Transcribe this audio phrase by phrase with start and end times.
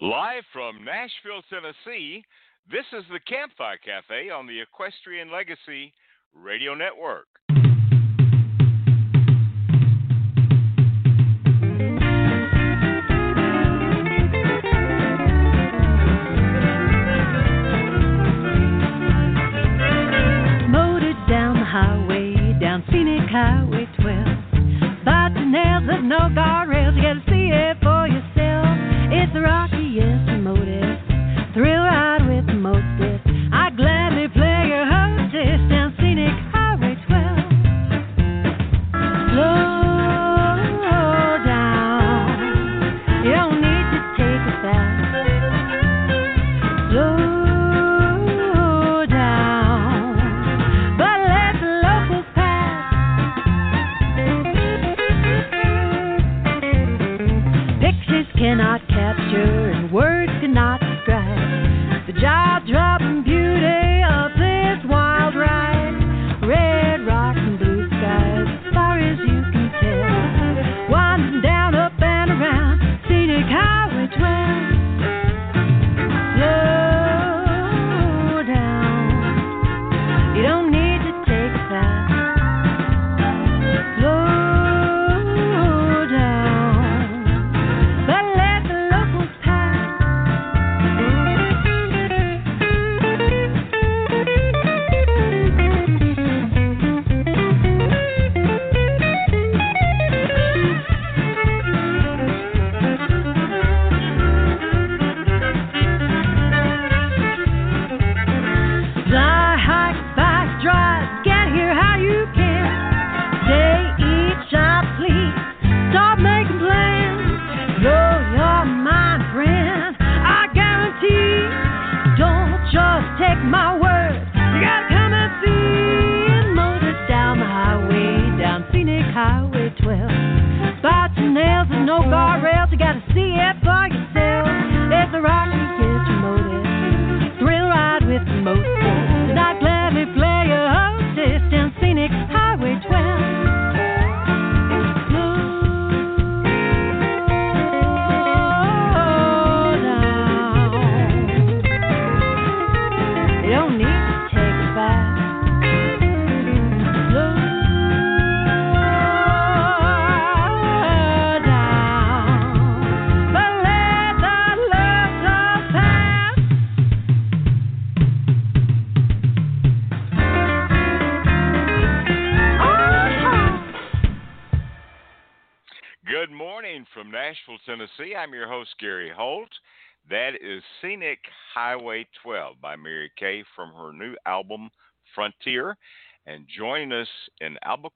[0.00, 2.24] Live from Nashville, Tennessee,
[2.70, 5.92] this is the Campfire Cafe on the Equestrian Legacy
[6.34, 7.26] Radio Network.
[20.68, 25.04] Motored down the highway, down scenic Highway 12.
[25.04, 27.02] But the nails of no guardrails, you
[30.02, 30.31] rockiest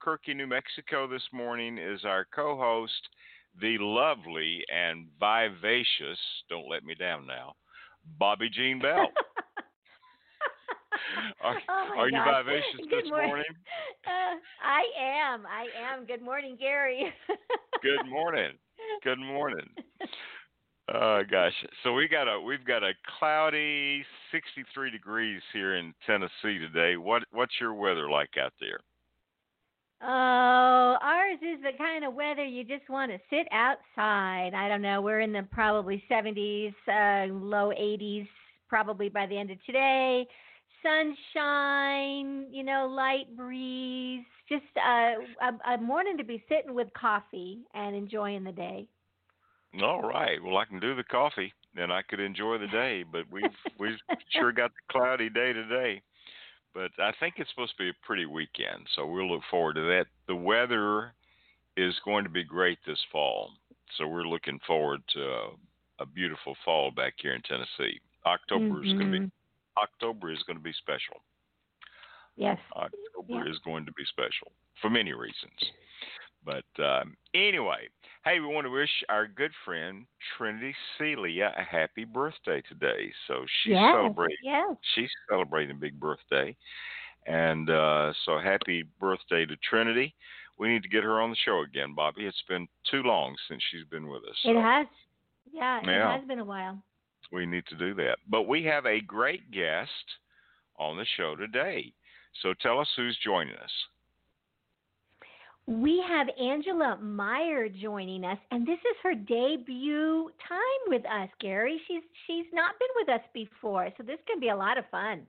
[0.07, 3.09] Albuquerque, New Mexico this morning is our co host,
[3.61, 6.17] the lovely and vivacious,
[6.49, 7.55] don't let me down now,
[8.21, 8.95] Bobbi Jean Bell.
[11.43, 13.29] Are, Oh are you vivacious Good this morning.
[13.31, 13.45] morning?
[14.07, 15.45] Uh, I am.
[15.45, 16.07] I am.
[16.07, 17.13] Good morning, Gary.
[17.83, 18.53] Good morning.
[19.03, 19.67] Good morning.
[20.95, 21.53] Oh gosh.
[21.83, 26.97] So we got a we've got a cloudy 63 degrees here in Tennessee today.
[26.97, 28.79] What what's your weather like out there?
[30.03, 34.53] Oh, ours is the kind of weather you just want to sit outside.
[34.55, 35.01] I don't know.
[35.01, 38.29] We're in the probably 70s, uh, low 80s,
[38.69, 40.27] probably by the end of today.
[40.83, 44.25] Sunshine, you know, light breeze.
[44.49, 48.87] Just uh, a, a morning to be sitting with coffee and enjoying the day.
[49.83, 50.43] All right.
[50.43, 53.45] Well, I can do the coffee and I could enjoy the day, but we've
[53.79, 53.99] we've
[54.31, 56.03] sure got the cloudy day today.
[56.77, 59.83] But I think it's supposed to be a pretty weekend, so we'll look forward to
[59.83, 60.09] that.
[60.29, 61.15] The weather
[61.75, 63.51] is going to be great this fall,
[63.97, 65.49] so we're looking forward to a,
[66.01, 67.99] a beautiful fall back here in Tennessee.
[68.27, 69.19] October is going to be.
[69.21, 69.83] Mm-hmm.
[69.83, 71.23] October is going to be special.
[72.37, 72.59] Yes.
[72.77, 72.93] October
[73.47, 73.51] Yeah.
[73.51, 74.53] is going to be special
[74.83, 75.57] for many reasons.
[76.47, 77.89] But um, anyway,
[78.25, 80.07] hey, we want to wish our good friend
[80.39, 83.13] Trinity Celia a happy birthday today.
[83.27, 83.93] So she's yes.
[83.93, 84.37] celebrating.
[84.45, 84.77] Yes.
[84.95, 86.57] She's celebrating a big birthday,
[87.27, 90.15] and uh, so happy birthday to Trinity.
[90.59, 92.21] We need to get her on the show again, Bobbi.
[92.21, 94.39] It's been too long since she's been with us.
[94.45, 94.87] It has.
[95.53, 96.17] Yeah, it Yeah.
[96.17, 96.83] has been a while.
[97.33, 98.19] we need to do that.
[98.31, 99.91] But we have a great guest
[100.79, 101.93] on the show today.
[102.41, 103.71] So tell us who's joining us.
[105.67, 111.81] We have Angela Meyer joining us, and this is her debut time with us, Gary.
[111.89, 115.27] She's she's not been with us before, so this can be a lot of fun.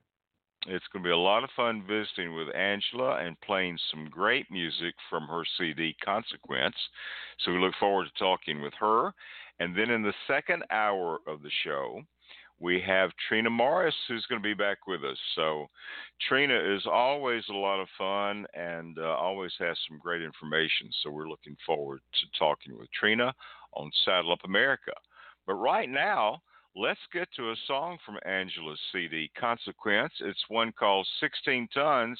[0.68, 4.45] It's going to be a lot of fun visiting with Angela and playing some great
[4.51, 6.75] music from her CD Consequence.
[7.40, 9.13] So we look forward to talking with her.
[9.60, 12.01] And then in the second hour of the show,
[12.59, 15.18] we have Trina Morris who's going to be back with us.
[15.36, 15.68] So
[16.27, 20.89] Trina is always a lot of fun and uh, always has some great information.
[21.01, 23.33] So we're looking forward to talking with Trina
[23.74, 24.94] on Saddle Up America.
[25.45, 26.42] But right now,
[26.75, 30.13] let's get to a song from Angela's CD, Consequence.
[30.19, 32.19] It's one called 16 Tons.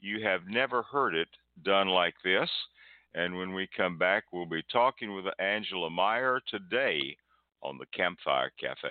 [0.00, 1.28] You have never heard it
[1.62, 2.48] done like this.
[3.14, 7.16] And when we come back, we'll be talking with Angela Meyer today
[7.62, 8.90] on the Campfire Cafe.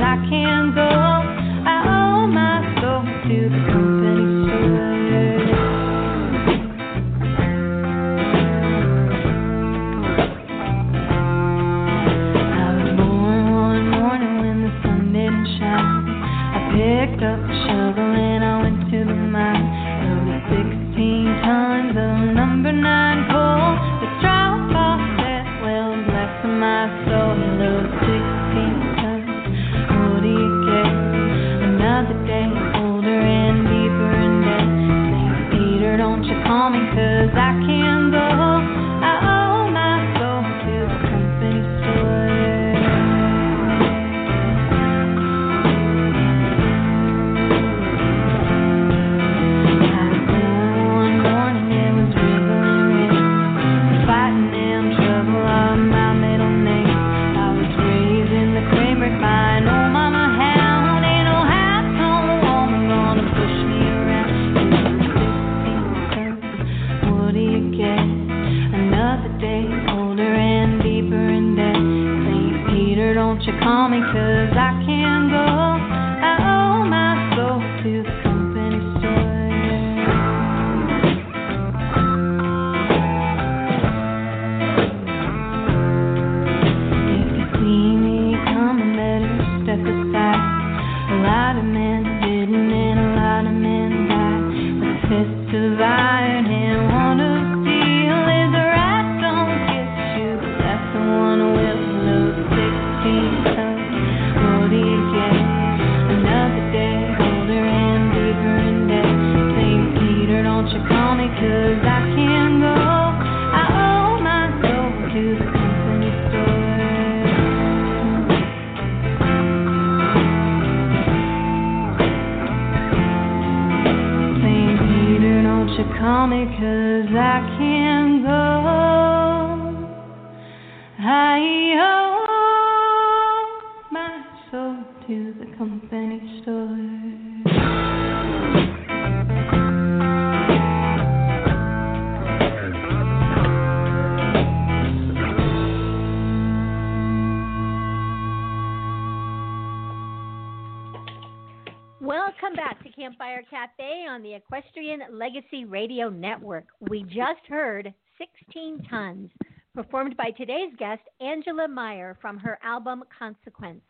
[155.21, 156.65] Legacy Radio Network.
[156.89, 159.29] We just heard 16 Tons,
[159.75, 163.83] performed by today's guest, Angela Meyer, from her album Consequence.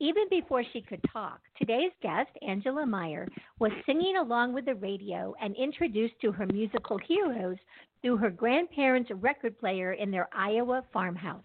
[0.00, 3.28] Even before she could talk, today's guest, Angela Meyer,
[3.60, 7.58] was singing along with the radio and introduced to her musical heroes
[8.02, 11.44] through her grandparents' record player in their Iowa farmhouse.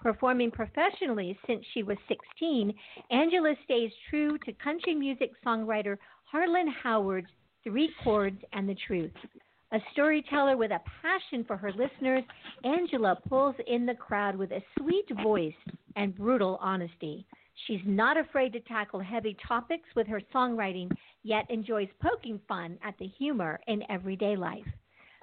[0.00, 2.74] Performing professionally since she was 16,
[3.12, 7.30] Angela stays true to country music songwriter Harlan Howard's
[7.66, 9.10] Three Chords and the Truth.
[9.72, 12.22] A storyteller with a passion for her listeners,
[12.62, 15.52] Angela pulls in the crowd with a sweet voice
[15.96, 17.26] and brutal honesty.
[17.66, 20.92] She's not afraid to tackle heavy topics with her songwriting,
[21.24, 24.68] yet enjoys poking fun at the humor in everyday life.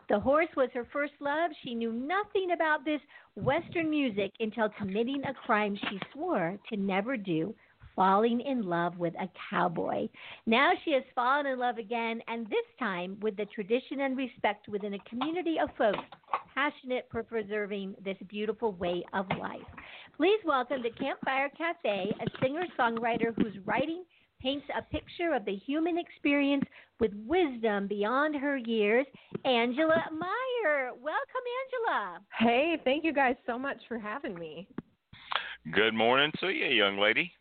[0.10, 1.52] The horse was her first love.
[1.64, 3.00] She knew nothing about this
[3.38, 7.56] Western music until committing a crime she swore to never do
[7.96, 10.08] falling in love with a cowboy.
[10.46, 14.68] Now she has fallen in love again, and this time with the tradition and respect
[14.68, 16.00] within a community of folks
[16.54, 19.62] passionate for preserving this beautiful way of life.
[20.18, 24.04] Please welcome to Campfire Cafe a singer songwriter whose writing
[24.42, 26.66] paints a picture of the human experience
[27.00, 29.06] with wisdom beyond her years,
[29.46, 30.92] Angela Meyer.
[31.02, 32.20] Welcome, Angela.
[32.38, 34.68] Hey, thank you guys so much for having me.
[35.72, 37.32] Good morning to you, young lady.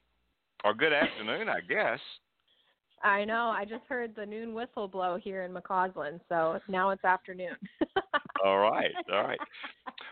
[0.65, 1.99] Or good afternoon, I guess.
[3.03, 3.53] I know.
[3.55, 7.57] I just heard the noon whistle blow here in McCausland, so now it's afternoon.
[8.45, 9.41] all right, all right.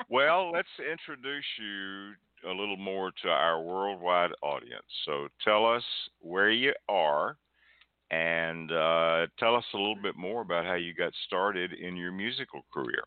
[0.09, 4.87] Well, let's introduce you a little more to our worldwide audience.
[5.05, 5.85] So tell us
[6.21, 7.37] where you are
[8.11, 12.11] and uh, tell us a little bit more about how you got started in your
[12.11, 13.05] musical career.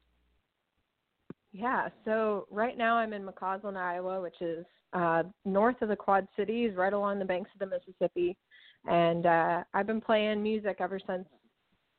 [1.52, 6.28] Yeah, so right now I'm in McCausland, Iowa, which is uh, north of the Quad
[6.36, 8.38] Cities, right along the banks of the Mississippi.
[8.86, 11.26] And uh, I've been playing music ever since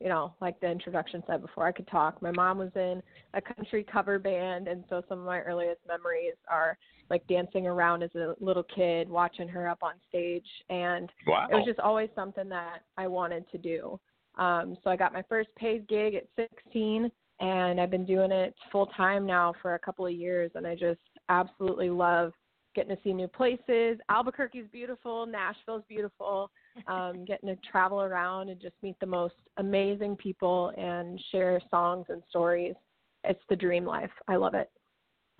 [0.00, 2.20] you know, like the introduction said before I could talk.
[2.20, 6.34] My mom was in a country cover band, and so some of my earliest memories
[6.48, 6.76] are
[7.10, 11.46] like dancing around as a little kid, watching her up on stage, and wow.
[11.50, 13.98] it was just always something that I wanted to do.
[14.36, 17.10] Um, so I got my first paid gig at 16,
[17.40, 20.74] and I've been doing it full time now for a couple of years, and I
[20.74, 22.32] just absolutely love
[22.74, 23.98] getting to see new places.
[24.08, 26.50] Albuquerque's beautiful, Nashville's beautiful.
[26.86, 32.06] Um, getting to travel around and just meet the most amazing people and share songs
[32.08, 32.74] and stories.
[33.22, 34.10] It's the dream life.
[34.28, 34.70] I love it.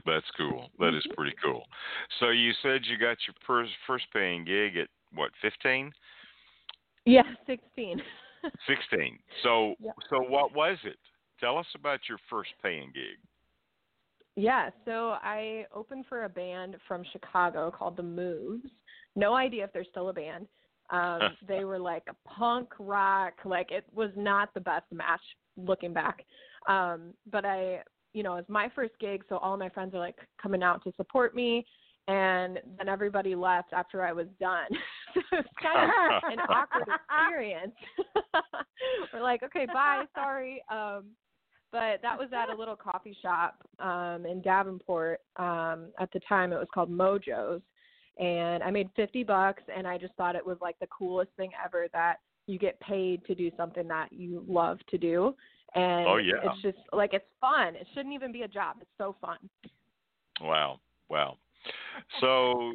[0.07, 0.69] That's cool.
[0.79, 1.15] That is Mm-hmm.
[1.15, 1.65] pretty cool.
[2.21, 5.93] So you said you got your first first paying gig at what, 15?
[7.07, 8.01] Yeah, 16.
[8.67, 9.19] 16.
[9.43, 9.95] So Yep.
[10.11, 10.99] so what was it?
[11.41, 13.19] Tell us about your first paying gig.
[14.37, 18.69] Yeah, so I opened for a band from Chicago called The Moves.
[19.15, 20.49] No idea if they're still a band.
[20.91, 25.21] Um, they were like a punk rock, like it was not the best match
[25.57, 26.25] looking back.
[26.69, 30.01] Um, but I, you know, it was my first gig, so all my friends are
[30.01, 31.65] like coming out to support me,
[32.09, 34.69] and then everybody left after I was done.
[35.15, 37.75] so it's kind of an awkward experience.
[39.13, 40.63] we're like, okay, bye, sorry.
[40.71, 41.05] Um,
[41.75, 45.21] but that was at a little coffee shop um in Davenport.
[45.37, 47.61] Um at the time it was called Mojo's
[48.19, 51.51] and I made 50 bucks and I just thought it was like the coolest thing
[51.63, 55.35] ever that you get paid to do something that you love to do
[55.75, 56.35] and Oh, yeah.
[56.45, 57.75] it's just like it's fun.
[57.75, 58.77] It shouldn't even be a job.
[58.81, 59.39] It's so fun.
[60.41, 60.79] Wow.
[61.09, 61.39] Wow.
[62.21, 62.73] So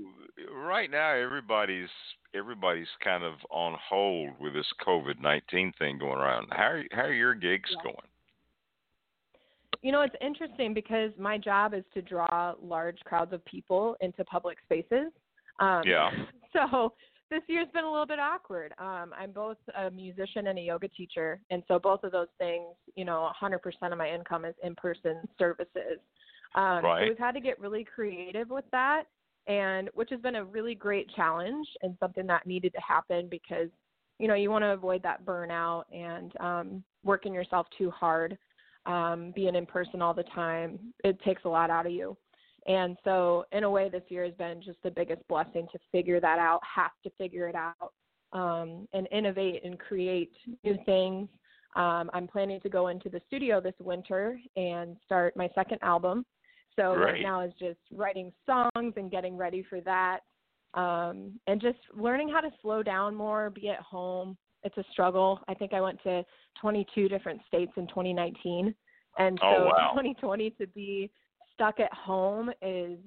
[0.54, 1.90] right now everybody's
[2.36, 6.48] everybody's kind of on hold with this COVID nineteen thing going around.
[6.52, 7.84] How are, how are your gigs Yeah.
[7.92, 8.09] going?
[9.82, 14.24] You know, it's interesting because my job is to draw large crowds of people into
[14.26, 15.12] public spaces.
[15.60, 16.12] Um, Yeah.
[16.52, 16.94] So
[17.30, 18.74] this year's been a little bit awkward.
[18.80, 22.74] Um, I'm both a musician and a yoga teacher, and so both of those things,
[22.96, 23.60] you know, 100%
[23.92, 26.00] of my income is in-person services.
[26.56, 27.04] Um, Right.
[27.04, 29.04] So we've had to get really creative with that,
[29.46, 33.70] and which has been a really great challenge and something that needed to happen because,
[34.18, 38.40] you know, you want to avoid that burnout and um, working yourself too hard
[38.86, 42.18] um, being in person all the time, it takes a lot out of you.
[42.68, 46.20] And so, in a way, this year has been just the biggest blessing to figure
[46.20, 47.94] that out, have to figure it out,
[48.34, 50.32] um, and innovate and create
[50.64, 51.30] new things.
[51.76, 56.26] Um, I'm planning to go into the studio this winter and start my second album.
[56.76, 57.14] So, Great.
[57.14, 60.20] right now is just writing songs and getting ready for that.
[60.76, 64.38] Um, and just learning how to slow down more, be at home.
[64.64, 65.40] It's a struggle.
[65.48, 66.24] I think I went to
[66.62, 68.74] 22 different states in 2019.
[69.18, 69.90] And so Oh, wow.
[69.94, 71.12] 2020 to be
[71.54, 72.98] stuck at home is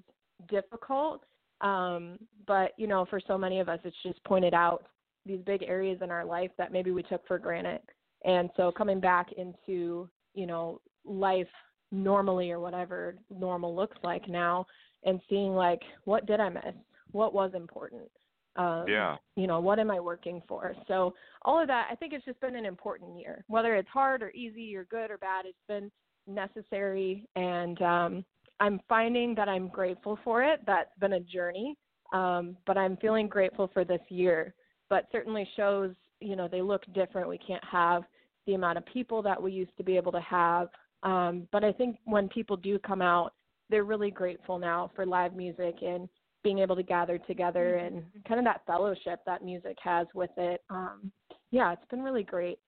[0.49, 1.25] difficult.
[1.61, 4.85] Um, but, you know, for so many of us, it's just pointed out
[5.25, 7.81] these big areas in our life that maybe we took for granted.
[8.25, 11.49] And so coming back into, you know, life
[11.91, 14.67] normally or whatever normal looks like now
[15.05, 16.75] and seeing like, what did I miss?
[17.13, 18.11] What was important?
[18.57, 19.17] Um, Yeah.
[19.37, 20.75] you know what am i working for?
[20.89, 23.45] So all of that i think it's just been an important year.
[23.49, 25.91] Whether it's hard or easy or good or bad it's been
[26.27, 28.25] necessary and um
[28.61, 30.61] i'm finding that i'm grateful for it.
[30.67, 31.77] That's been a journey
[32.13, 34.55] um but i'm feeling grateful for this year.
[34.91, 37.29] But certainly shows you know they look different.
[37.29, 38.03] We can't have
[38.47, 40.69] the amount of people that we used to be able to have
[41.05, 43.33] um but i think when people do come out
[43.71, 46.09] they're really grateful now for live music and
[46.43, 50.63] being able to gather together and kind of that fellowship that music has with it.
[50.71, 51.13] Um,
[51.51, 52.59] yeah, it's been really great,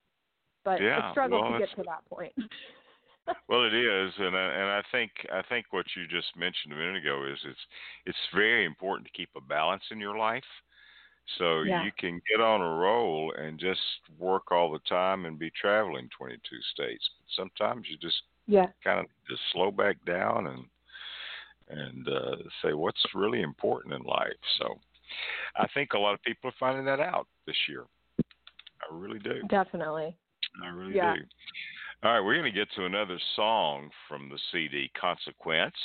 [0.65, 2.33] but Yeah, it struggled well, to get to that point.
[3.49, 6.77] Well, it is, and I, and I think I think what you just mentioned a
[6.77, 7.59] minute ago is it's
[8.07, 10.45] it's very important to keep a balance in your life.
[11.39, 11.85] So Yeah.
[11.85, 13.81] you can get on a roll and just
[14.19, 16.39] work all the time and be traveling 22
[16.75, 17.09] states.
[17.19, 18.67] But sometimes you just Yeah.
[18.83, 20.65] kind of just slow back down and
[21.69, 24.33] and uh, say what's really important in life.
[24.59, 24.79] So
[25.57, 27.85] I think a lot of people are finding that out this year.
[28.21, 29.43] I really do.
[29.49, 30.17] Definitely.
[30.63, 31.15] I really Yeah.
[31.17, 31.23] do.
[32.03, 35.77] All right, we're going to get to another song from the CD, Consequence.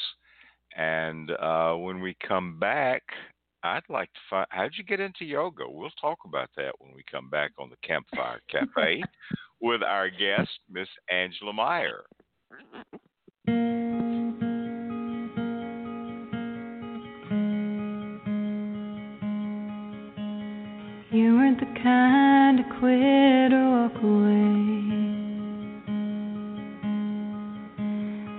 [0.75, 3.03] And uh, when we come back,
[3.63, 5.63] I'd like to find how'd you get into yoga?
[5.67, 9.01] We'll talk about that when we come back on the Campfire Cafe
[9.61, 12.03] with our guest, Miss Angela Meyer.
[21.59, 24.79] The kind to quit or walk away.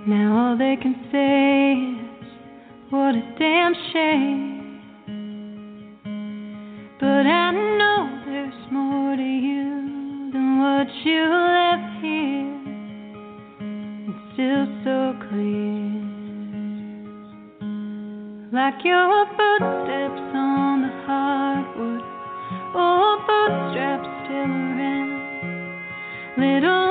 [0.07, 2.27] Now all they can say is,
[2.89, 4.81] what a damn shame.
[6.99, 12.49] But I know there's more to you than what you left here.
[14.09, 16.01] It's still so clear.
[18.51, 21.70] Like your footsteps on the hardwood.
[26.41, 26.90] Little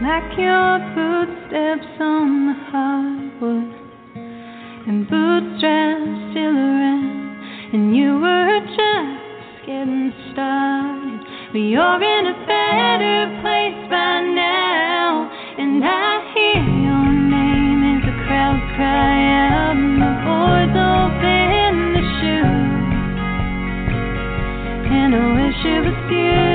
[0.00, 3.74] Like your footsteps on the hardwood
[4.86, 11.18] and bootstraps still around, and you were just getting started.
[11.50, 18.14] But you're in a better place by now, and I hear your name as the
[18.22, 19.18] crowds cry
[19.50, 22.86] out, and the boys open the chute.
[24.94, 26.47] And I wish it was you.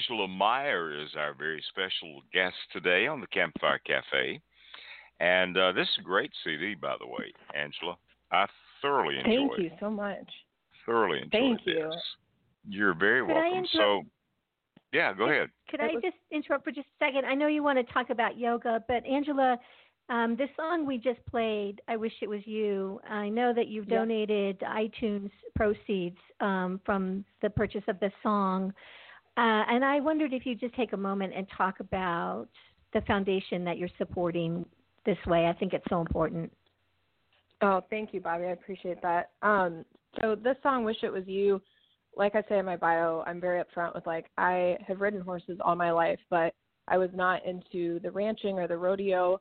[0.00, 4.40] Angela Meyer is our very special guest today on the Campfire Cafe.
[5.20, 7.96] And uh, this is a great CD, by the way, Angela.
[8.32, 8.46] I
[8.80, 9.48] thoroughly enjoyed it.
[9.56, 10.28] Thank you so much.
[10.86, 11.74] Thoroughly enjoyed Thank this.
[11.76, 11.92] you.
[12.68, 13.52] You're very Could welcome.
[13.58, 14.02] interrupt- So,
[14.92, 15.50] yeah, go ahead.
[15.68, 17.26] Could I just interrupt for just a second?
[17.26, 19.58] I know you want to talk about yoga, but Angela,
[20.08, 23.88] um, this song we just played, I Wish It Was You, I know that you've
[23.88, 23.98] Yeah.
[23.98, 28.72] donated iTunes proceeds um, from the purchase of this song.
[29.36, 32.48] Uh, and I wondered if you'd just take a moment and talk about
[32.92, 34.64] the foundation that you're supporting
[35.06, 35.46] this way.
[35.46, 36.52] I think it's so important.
[37.62, 38.48] Oh, thank you, Bobbi.
[38.48, 39.30] I appreciate that.
[39.42, 39.84] Um,
[40.20, 41.60] so this song, "Wish It Was You,"
[42.16, 45.58] like I say in my bio, I'm very upfront with like I have ridden horses
[45.60, 46.54] all my life, but
[46.88, 49.40] I was not into the ranching or the rodeo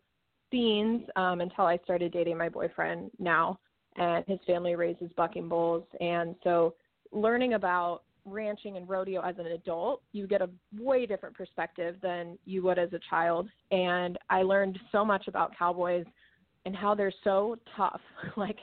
[0.51, 3.59] scenes um, until I started dating my boyfriend now,
[3.95, 6.75] and his family raises bucking bulls, and so
[7.11, 12.38] learning about ranching and rodeo as an adult, you get a way different perspective than
[12.45, 13.49] you would as a child.
[13.71, 16.05] And I learned so much about cowboys
[16.65, 18.01] and how they're so tough.
[18.38, 18.58] like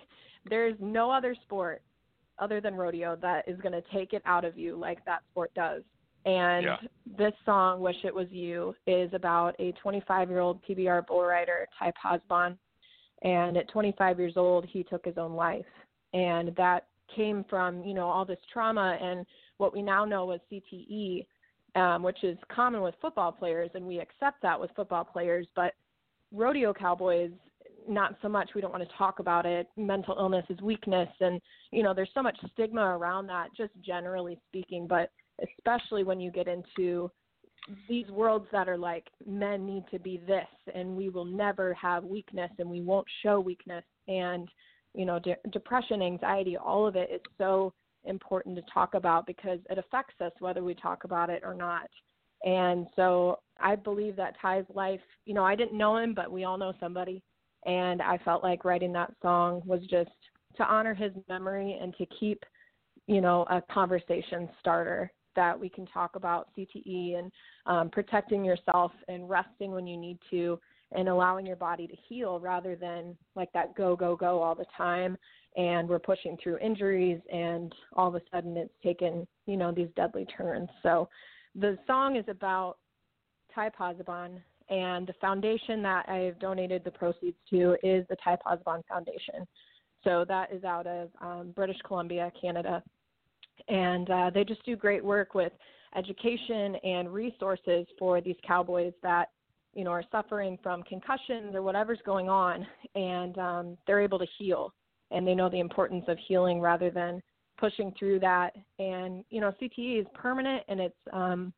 [0.49, 1.83] there's no other sport
[2.38, 5.53] other than rodeo that is going to take it out of you like that sport
[5.55, 5.83] does.
[6.27, 6.79] And Yeah.
[7.07, 11.69] this song, Wish It Was You, is about a 25 year old PBR bull rider,
[11.79, 12.59] Ty Pozzobon.
[13.23, 15.66] And at 25 years old, he took his own life.
[16.12, 19.25] And that came from, you know, all this trauma and
[19.59, 21.27] what we now know as CTE,
[21.75, 25.47] um, which is common with football players, and we accept that with football players.
[25.55, 25.73] But
[26.33, 27.31] rodeo cowboys,
[27.88, 28.51] not so much.
[28.55, 29.69] We don't want to talk about it.
[29.77, 31.40] Mental illness is weakness, and
[31.71, 34.87] you know, there's so much stigma around that, just generally speaking.
[34.87, 35.11] But
[35.42, 37.11] especially when you get into
[37.88, 42.05] these worlds that are like men need to be this and we will never have
[42.05, 44.49] weakness and we won't show weakness and
[44.95, 47.73] you know de- depression anxiety all of it is so
[48.07, 51.88] important to talk about because it affects us whether we talk about it or not.
[52.45, 56.45] And so i believe that ty's life you know i didn't know him but we
[56.45, 57.23] all know somebody.
[57.64, 60.11] And i felt like writing that song was just
[60.57, 62.45] to honor his memory and to keep
[63.07, 67.31] you know a conversation starter that we can talk about CTE and
[67.66, 70.59] um, protecting yourself and resting when you need to
[70.92, 74.66] and allowing your body to heal rather than like that go go go all the
[74.77, 75.16] time
[75.57, 79.88] and we're pushing through injuries and all of a sudden it's taken you know these
[79.97, 80.69] deadly turns.
[80.83, 81.09] So
[81.55, 82.77] the song is about
[83.55, 88.83] Ty Pozzobon and the foundation that I've donated the proceeds to is the Ty Pozzobon
[88.88, 89.47] Foundation.
[90.05, 92.83] So that is out of um, British Columbia Canada.
[93.69, 95.53] And uh, they just do great work with
[95.97, 99.31] education and resources for these cowboys that
[99.73, 104.27] you know are suffering from concussions or whatever's going on and um, they're able to
[104.38, 104.73] heal
[105.11, 107.23] and they know the importance of healing rather than
[107.59, 111.53] pushing through that and you know cte is permanent and it's um,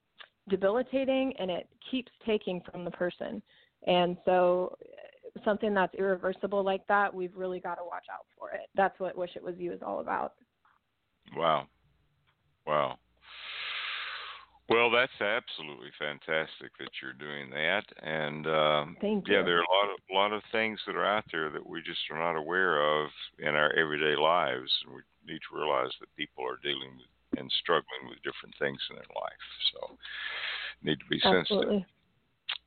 [0.48, 3.42] debilitating and it keeps taking from the person
[3.86, 8.50] and so uh, something that's irreversible like that we've really got to watch out for
[8.50, 10.34] it that's what wish it was you is all about
[11.36, 11.66] Wow.
[12.66, 12.98] Wow.
[14.68, 19.72] Well, that's absolutely fantastic that you're doing that, and um, Thank yeah, there are a
[19.72, 22.38] lot of a lot of things that are out there that we just are not
[22.38, 26.96] aware of in our everyday lives, and we need to realize that people are dealing
[26.98, 29.46] with and struggling with different things in their life.
[29.72, 29.96] So,
[30.82, 31.40] need to be sensitive.
[31.40, 31.86] absolutely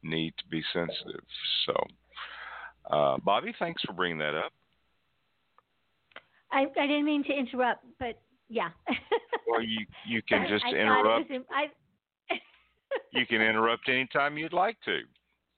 [0.03, 1.23] Need to be sensitive.
[1.67, 1.73] So,
[2.89, 4.51] uh, Bobbi, thanks for bringing that up.
[6.51, 8.69] I, I didn't mean to interrupt, but yeah.
[9.47, 11.29] Well, you you can just I thought interrupt.
[11.29, 11.65] was I,
[13.13, 14.99] You can interrupt anytime you'd like to.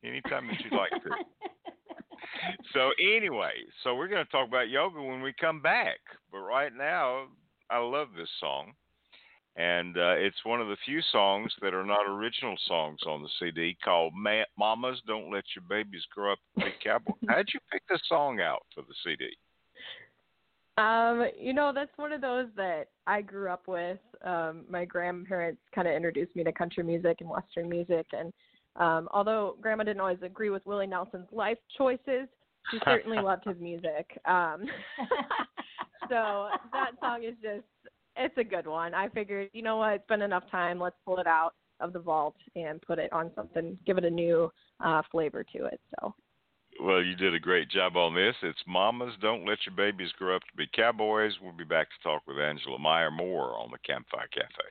[0.04, 1.10] Anytime that you'd like to.
[2.74, 6.00] so anyway, so we're going to talk about yoga when we come back.
[6.32, 7.28] But right now,
[7.70, 8.74] I love this song,
[9.56, 13.30] and uh, it's one of the few songs that are not original songs on the
[13.40, 17.60] CD called Ma- "Mamas Don't Let Your Babies Grow Up to Be Cowboys." How'd you
[17.72, 19.30] pick this song out for the CD?
[20.78, 24.00] Um, you know, that's one of those that I grew up with.
[24.24, 28.34] Um, my grandparents kind of introduced me to country music and western music, and
[28.76, 32.28] um, although Grandma didn't always agree with Willie Nelson's life choices,
[32.72, 34.20] she certainly loved his music.
[34.26, 34.66] Um,
[36.10, 37.66] so that song is just
[38.16, 38.94] it's a good one.
[38.94, 40.80] I figured, you know what, it's been enough time.
[40.80, 44.10] Let's pull it out of the vault and put it on something, give it a
[44.10, 44.52] new
[44.84, 45.80] uh, flavor to it.
[46.00, 46.14] So
[46.84, 48.36] Well, you did a great job on this.
[48.44, 51.32] It's Mamas Don't Let Your Babies Grow Up to Be Cowboys.
[51.42, 54.68] We'll be back to talk with Angela Meyer more on the Campfire Cafe.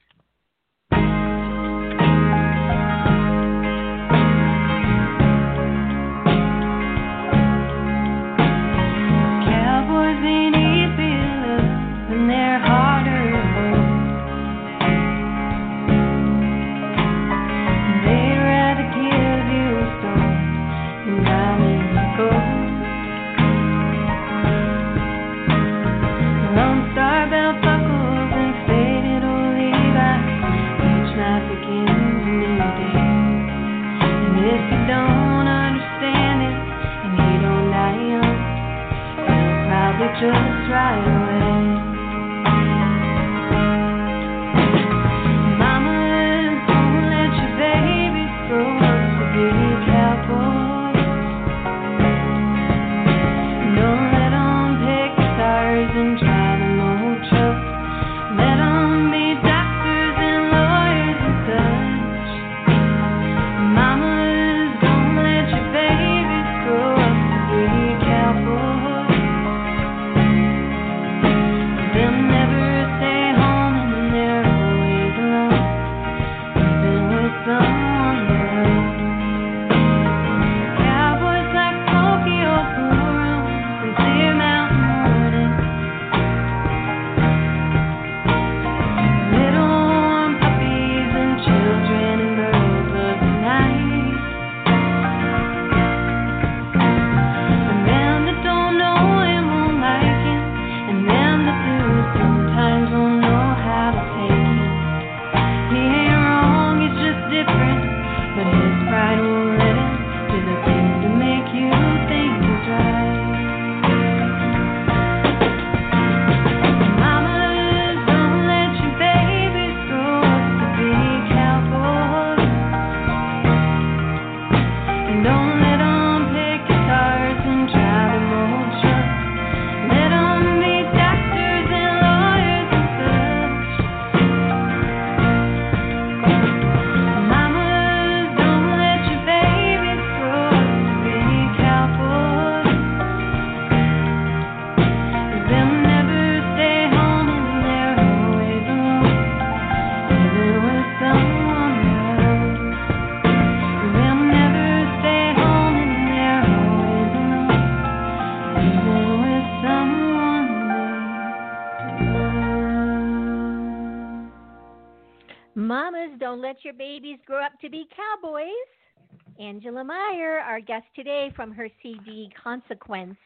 [169.43, 173.17] Angela Meyer, our guest today from her CD Consequence.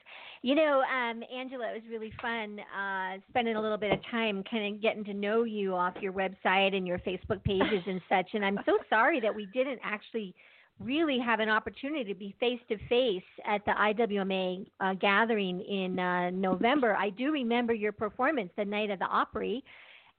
[0.43, 4.43] You know, um, Angela, it was really fun uh, spending a little bit of time
[4.51, 8.31] kind of getting to know you off your website and your Facebook pages and such.
[8.33, 10.35] And I'm so sorry that we didn't actually
[10.81, 15.99] really have an opportunity to be face to face at the IWMA uh, gathering in
[15.99, 16.95] uh, November.
[16.97, 19.63] I do remember your performance the night of the Opry,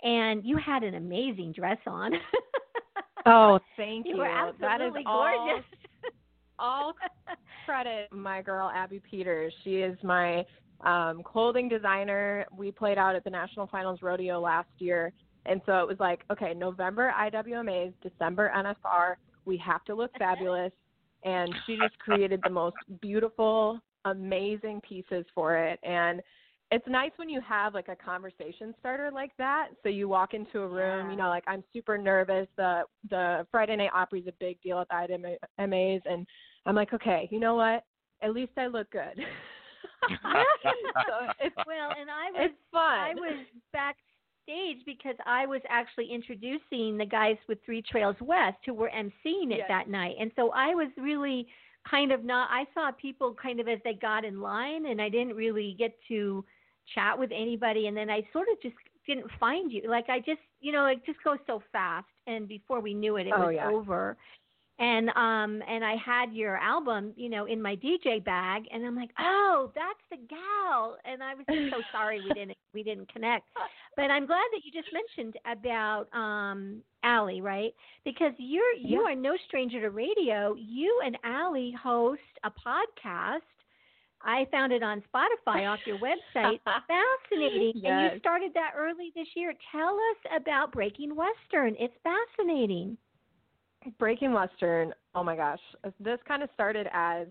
[0.03, 2.13] and you had an amazing dress on.
[3.25, 4.17] oh, thank you.
[4.17, 4.23] you.
[4.23, 5.65] that is absolutely all, gorgeous.
[6.59, 6.93] all
[7.65, 9.53] credit my girl Abby Peters.
[9.63, 10.45] She is my
[10.81, 12.45] um, clothing designer.
[12.55, 15.11] We played out at the National Finals Rodeo last year.
[15.45, 20.71] And so it was like, okay, November IWMAs, December NFR, we have to look fabulous.
[21.23, 25.79] And she just created the most beautiful, amazing pieces for it.
[25.83, 26.21] And
[26.69, 29.69] it's nice when you have like a conversation starter like that.
[29.83, 31.11] So you walk into a room, Yeah.
[31.11, 32.47] you know, like I'm super nervous.
[32.57, 36.27] The the Friday Night Opry is a big deal at the IWMAs, and
[36.65, 37.83] I'm like, okay, you know what?
[38.21, 39.17] At least I look good.
[40.09, 42.81] so it's well, and I was it's fun.
[42.81, 48.73] I was backstage because I was actually introducing the guys with Three Trails West who
[48.73, 49.67] were emceeing it Yes.
[49.69, 51.47] that night, and so I was really
[51.89, 52.49] kind of not.
[52.51, 55.93] I saw people kind of as they got in line, and I didn't really get
[56.09, 56.43] to
[56.93, 59.83] chat with anybody, and then I sort of just didn't find you.
[59.89, 63.27] Like I just, you know, it just goes so fast, and before we knew it,
[63.27, 63.69] it Oh, was yeah.
[63.69, 64.17] over
[64.79, 68.95] and um and I had your album, you know, in my DJ bag and I'm
[68.95, 73.11] like, "Oh, that's the gal." And I was just so sorry we didn't we didn't
[73.11, 73.47] connect.
[73.95, 77.73] But I'm glad that you just mentioned about um Allie, right?
[78.05, 79.11] Because you're you Yeah.
[79.11, 80.55] are no stranger to radio.
[80.57, 83.41] You and Allie host a podcast.
[84.21, 86.59] I found it on Spotify off your website.
[86.63, 87.81] Fascinating.
[87.85, 89.53] And you started that early this year.
[89.71, 91.75] Tell us about Breaking Western.
[91.79, 92.97] It's fascinating.
[93.99, 95.59] Breaking Western, oh my gosh.
[95.99, 97.27] This kind of started as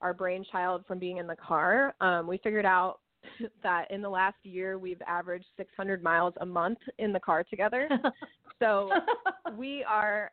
[0.00, 1.94] our brainchild from being in the car.
[2.00, 3.00] Um, we figured out
[3.62, 7.88] that in the last year we've averaged 600 miles a month in the car together.
[8.60, 8.90] So
[9.56, 10.32] we are,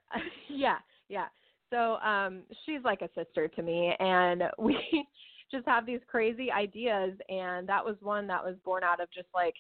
[0.50, 0.78] yeah,
[1.10, 1.26] yeah.
[1.70, 4.76] So um, she's like a sister to me, and we
[5.52, 7.14] just have these crazy ideas.
[7.30, 9.56] And that was one that was born out of just like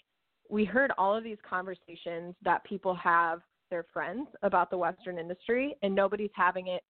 [0.50, 5.76] we heard all of these conversations that people have their friends about the Western industry,
[5.82, 6.84] and nobody's having it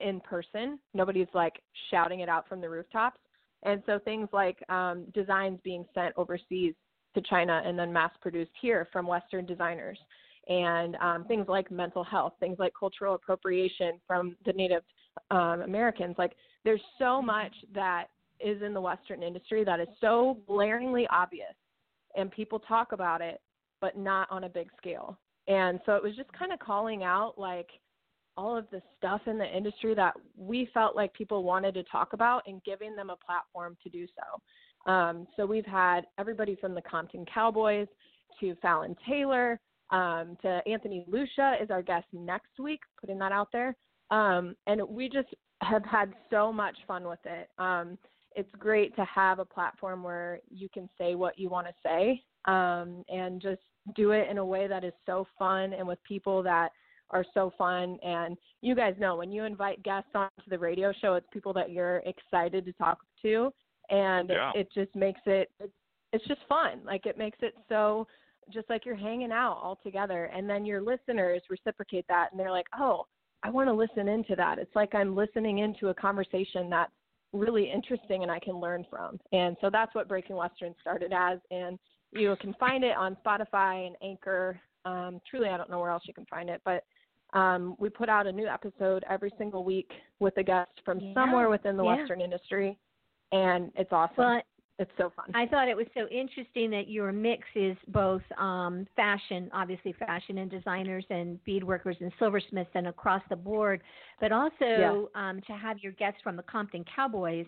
[0.00, 0.78] in person.
[0.94, 1.54] Nobody's like
[1.90, 3.18] shouting it out from the rooftops.
[3.64, 6.74] And so things like um, designs being sent overseas
[7.14, 9.98] to China and then mass produced here from Western designers,
[10.48, 14.82] and um, things like mental health, things like cultural appropriation from the Native
[15.30, 16.14] um, Americans.
[16.18, 16.32] Like
[16.64, 18.08] there's so much that
[18.40, 21.54] is in the Western industry that is so glaringly obvious,
[22.16, 23.40] and people talk about it,
[23.80, 25.18] but not on a big scale.
[25.46, 27.68] And so it was just kind of calling out like
[28.36, 32.12] all of the stuff in the industry that we felt like people wanted to talk
[32.12, 34.92] about and giving them a platform to do so.
[34.92, 37.88] Um, so we've had everybody from the Compton Cowboys
[38.40, 43.48] to Fallon Taylor um, to Anthony Lucia is our guest next week, putting that out
[43.52, 43.74] there.
[44.10, 45.28] Um, and we just
[45.62, 47.48] have had so much fun with it.
[47.58, 47.98] Um,
[48.38, 52.22] it's great to have a platform where you can say what you want to say
[52.44, 53.62] um, and just
[53.96, 56.68] do it in a way that is so fun and with people that
[57.10, 57.98] are so fun.
[58.04, 61.72] And you guys know when you invite guests onto the radio show, it's people that
[61.72, 63.50] you're excited to talk to,
[63.90, 64.52] and Yeah.
[64.54, 65.72] it, it just makes it it's,
[66.12, 66.74] it's just fun.
[66.84, 68.06] Like it makes it so
[68.52, 72.52] just like you're hanging out all together, and then your listeners reciprocate that, and they're
[72.60, 73.06] like, oh.
[73.44, 74.58] I want to listen into that.
[74.58, 76.90] It's like I'm listening into a conversation that's
[77.32, 79.18] really interesting and I can learn from.
[79.32, 81.38] And so that's what Breaking Western started as.
[81.50, 81.78] And
[82.12, 84.58] you can find it on Spotify and Anchor.
[84.84, 86.84] Um, truly, I don't know where else you can find it, but
[87.34, 91.12] um, we put out a new episode every single week with a guest from Yeah,
[91.14, 91.96] somewhere within the yeah.
[91.96, 92.78] Western industry,
[93.32, 94.14] and it's awesome.
[94.16, 94.42] Well,
[94.78, 95.26] it's so fun.
[95.34, 100.38] I thought it was so interesting that your mix is both um, fashion, obviously fashion
[100.38, 103.82] and designers and beadworkers and silversmiths and across the board,
[104.20, 107.46] but also um, to have your guests from the Compton Cowboys.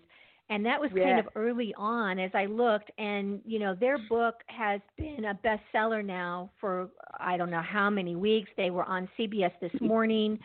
[0.48, 4.34] And that was kind of early on as I looked, and you know their book
[4.48, 6.90] has been a bestseller now for
[7.20, 8.50] I don't know how many weeks.
[8.56, 10.40] They were on CBS this morning.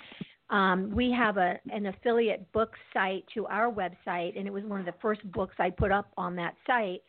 [0.50, 4.80] Um, we have a an affiliate book site to our website, and it was one
[4.80, 7.02] of the first books I put up on that site.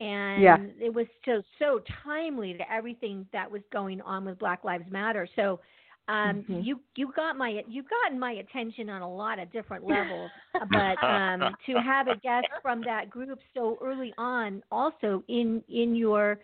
[0.00, 0.58] And Yeah.
[0.80, 5.26] it was so so timely to everything that was going on with Black Lives Matter.
[5.36, 5.60] So
[6.08, 6.58] um, Mhm.
[6.58, 10.32] you you got my you've gotten my attention on a lot of different levels,
[10.70, 15.94] but um, to have a guest from that group so early on, also in in
[15.94, 16.38] your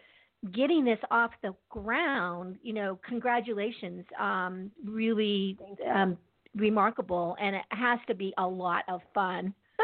[0.52, 4.05] getting this off the ground, you know, congratulations.
[4.18, 5.59] Um, really
[5.92, 6.16] um,
[6.57, 9.55] remarkable, and it has to be a lot of fun.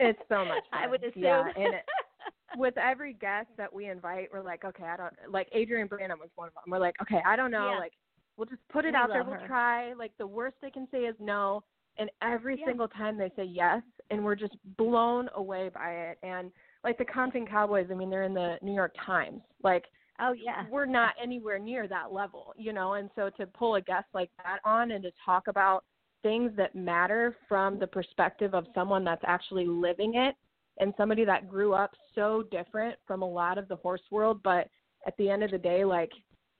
[0.00, 0.82] It's so much fun.
[0.84, 1.22] I would assume.
[1.22, 1.84] Yeah, and it,
[2.56, 6.30] with every guest that we invite, we're like, okay, I don't like Adrian Branham was
[6.36, 6.62] one of them.
[6.68, 7.78] We're like, okay, I don't know, Yeah.
[7.78, 7.92] like
[8.36, 9.46] we'll just put it We out there, we'll her.
[9.46, 9.92] try.
[9.94, 11.64] Like the worst they can say is no,
[11.98, 12.66] and every Yeah.
[12.66, 16.18] single time they say yes, and we're just blown away by it.
[16.22, 16.50] And
[16.84, 19.42] like the Compton Cowboys, I mean, they're in the New York Times.
[19.62, 19.86] Like
[20.20, 20.64] oh yeah.
[20.70, 22.94] we're not anywhere near that level, you know.
[22.94, 25.84] And so to pull a guest like that on and to talk about
[26.22, 30.34] things that matter from the perspective of someone that's actually living it
[30.78, 34.68] and somebody that grew up so different from a lot of the horse world, but
[35.06, 36.10] at the end of the day, like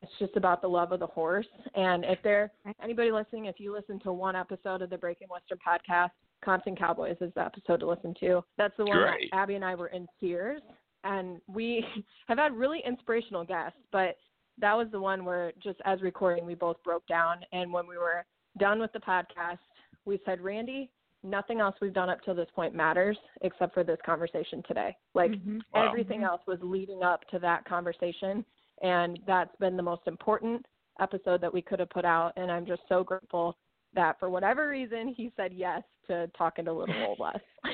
[0.03, 1.47] it's just about the love of the horse.
[1.75, 2.51] And if there
[2.83, 6.11] anybody listening, if you listen to one episode of the Breaking Western podcast,
[6.43, 8.43] Compton Cowboys is the episode to listen to.
[8.57, 9.31] That's the one Great.
[9.31, 10.63] that Abby and I were in tears
[11.05, 11.85] and we
[12.29, 14.17] have had really inspirational guests, but
[14.59, 17.97] that was the one where just as recording we both broke down and when we
[17.97, 18.25] were
[18.59, 19.59] done with the podcast,
[20.05, 20.91] we said, Randy,
[21.23, 24.97] nothing else we've done up till this point matters except for this conversation today.
[25.15, 25.61] Like Mhm.
[25.73, 25.87] Wow.
[25.89, 28.45] everything else was leading up to that conversation
[28.83, 30.65] and that's been the most important
[30.99, 33.57] episode that we could have put out and I'm just so grateful
[33.95, 37.41] that for whatever reason he said yes to talking to little old Les.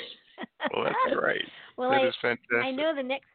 [0.76, 1.42] Well, that's great.
[1.76, 2.56] Well, that I, is fantastic.
[2.62, 3.26] I know the next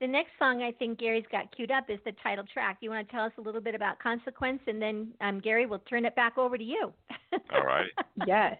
[0.00, 2.78] the next song I think Gary's got queued up is the title track.
[2.80, 5.80] You want to tell us a little bit about Consequence, and then um, Gary will
[5.80, 6.92] turn it back over to you.
[7.54, 7.90] All right.
[8.26, 8.56] yes.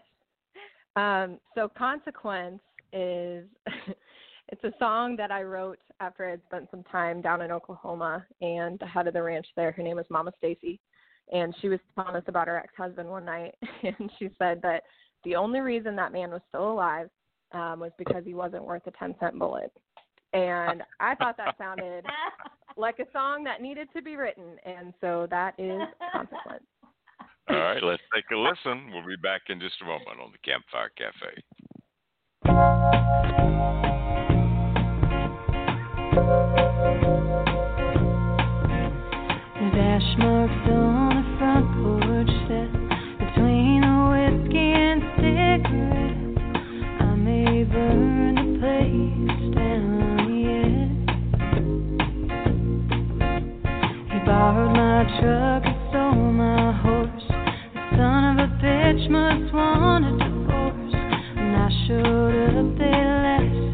[0.95, 2.61] Um, so consequence
[2.93, 3.45] is
[4.49, 8.25] it's a song that I wrote after I had spent some time down in Oklahoma
[8.41, 10.79] and the head of the ranch there, her name was Mama Stacy.
[11.31, 14.83] And she was telling us about her ex husband one night and she said that
[15.23, 17.09] the only reason that man was still alive
[17.53, 19.71] um, was because he wasn't worth a ten cent bullet.
[20.33, 22.05] And I thought that sounded
[22.77, 25.81] like a song that needed to be written and so that is
[26.13, 26.63] consequence.
[27.49, 28.91] All right, let's take a listen.
[28.93, 31.43] We'll be back in just a moment on the Campfire Cafe.
[39.59, 41.00] There's ash marks on
[55.01, 57.23] my truck and stole my horse.
[57.73, 60.93] The son of a bitch must want a divorce.
[61.33, 63.70] When I showed up, they last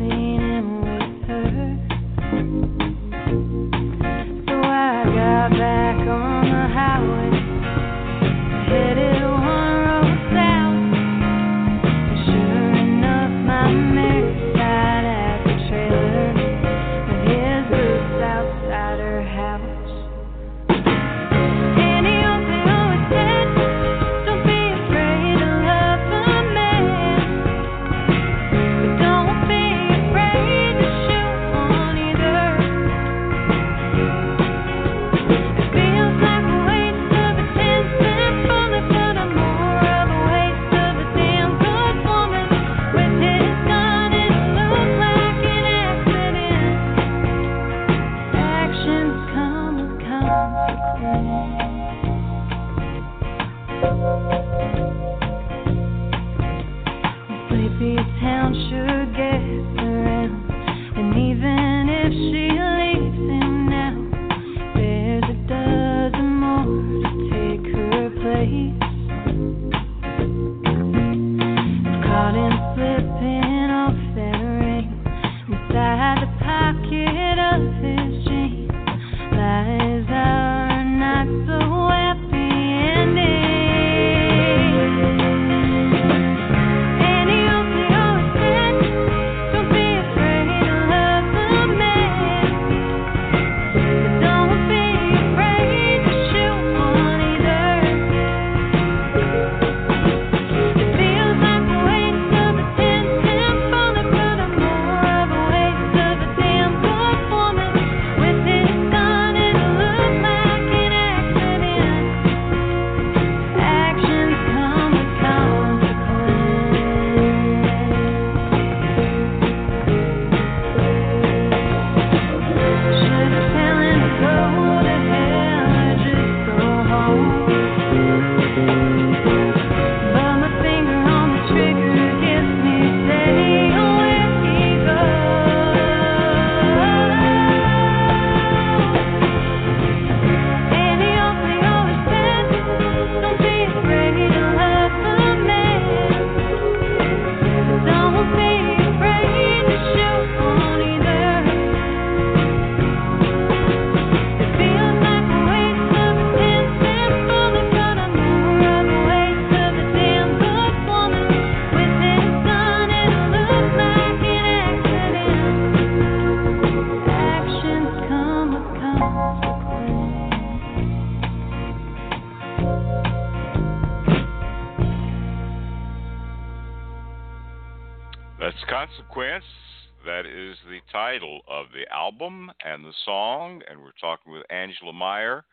[183.57, 183.69] song.
[183.69, 185.43] And we're talking with Angela Meyer.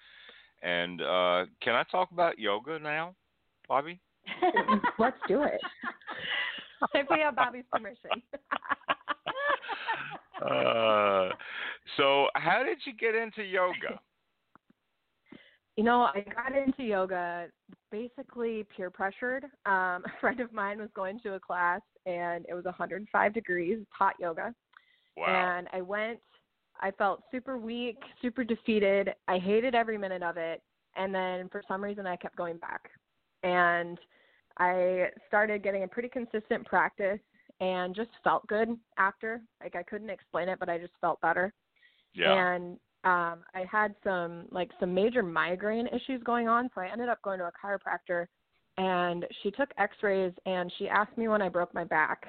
[0.62, 3.14] And uh, can I talk about yoga now,
[3.70, 3.98] Bobbi?
[4.98, 5.60] Let's do it.
[6.94, 8.10] if we have Bobbi's permission.
[10.42, 11.28] uh,
[11.96, 14.00] so, how did you get into yoga?
[15.76, 17.48] You know, I got into yoga
[17.90, 19.44] basically peer pressured.
[19.66, 23.78] Um, a friend of mine was going to a class and it was 105 degrees,
[23.90, 24.54] hot yoga.
[25.16, 25.58] Wow.
[25.58, 26.20] And I went,
[26.84, 29.14] I felt super weak, super defeated.
[29.26, 30.62] I hated every minute of it.
[30.96, 32.90] And then for some reason, I kept going back.
[33.42, 33.98] And
[34.58, 37.20] I started getting a pretty consistent practice
[37.60, 38.68] and just felt good
[38.98, 39.40] after.
[39.62, 41.54] Like I couldn't explain it, but I just felt better.
[42.12, 42.54] Yeah.
[42.54, 47.08] And um I had some like some major migraine issues going on, so I ended
[47.08, 48.26] up going to a chiropractor
[48.76, 52.26] and she took x-rays and she asked me when I broke my back.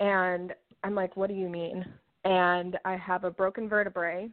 [0.00, 0.52] And
[0.82, 1.84] I'm like, "What do you mean?"
[2.24, 4.28] And I have a broken vertebrae.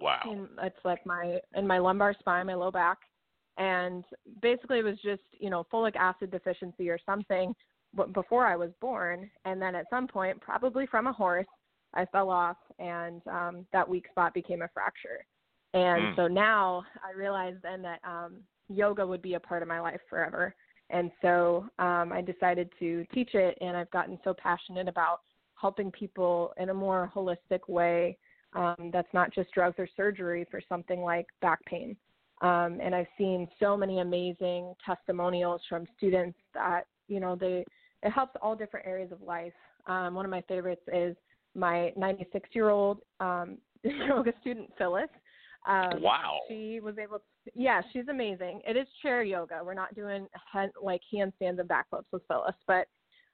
[0.00, 0.20] Wow.
[0.24, 2.98] In, it's like my in my lumbar spine, my low back.
[3.56, 4.04] And
[4.40, 7.54] basically it was just, you know, folic acid deficiency or something
[8.12, 11.46] before I was born and then at some point, probably from a horse,
[11.94, 15.24] I fell off, and um, that weak spot became a fracture.
[15.74, 16.16] And Mm.
[16.16, 20.00] so now I realized then that um, yoga would be a part of my life
[20.08, 20.54] forever.
[20.90, 25.20] And so um, I decided to teach it, and I've gotten so passionate about
[25.60, 28.16] helping people in a more holistic way
[28.54, 31.96] um, that's not just drugs or surgery for something like back pain.
[32.40, 37.64] Um, and I've seen so many amazing testimonials from students that you know they
[38.02, 39.52] it helps all different areas of life.
[39.86, 41.16] Um, one of my favorites is
[41.54, 45.08] my 96 year old um, yoga student Phyllis.
[45.66, 46.38] Um, Wow.
[46.48, 47.18] She was able.
[47.18, 48.60] To, yeah, she's amazing.
[48.66, 49.60] It is chair yoga.
[49.64, 50.28] We're not doing
[50.82, 52.86] like handstands and backflips with Phyllis, but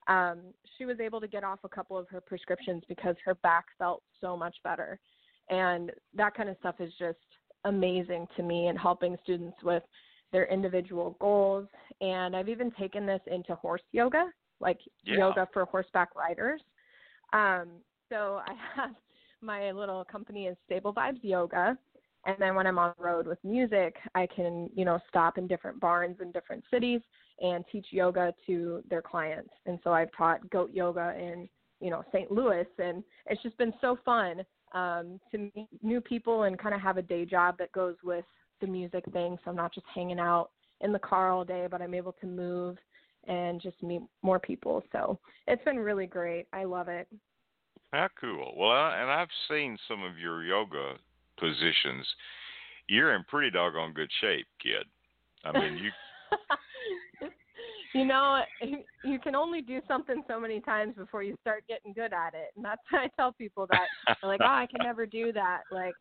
[0.06, 0.40] um,
[0.76, 4.02] she was able to get off a couple of her prescriptions because her back felt
[4.20, 4.98] so much better.
[5.50, 7.18] And that kind of stuff is just
[7.64, 9.82] amazing to me and helping students with
[10.32, 11.68] their individual goals.
[12.00, 14.26] And I've even taken this into horse yoga,
[14.60, 15.18] like Yeah.
[15.18, 16.62] yoga for horseback riders.
[17.32, 18.94] Um, so I have
[19.40, 21.78] my little company is Stable Vibes Yoga.
[22.26, 25.46] And then when I'm on the road with music, I can, you know, stop in
[25.46, 27.02] different barns in different cities
[27.40, 29.50] and teach yoga to their clients.
[29.66, 31.48] And so I've taught goat yoga in,
[31.80, 32.30] you know, St.
[32.30, 36.80] Louis and it's just been so fun um to meet new people and kind of
[36.80, 38.24] have a day job that goes with
[38.60, 39.36] the music thing.
[39.44, 42.26] So I'm not just hanging out in the car all day, but I'm able to
[42.26, 42.76] move
[43.26, 44.82] and just meet more people.
[44.92, 46.46] So it's been really great.
[46.52, 47.08] I love it.
[47.92, 48.54] How cool.
[48.56, 50.94] Well, I, and I've seen some of your yoga
[51.38, 52.06] positions.
[52.88, 54.86] You're in pretty doggone good shape, kid.
[55.44, 55.90] I mean, you.
[57.94, 58.42] you know,
[59.02, 62.50] you can only do something so many times before you start getting good at it.
[62.56, 63.86] And that's why I tell people that
[64.20, 65.96] they're like, "Oh, I can never do that." Like,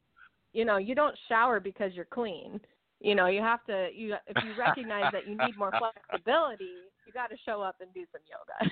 [0.54, 2.60] you know, you don't shower because you're clean.
[3.00, 7.14] You know, you have to you if you recognize that you need more flexibility, you
[7.14, 8.72] got to show up and do some yoga.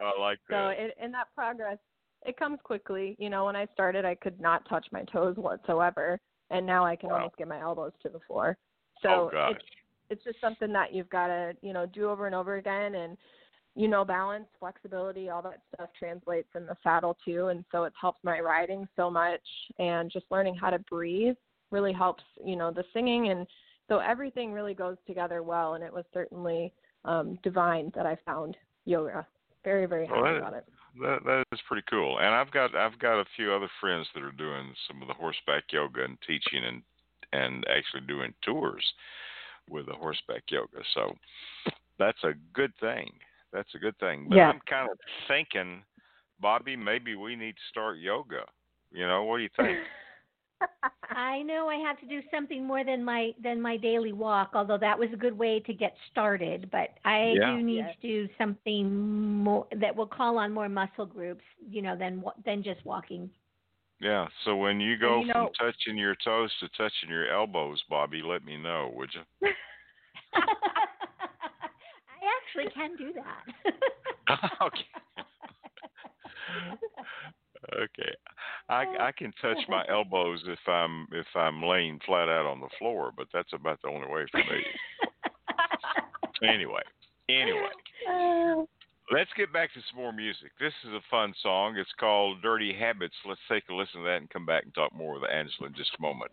[0.00, 0.78] Oh, I like so that.
[0.78, 1.78] it, in that progress,
[2.24, 3.16] it comes quickly.
[3.18, 6.18] You know, when I started, I could not touch my toes whatsoever,
[6.50, 7.16] and now I can Wow.
[7.18, 8.56] almost get my elbows to the floor.
[9.02, 9.52] So Oh, gosh.
[9.52, 9.64] it's
[10.10, 13.16] it's just something that you've got to you know do over and over again, and
[13.74, 17.96] you know balance, flexibility, all that stuff translates in the saddle too, and so it's
[18.00, 19.40] helps my riding so much,
[19.78, 21.36] and just learning how to breathe
[21.70, 23.46] really helps you know the singing, and
[23.88, 26.72] so everything really goes together well, and it was certainly
[27.04, 29.26] um, divine that I found yoga.
[29.64, 30.64] Very very happy Well, that- about it.
[31.02, 32.18] That that is pretty cool.
[32.20, 35.14] And I've got I've got a few other friends that are doing some of the
[35.14, 36.80] horseback yoga and teaching and
[37.34, 38.82] and actually doing tours
[39.70, 40.82] with the horseback yoga.
[40.94, 41.14] So
[41.98, 43.12] that's a good thing.
[43.52, 44.26] That's a good thing.
[44.28, 44.50] But Yeah.
[44.50, 44.98] I'm kind of
[45.28, 45.82] thinking,
[46.42, 48.44] Bobbi, maybe we need to start yoga.
[48.90, 49.78] You know, what do you think?
[51.10, 54.78] I know I have to do something more than my than my daily walk, although
[54.78, 56.70] that was a good way to get started.
[56.70, 57.56] But I Yeah.
[57.56, 57.96] do need Yes.
[57.96, 62.62] to do something more that will call on more muscle groups, you know, than than
[62.62, 63.30] just walking.
[64.00, 64.26] Yeah.
[64.44, 68.22] So when you go you from know- touching your toes to touching your elbows, Bobbi,
[68.22, 69.48] let me know, would you?
[70.34, 70.40] I
[72.38, 73.44] actually can do that.
[74.62, 74.84] okay.
[77.74, 78.12] Okay.
[78.68, 82.60] I uh, I can touch my elbows if I'm if I'm laying flat out on
[82.60, 84.62] the floor, but that's about the only way for me.
[86.48, 86.82] anyway,
[87.28, 87.70] anyway,
[88.08, 88.62] uh,
[89.10, 90.52] let's get back to some more music.
[90.58, 91.76] This is a fun song.
[91.76, 93.14] It's called Dirty Habits.
[93.26, 95.74] Let's take a listen to that and come back and talk more with Angela in
[95.74, 96.32] just a moment.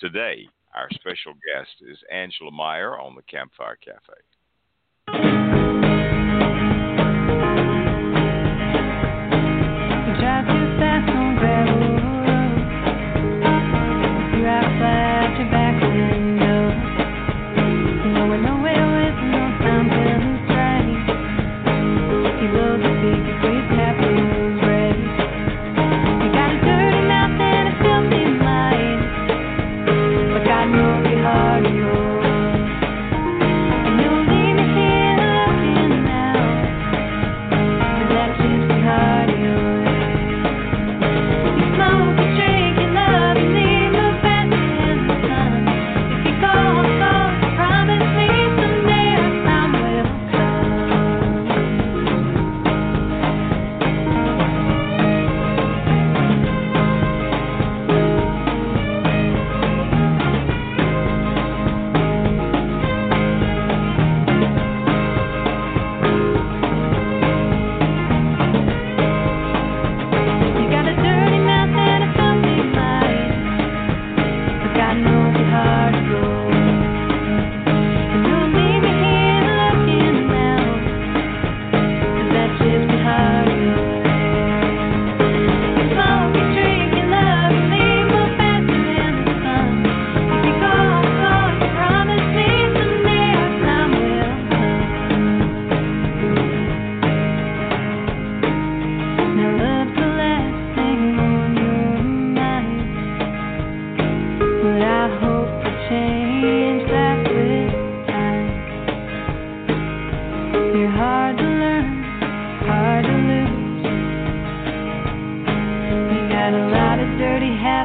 [0.00, 5.41] Today, our special guest is Angela Meyer on the Campfire Cafe.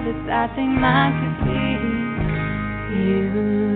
[0.07, 3.66] farthest I think mine could be you.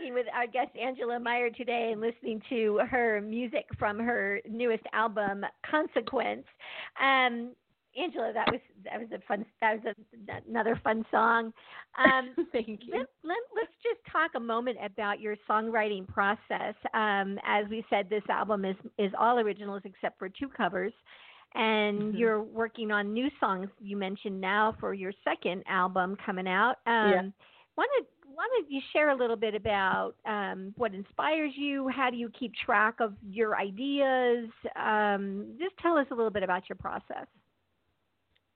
[0.00, 4.84] Talking with our guest Angela Meyer today and listening to her music from her newest
[4.92, 6.44] album, Consequence.
[7.00, 7.50] Um,
[8.00, 9.94] Angela, that was that was a fun that was
[10.28, 11.52] a, another fun song.
[11.98, 12.92] Um, Thank you.
[12.92, 16.74] let, let, let's just talk a moment about your songwriting process.
[16.94, 20.92] Um, as we said, this album is is all originals except for two covers,
[21.54, 22.18] and Mhm.
[22.18, 23.68] you're working on new songs.
[23.80, 26.76] You mentioned now for your second album coming out.
[26.86, 27.22] Um, Yeah.
[27.76, 31.88] Want to don't you share a little bit about um, what inspires you?
[31.88, 34.48] How do you keep track of your ideas?
[34.76, 37.26] Um, just tell us a little bit about your process.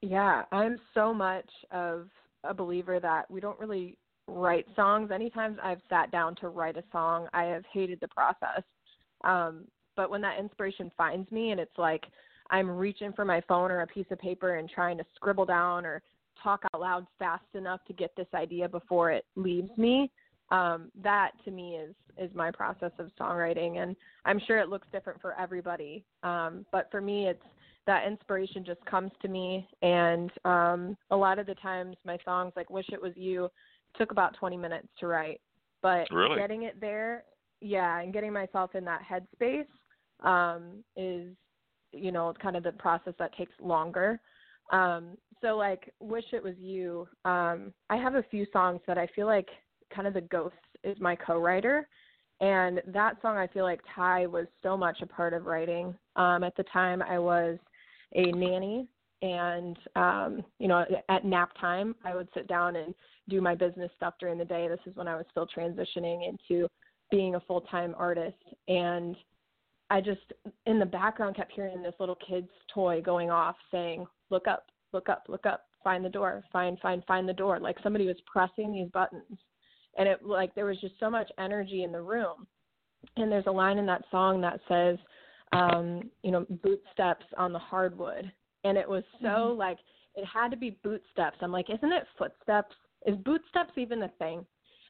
[0.00, 2.08] Yeah, I'm so much of
[2.44, 5.10] a believer that we don't really write songs.
[5.10, 8.62] Anytime I've sat down to write a song, I have hated the process.
[9.24, 9.64] Um,
[9.96, 12.04] but when that inspiration finds me and it's like
[12.50, 15.86] I'm reaching for my phone or a piece of paper and trying to scribble down
[15.86, 16.02] or
[16.44, 20.10] talk out loud fast enough to get this idea before it leaves me,
[20.50, 23.78] um, that to me is is my process of songwriting.
[23.78, 26.04] And I'm sure it looks different for everybody.
[26.22, 27.42] Um, but for me, it's
[27.86, 32.52] that inspiration just comes to me and um a lot of the times my songs
[32.56, 33.48] like wish it was you
[33.96, 35.40] took about 20 minutes to write
[35.82, 36.38] but Really?
[36.38, 37.24] getting it there
[37.60, 39.66] yeah and getting myself in that headspace
[40.26, 41.34] um is
[41.92, 44.20] you know kind of the process that takes longer
[44.72, 49.06] um so like wish it was you um i have a few songs that i
[49.14, 49.48] feel like
[49.94, 51.88] kind of the ghost is my co-writer
[52.40, 55.94] and that song i feel like ty was so much a part of writing.
[56.16, 57.58] Um at the time i was
[58.14, 58.88] a nanny
[59.22, 62.94] and um you know at nap time i would sit down and
[63.28, 64.68] do my business stuff during the day.
[64.68, 66.68] This is when i was still transitioning into
[67.10, 68.36] being a full time artist
[68.68, 69.16] and
[69.90, 70.32] i just
[70.66, 75.08] in the background kept hearing this little kid's toy going off saying look up look
[75.08, 78.72] up look up find the door find find find the door like somebody was pressing
[78.72, 79.38] these buttons
[79.98, 82.46] and it like there was just so much energy in the room
[83.16, 84.98] and there's a line in that song that says
[85.54, 88.30] um, you know, bootsteps on the hardwood.
[88.64, 89.78] And it was so like
[90.14, 91.38] it had to be bootsteps.
[91.40, 92.74] I'm like, isn't it footsteps?
[93.06, 94.44] Is bootsteps even a thing?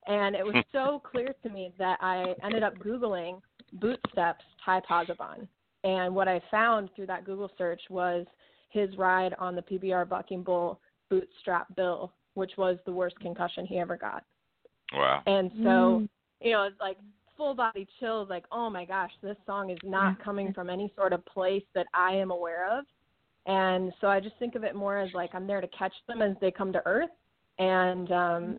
[0.07, 3.41] And it was so clear to me that I ended up Googling
[3.75, 5.49] bootsteps Ty Pozzobon.
[5.83, 8.27] And what I found through that Google search was
[8.75, 13.79] his ride on the PBR Bucking Bull bootstrap bill, which was the worst concussion he
[13.79, 14.25] ever got.
[14.93, 15.23] Wow.
[15.27, 16.09] And so, Mm.
[16.41, 16.99] you know, it's like
[17.37, 21.13] full body chills, like, oh my gosh, this song is not coming from any sort
[21.13, 22.85] of place that I am aware of.
[23.47, 26.21] And so I just think of it more as like I'm there to catch them
[26.21, 27.11] as they come to earth.
[27.59, 28.59] And um,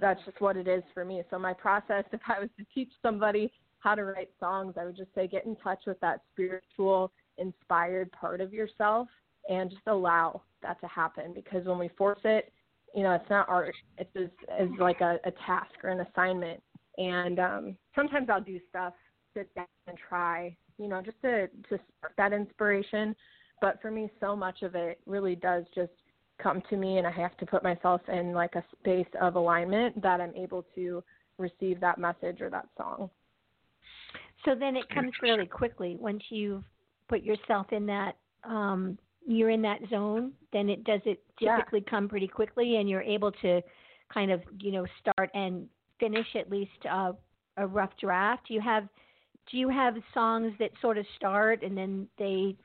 [0.00, 1.22] that's just what it is for me.
[1.30, 3.50] So my process, if I was to teach somebody
[3.80, 8.12] how to write songs, I would just say get in touch with that spiritual, inspired
[8.12, 9.08] part of yourself
[9.48, 11.32] and just allow that to happen.
[11.34, 12.52] Because when we force it,
[12.94, 13.74] you know, it's not art.
[13.98, 16.62] It's as, as like a, a task or an assignment.
[16.98, 18.94] And um, sometimes I'll do stuff,
[19.34, 23.14] sit down and try, you know, just to to spark that inspiration.
[23.60, 25.92] But for me, so much of it really does just
[26.42, 30.00] come to me, and I have to put myself in like a space of alignment
[30.02, 31.02] that I'm able to
[31.38, 33.10] receive that message or that song.
[34.44, 36.64] So then it comes really quickly once you've
[37.08, 41.56] put yourself in that um you're in that zone, then it does it Yeah.
[41.56, 43.60] typically come pretty quickly and you're able to
[44.12, 45.68] kind of, you know, start and
[45.98, 47.12] finish at least uh,
[47.56, 48.48] a rough draft.
[48.48, 48.88] Do you have
[49.50, 52.56] do you have songs that sort of start and then they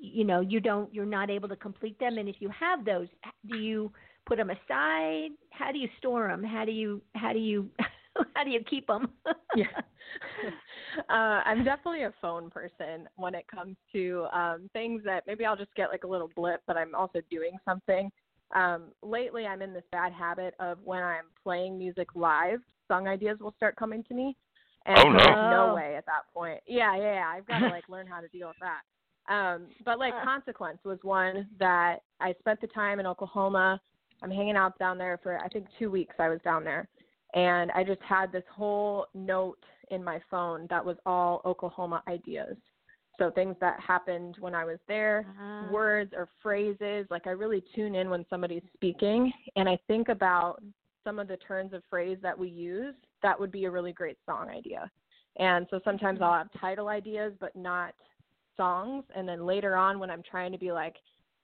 [0.00, 3.08] you know, you don't you're not able to complete them and if you have those,
[3.48, 3.92] do you
[4.26, 5.30] put them aside?
[5.50, 6.42] How do you store them?
[6.42, 7.70] How do you how do you
[8.34, 9.08] how do you keep them?
[9.56, 9.66] yeah.
[11.08, 15.56] uh, I'm definitely a phone person when it comes to um, things that maybe I'll
[15.56, 18.10] just get like a little blip, but I'm also doing something.
[18.54, 23.38] Um, lately, I'm in this bad habit of when I'm playing music live, song ideas
[23.40, 24.36] will start coming to me.
[24.86, 25.24] And Oh, no.
[25.24, 25.50] Oh.
[25.50, 26.60] no way at that point.
[26.66, 27.32] Yeah, yeah, yeah.
[27.34, 28.82] I've got to like learn how to deal with that.
[29.32, 30.24] Um, but like Uh.
[30.24, 33.80] Consequence was one that I spent the time in Oklahoma.
[34.22, 36.14] I'm hanging out down there for I think two weeks.
[36.18, 36.86] I was down there,
[37.34, 42.56] and I just had this whole note in my phone that was all Oklahoma ideas.
[43.18, 45.68] So things that happened when I was there, Ah.
[45.70, 47.06] words or phrases.
[47.10, 50.62] Like I really tune in when somebody's speaking, and I think about
[51.04, 52.94] some of the turns of phrase that we use.
[53.22, 54.90] That would be a really great song idea.
[55.36, 57.94] And so sometimes I'll have title ideas, but not
[58.56, 59.04] songs.
[59.14, 60.96] And then later on, when I'm trying to be like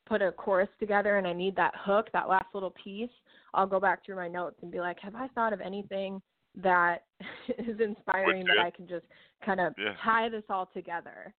[0.06, 3.10] put a chorus together and I need that hook, that last little piece,
[3.54, 6.20] I'll go back through my notes and be like, have I thought of anything
[6.56, 7.04] that
[7.58, 9.06] is inspiring that I can just
[9.44, 9.94] kind of Yeah.
[10.02, 11.32] tie this all together?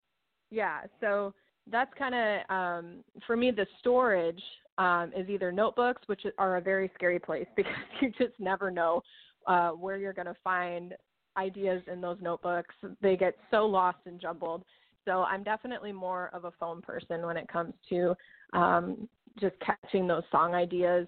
[0.51, 0.83] Yeah.
[1.01, 1.35] So
[1.71, 4.43] that's kind of um, for me the storage.
[4.79, 9.03] um, is either notebooks, which are a very scary place because you just never know
[9.47, 10.95] uh, where you're going to find
[11.37, 12.75] ideas in those notebooks.
[13.03, 14.65] They get so lost and jumbled.
[15.05, 18.15] So I'm definitely more of a phone person when it comes to
[18.55, 19.09] um,
[19.39, 21.07] just catching those song ideas.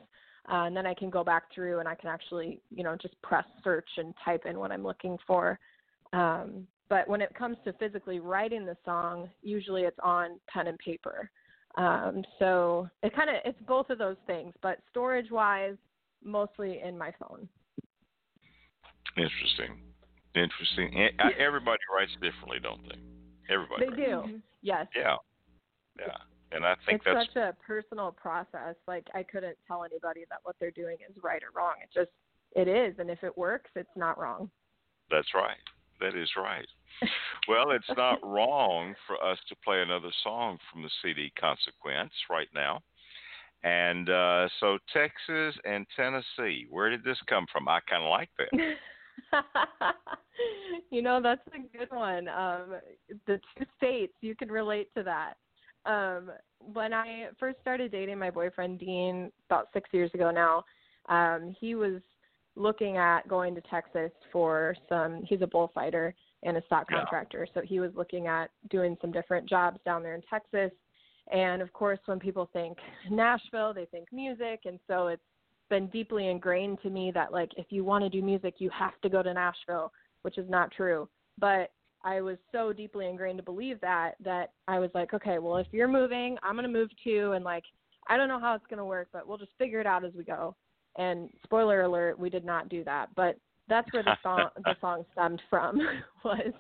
[0.51, 3.21] Uh, and then I can go back through and I can actually, you know, just
[3.23, 5.59] press search and type in what I'm looking for.
[6.13, 10.79] Um, but when it comes to physically writing the song, usually it's on pen and
[10.79, 11.31] paper.
[11.77, 15.77] Um, so it kind of it's both of those things, but storage wise,
[16.23, 17.49] mostly in my phone.
[19.17, 19.81] Interesting,
[20.35, 21.09] interesting.
[21.39, 23.55] Everybody writes differently, don't they?
[23.55, 23.87] Everybody.
[23.87, 24.17] They do.
[24.17, 24.37] Mm-hmm.
[24.61, 24.87] Yes.
[24.95, 25.17] Yeah.
[25.99, 26.17] Yeah.
[26.55, 28.75] And I think it's that's such a personal process.
[28.87, 31.75] Like I couldn't tell anybody that what they're doing is right or wrong.
[31.83, 32.11] It just
[32.55, 34.51] it is, and if it works, it's not wrong.
[35.11, 35.57] That's right.
[36.01, 36.67] That is right.
[37.49, 42.49] well, it's not wrong for us to play another song from the CD Consequence right
[42.55, 42.81] now.
[43.65, 47.69] And uh, so, Texas and Tennessee, where did this come from?
[47.69, 48.75] I kind of like that.
[50.91, 52.27] you know, that's a good one.
[52.29, 52.75] Um,
[53.27, 55.35] the two states, you can relate to that.
[55.85, 56.31] Um,
[56.73, 60.65] when I first started dating my boyfriend, Dean, about six years ago now,
[61.09, 62.01] um, he was
[62.55, 65.23] looking at going to Texas for some.
[65.29, 66.15] He's a bullfighter
[66.45, 67.61] and a stock contractor, yeah.
[67.61, 70.71] so he was looking at doing some different jobs down there in Texas.
[71.33, 72.79] And of course, when people think
[73.11, 75.23] Nashville, they think music, and so it's
[75.71, 79.01] been deeply ingrained to me that like if you want to do music, you have
[79.03, 81.09] to go to Nashville, which is not true.
[81.39, 81.71] But
[82.05, 85.67] I was so deeply ingrained to believe that that I was like, okay, well, if
[85.73, 87.65] you're moving, I'm gonna move too, and like
[88.09, 90.25] I don't know how it's gonna work, but we'll just figure it out as we
[90.25, 90.57] go.
[90.99, 93.09] And spoiler alert, we did not do that.
[93.15, 93.37] But
[93.69, 95.79] that's where the song the song stemmed from
[96.25, 96.53] was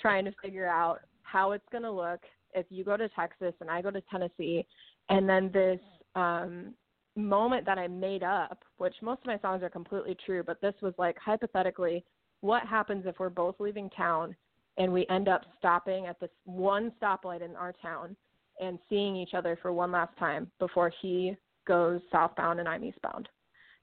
[0.00, 2.20] trying to figure out how it's going to look
[2.54, 4.64] if you go to Texas and I go to Tennessee,
[5.08, 5.80] and then this
[6.14, 6.72] um,
[7.16, 10.74] moment that I made up, which most of my songs are completely true, but this
[10.80, 12.04] was like hypothetically,
[12.40, 14.34] what happens if we're both leaving town
[14.78, 18.16] and we end up stopping at this one stoplight in our town
[18.60, 23.28] and seeing each other for one last time before he goes southbound and I'm eastbound.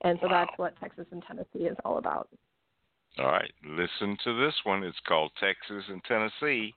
[0.03, 0.45] And so wow.
[0.45, 2.29] that's what Texas and Tennessee is all about.
[3.19, 4.83] All right, listen to this one.
[4.83, 6.73] It's called Texas and Tennessee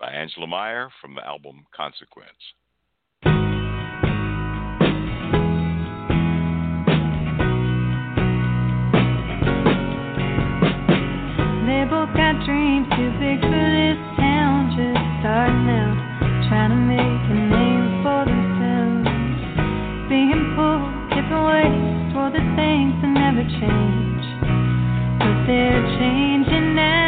[0.00, 2.30] by Angela Meyer from the album Consequence.
[15.32, 15.64] Starting
[16.46, 19.08] trying to make a name for themselves.
[20.10, 24.24] Being pulled different ways toward the things that never change.
[25.18, 27.01] But they're changing now.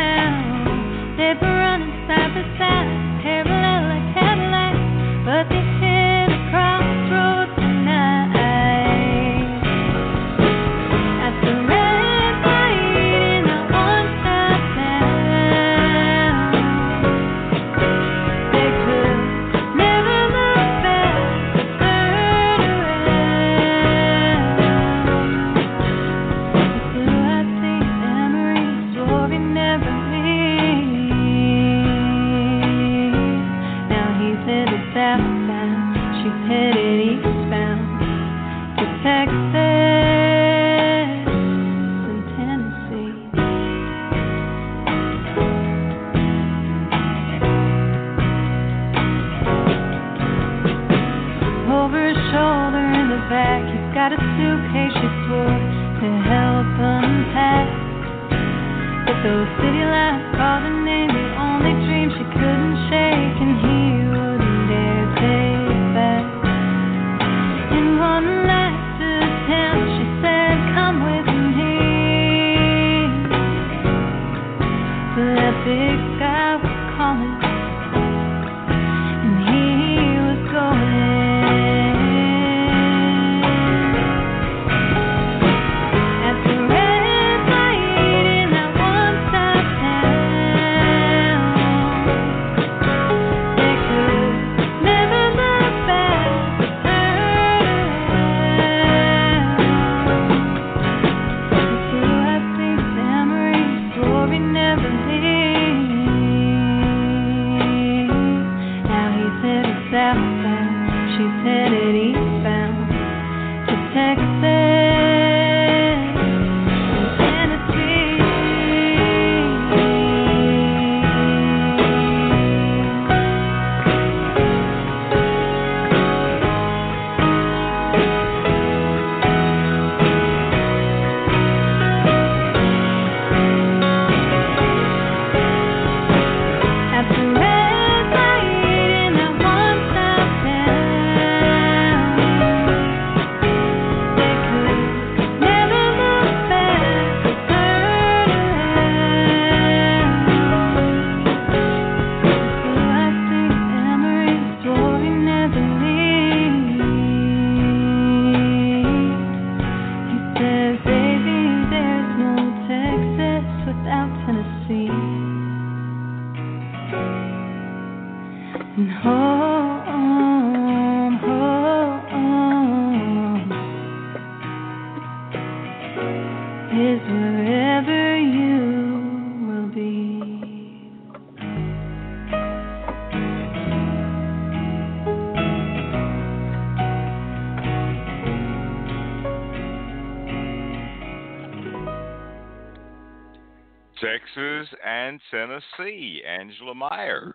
[195.34, 197.34] Tennessee, Angela Meyer.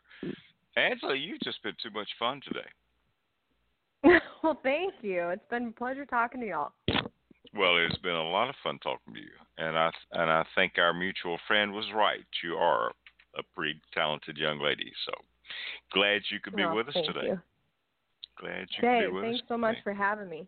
[0.77, 4.19] Angela, you've just been too much fun today.
[4.43, 5.27] well, thank you.
[5.29, 6.71] It's been a pleasure talking to y'all.
[7.53, 10.73] Well, it's been a lot of fun talking to you, and I and I think
[10.77, 12.25] our mutual friend was right.
[12.43, 12.91] You are
[13.37, 14.91] a pretty talented young lady.
[15.05, 15.11] So
[15.91, 17.27] glad you could be Well, with us thank today.
[17.27, 17.41] You.
[18.39, 19.39] Glad you Hey, could be with thanks us.
[19.41, 19.83] Thanks so much today.
[19.83, 20.47] for having me.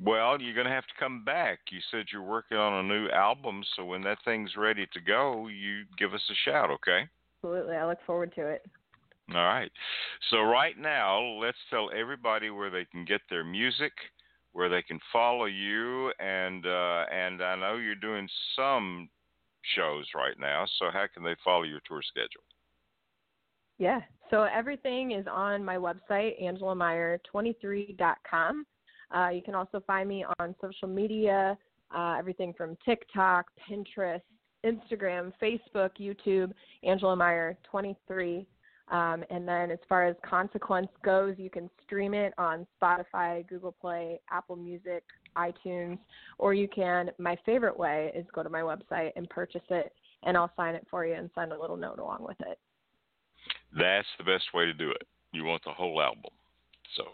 [0.00, 1.58] Well, you're going to have to come back.
[1.70, 5.48] You said you're working on a new album, so when that thing's ready to go,
[5.48, 7.08] you give us a shout, okay?
[7.38, 7.76] Absolutely.
[7.76, 8.64] I look forward to it.
[9.34, 9.72] All right.
[10.30, 13.92] So right now, let's tell everybody where they can get their music,
[14.52, 18.26] where they can follow you, and uh, and I know you're doing
[18.56, 19.10] some
[19.76, 20.64] shows right now.
[20.78, 22.40] So how can they follow your tour schedule?
[23.78, 24.00] Yeah.
[24.30, 28.66] So everything is on my website, angelameyer23.com.
[29.14, 31.56] Uh, you can also find me on social media,
[31.94, 34.20] uh, everything from TikTok, Pinterest,
[34.64, 36.52] Instagram, Facebook, YouTube,
[36.82, 38.46] Angela Meyer 23.
[38.90, 43.72] Um, and then as far as Consequence goes, you can stream it on Spotify, Google
[43.72, 45.04] Play, Apple Music,
[45.36, 45.98] iTunes,
[46.38, 49.92] or you can, my favorite way is go to my website and purchase it,
[50.24, 52.58] and I'll sign it for you and send a little note along with it.
[53.76, 55.06] That's the best way to do it.
[55.32, 56.32] You want the whole album.
[56.96, 57.04] So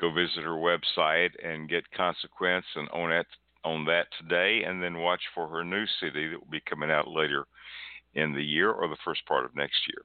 [0.00, 3.26] go visit her website and get Consequence and own that
[3.64, 7.06] on that today and then watch for her new CD that will be coming out
[7.06, 7.46] later
[8.14, 10.04] in the year or the first part of next year.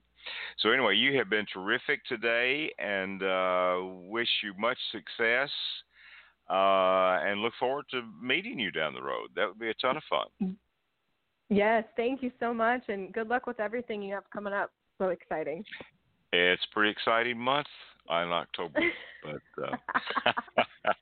[0.60, 3.78] So anyway, you have been terrific today and uh,
[4.10, 5.50] wish you much success
[6.50, 9.30] uh, and look forward to meeting you down the road.
[9.36, 10.58] That would be a ton of fun.
[11.50, 14.72] Yes, thank you so much, and good luck with everything you have coming up.
[14.98, 15.64] So exciting.
[16.34, 17.68] It's a pretty exciting month
[18.10, 18.80] in October,
[19.24, 19.76] but uh,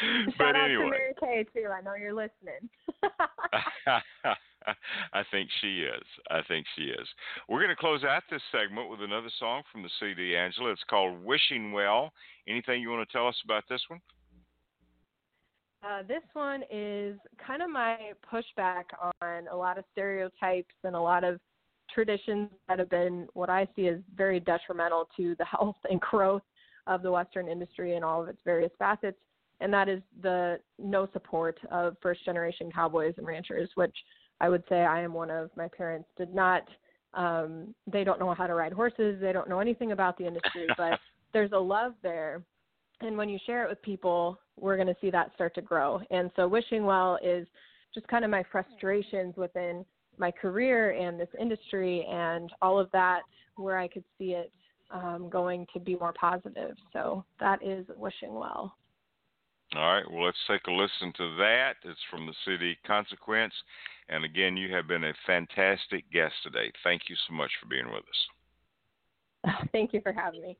[0.38, 0.90] but anyway.
[0.90, 1.68] Mary Kay too.
[1.68, 2.68] I know you're listening.
[5.12, 6.04] I think she is.
[6.30, 7.08] I think she is.
[7.48, 10.70] We're going to close out this segment with another song from the CD, Angela.
[10.70, 12.12] It's called Wishing Well.
[12.48, 14.00] Anything you want to tell us about this one?
[15.84, 17.96] Uh, this one is kind of my
[18.32, 18.84] pushback
[19.20, 21.40] on a lot of stereotypes and a lot of
[21.92, 26.42] traditions that have been what I see as very detrimental to the health and growth
[26.86, 29.18] of the Western industry and all of its various facets.
[29.60, 33.94] And that is the no support of first generation cowboys and ranchers, which
[34.40, 35.50] I would say I am one of.
[35.56, 36.66] My parents did not,
[37.14, 40.66] um, they don't know how to ride horses, they don't know anything about the industry,
[40.76, 40.98] but
[41.32, 42.42] there's a love there.
[43.00, 46.00] And when you share it with people, we're going to see that start to grow.
[46.10, 47.46] And so, wishing well is
[47.94, 49.84] just kind of my frustrations within
[50.22, 53.22] my career and this industry and all of that,
[53.56, 54.50] where I could see it
[54.90, 56.76] um, going to be more positive.
[56.92, 58.74] So, that is wishing well.
[59.74, 61.76] All right, well, let's take a listen to that.
[61.84, 63.54] It's from the CD Consequence.
[64.08, 66.70] And again, you have been a fantastic guest today.
[66.84, 69.62] Thank you so much for being with us.
[69.72, 70.58] Thank you for having me.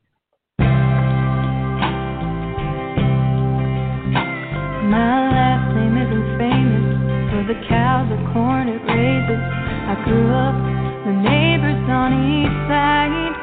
[4.88, 6.92] My last name isn't famous
[7.30, 8.71] for the cows or corn
[9.02, 9.42] raises.
[9.90, 10.56] I grew up
[11.02, 13.34] the neighbors on each side,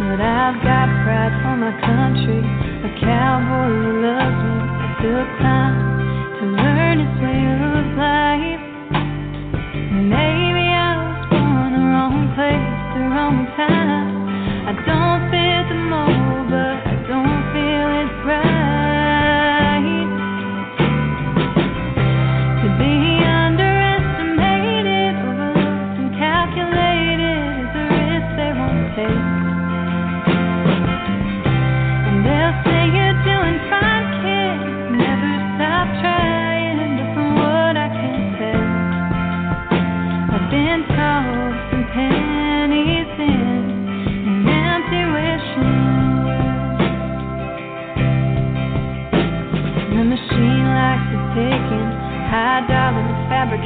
[0.00, 2.40] but I've got pride for my country.
[2.40, 4.56] A cowboy who loves me.
[4.80, 5.76] I took time
[6.40, 8.64] to learn his way of life.
[10.16, 14.08] Maybe I was born the wrong place, the wrong time.
[14.64, 16.09] I don't fit the mold,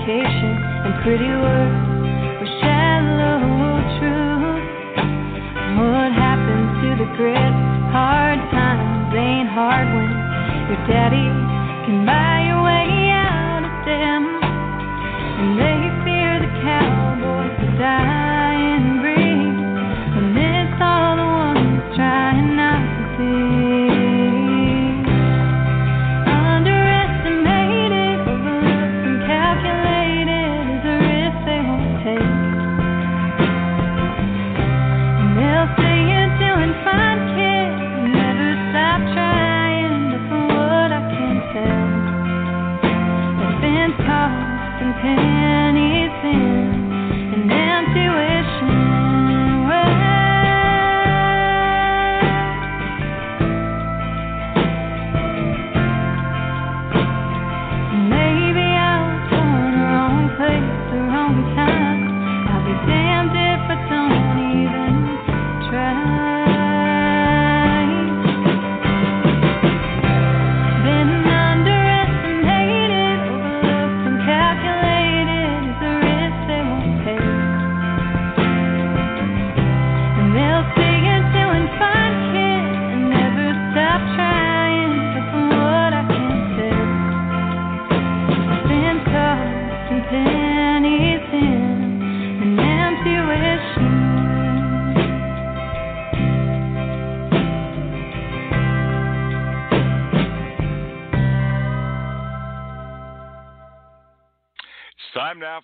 [0.07, 1.81] and pretty words
[2.37, 3.41] for shallow
[3.97, 4.65] truth.
[5.81, 7.55] What happens to the grit?
[7.89, 10.11] Hard times ain't hard when
[10.69, 11.25] your daddy
[11.89, 14.23] can buy your way out of them.
[15.41, 19.57] And they fear the cowboys, the dying breed.
[20.21, 21.14] And it's all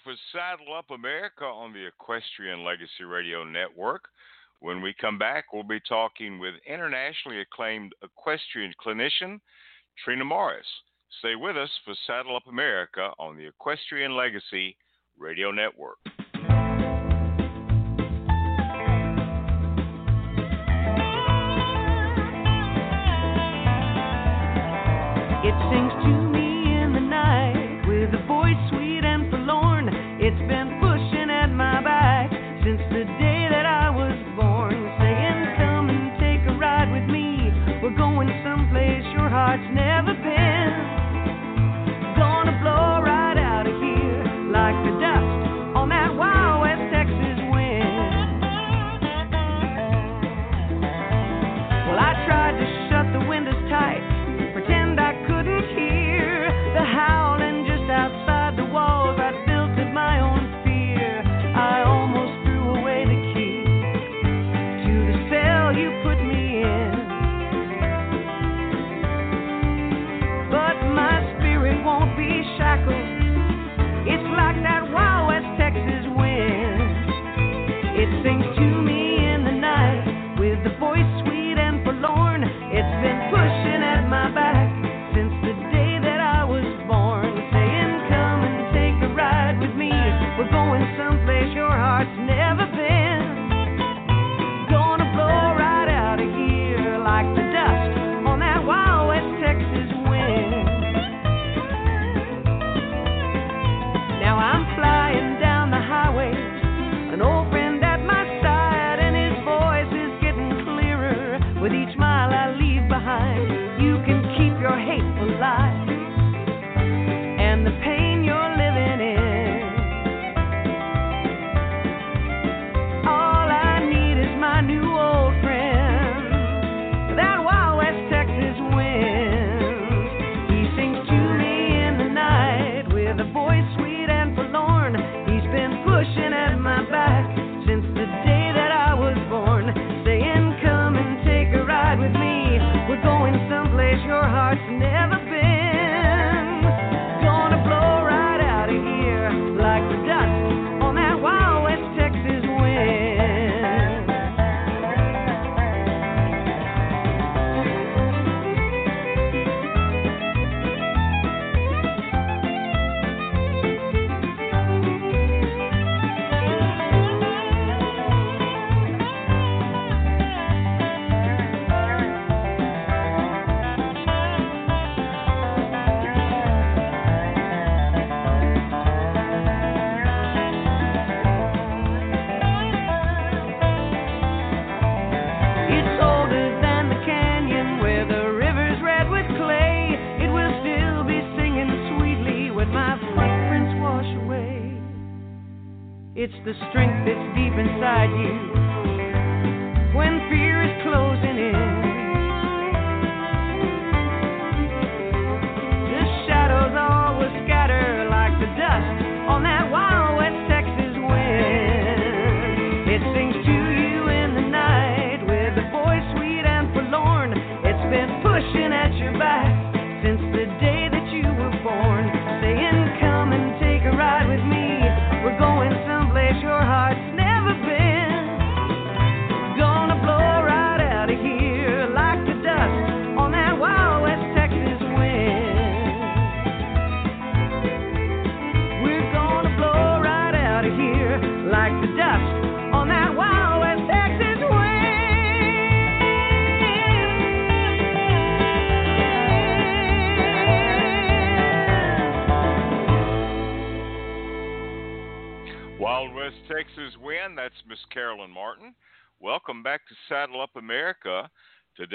[0.05, 4.05] for Saddle Up America on the Equestrian Legacy Radio Network.
[4.61, 9.41] When we come back, we'll be talking with internationally acclaimed equestrian clinician
[10.05, 10.67] Trina Morris.
[11.19, 14.77] Stay with us for Saddle Up America on the Equestrian Legacy
[15.19, 15.99] Radio Network.
[25.43, 26.30] It sings to
[39.51, 39.90] watch now.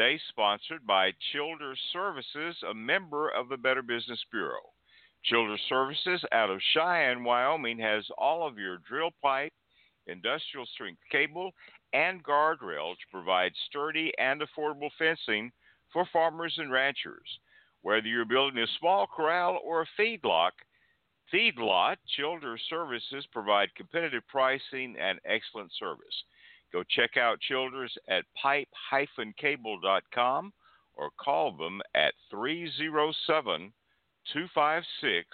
[0.06, 4.62] Today, sponsored by Childers Services, a member of the Better Business Bureau.
[5.24, 9.51] Childers Services out of Cheyenne, Wyoming, has all of your drill pipe,
[10.06, 11.49] industrial strength cable,
[11.93, 15.51] and guardrail to provide sturdy and affordable fencing
[15.91, 17.39] for farmers and ranchers.
[17.82, 20.51] Whether you're building a small corral or a feedlot,
[21.34, 26.24] feedlot, Childers Services provide competitive pricing and excellent service.
[26.72, 30.53] Go check out Childers at pipe-cable.com
[30.95, 33.74] or call them at 307
[34.34, 35.28] 256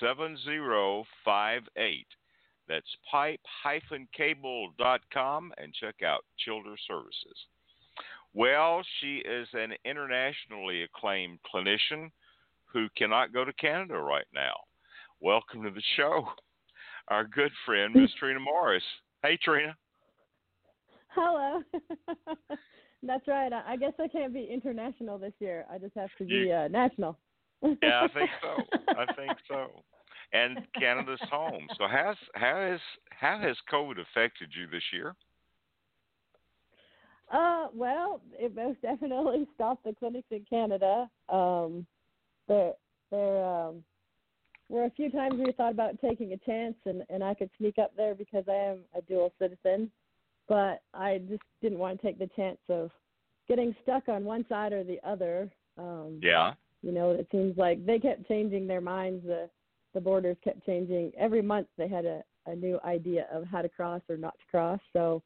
[0.00, 2.06] 7058.
[2.68, 7.46] That's pipe-cable.com and check out Childers Services.
[8.34, 12.10] Well, she is an internationally acclaimed clinician
[12.72, 14.54] who cannot go to Canada right now.
[15.20, 16.26] Welcome to the show,
[17.08, 18.84] our good friend, Miss Trina Morris.
[19.22, 19.76] Hey, Trina.
[21.14, 21.62] Hello.
[23.02, 23.52] That's right.
[23.52, 25.66] I I guess I can't be international this year.
[25.70, 27.18] I just have to be You- uh, national.
[27.82, 28.64] Yeah, I think so.
[28.98, 29.82] I think so.
[30.32, 31.68] And Canada's home.
[31.78, 35.14] So how's how has how has COVID affected you this year?
[37.32, 41.08] Uh, well, it most definitely stopped the clinics in Canada.
[41.28, 41.86] Um,
[42.46, 42.72] there,
[43.10, 43.82] there um,
[44.68, 47.78] were a few times we thought about taking a chance, and and I could sneak
[47.78, 49.90] up there because I am a dual citizen,
[50.52, 52.90] but I just didn't want to take the chance of
[53.48, 55.50] getting stuck on one side or the other.
[55.78, 56.52] Um, Yeah.
[56.82, 59.24] you know, it seems like they kept changing their minds.
[59.24, 59.48] The
[59.94, 61.68] the borders kept changing every month.
[61.78, 64.80] They had a a new idea of how to cross or not to cross.
[64.92, 65.22] So,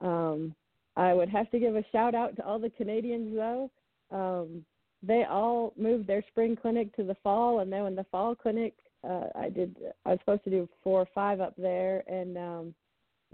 [0.00, 0.56] um,
[0.96, 3.70] I would have to give a shout out to all the Canadians though.
[4.10, 4.64] Um,
[5.04, 8.74] they all moved their spring clinic to the fall, and then when the fall clinic,
[9.08, 9.76] uh, I did.
[10.04, 12.74] I was supposed to do four or five up there, and um,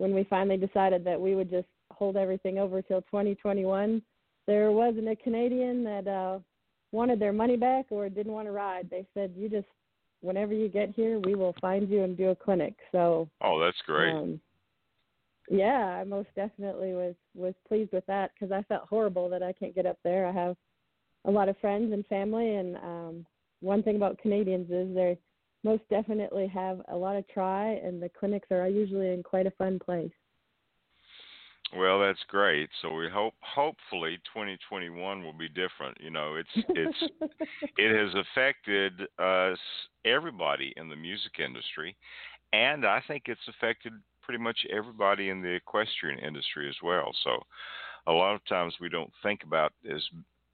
[0.01, 4.01] when we finally decided that we would just hold everything over till 2021,
[4.47, 6.39] there wasn't a Canadian that uh,
[6.91, 8.89] wanted their money back or didn't want to ride.
[8.91, 9.69] They said, "You just,
[10.23, 13.77] whenever you get here, we will find you and do a clinic." So, Oh, that's
[13.85, 14.15] great.
[14.15, 14.41] um,
[15.51, 19.53] yeah, I most definitely was was pleased with that because I felt horrible that I
[19.53, 20.25] can't get up there.
[20.27, 20.57] I have
[21.27, 23.27] a lot of friends and family, and um,
[23.61, 25.19] one thing about Canadians is they
[25.63, 29.53] most definitely have a lot of try, and the clinics are usually in quite a
[29.53, 30.13] fun place.
[31.77, 32.69] Well, that's great.
[32.83, 35.97] So we hope hopefully 2021 will be different.
[36.01, 37.13] You know, it's it's
[37.79, 39.59] it has affected us
[40.05, 41.97] everybody in the music industry
[42.53, 43.93] and I think it's affected
[44.23, 47.13] pretty much everybody in the equestrian industry as well.
[47.25, 47.41] So
[48.07, 50.03] a lot of times we don't think about as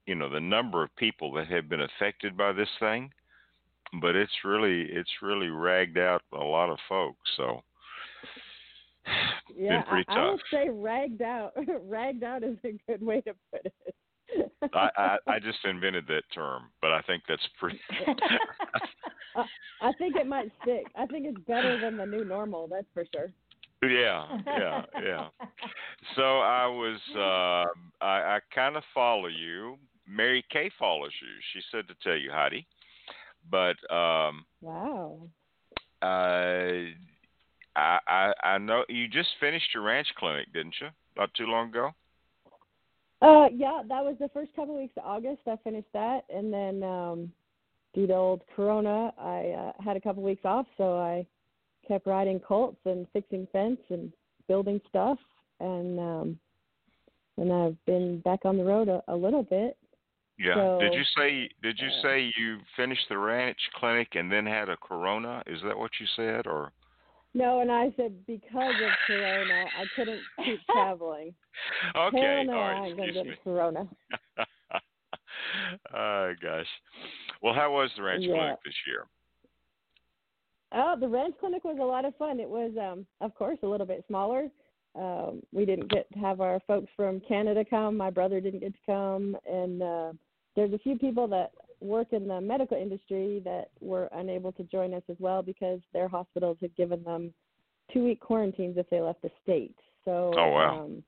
[0.07, 3.11] you know the number of people that have been affected by this thing,
[4.01, 7.31] but it's really it's really ragged out a lot of folks.
[7.37, 7.63] So
[9.57, 11.53] yeah, been pretty I, I would say ragged out.
[11.83, 13.75] ragged out is a good way to put it.
[14.73, 17.81] I, I I just invented that term, but I think that's pretty
[19.83, 20.87] I think it might stick.
[20.97, 22.69] I think it's better than the new normal.
[22.69, 23.31] That's for sure.
[23.83, 25.29] Yeah, yeah, yeah.
[26.17, 29.77] So I was, uh, I, I kind of follow you.
[30.09, 31.29] Mary Kay follows you.
[31.53, 32.67] She said to tell you, Heidi.
[33.51, 35.20] But um, Wow.
[36.02, 36.06] uh,
[37.77, 40.89] I, I, I know you just finished your ranch clinic, didn't you?
[41.16, 41.90] Not too long ago.
[43.23, 45.40] Uh, yeah, that was the first couple of weeks of August.
[45.47, 47.32] I finished that, and then um,
[47.94, 51.27] due to old Corona, I uh, had a couple of weeks off, so I
[51.89, 54.12] kept riding colts and fixing fence and
[54.48, 55.18] building stuff,
[55.60, 56.39] and um,
[57.39, 59.77] and I've been back on the road a, a little bit.
[60.39, 60.79] Yeah.
[60.81, 61.49] did you say?
[61.63, 65.43] Did you uh, say you finished the ranch clinic and then had a corona?
[65.47, 66.73] Is that what you said, or?
[67.35, 71.35] No, and I said because of Corona, I couldn't keep traveling.
[71.95, 72.19] Okay.
[72.19, 72.87] Hell no, all I right.
[72.87, 73.37] ain't gonna Excuse get me.
[73.45, 73.89] Corona.
[75.95, 76.67] oh gosh.
[77.43, 78.35] Well, how was the ranch Yeah.
[78.35, 79.07] clinic this year?
[80.73, 82.41] Oh, the ranch clinic was a lot of fun.
[82.41, 84.49] It was, um, of course, a little bit smaller.
[84.95, 87.97] Um, we didn't get to have our folks from Canada come.
[87.97, 90.13] My brother didn't get to come, and uh,
[90.57, 94.95] there's a few people that work in the medical industry that were unable to join
[94.95, 97.33] us as well because their hospitals had given them
[97.93, 99.77] two week quarantines if they left the state.
[100.05, 100.85] So, Oh, wow.
[100.85, 101.03] um,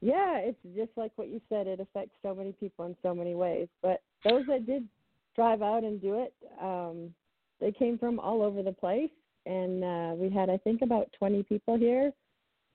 [0.00, 1.66] yeah, it's just like what you said.
[1.66, 3.68] It affects so many people in so many ways.
[3.82, 4.86] But those that did
[5.34, 7.12] drive out and do it, um,
[7.60, 9.10] they came from all over the place.
[9.46, 12.12] and uh, we had I think about 20 people here,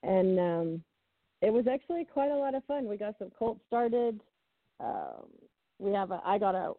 [0.03, 0.83] and um,
[1.41, 2.87] it was actually quite a lot of fun.
[2.87, 4.19] We got some colts started.
[4.79, 5.25] Um,
[5.79, 6.73] we have a I got a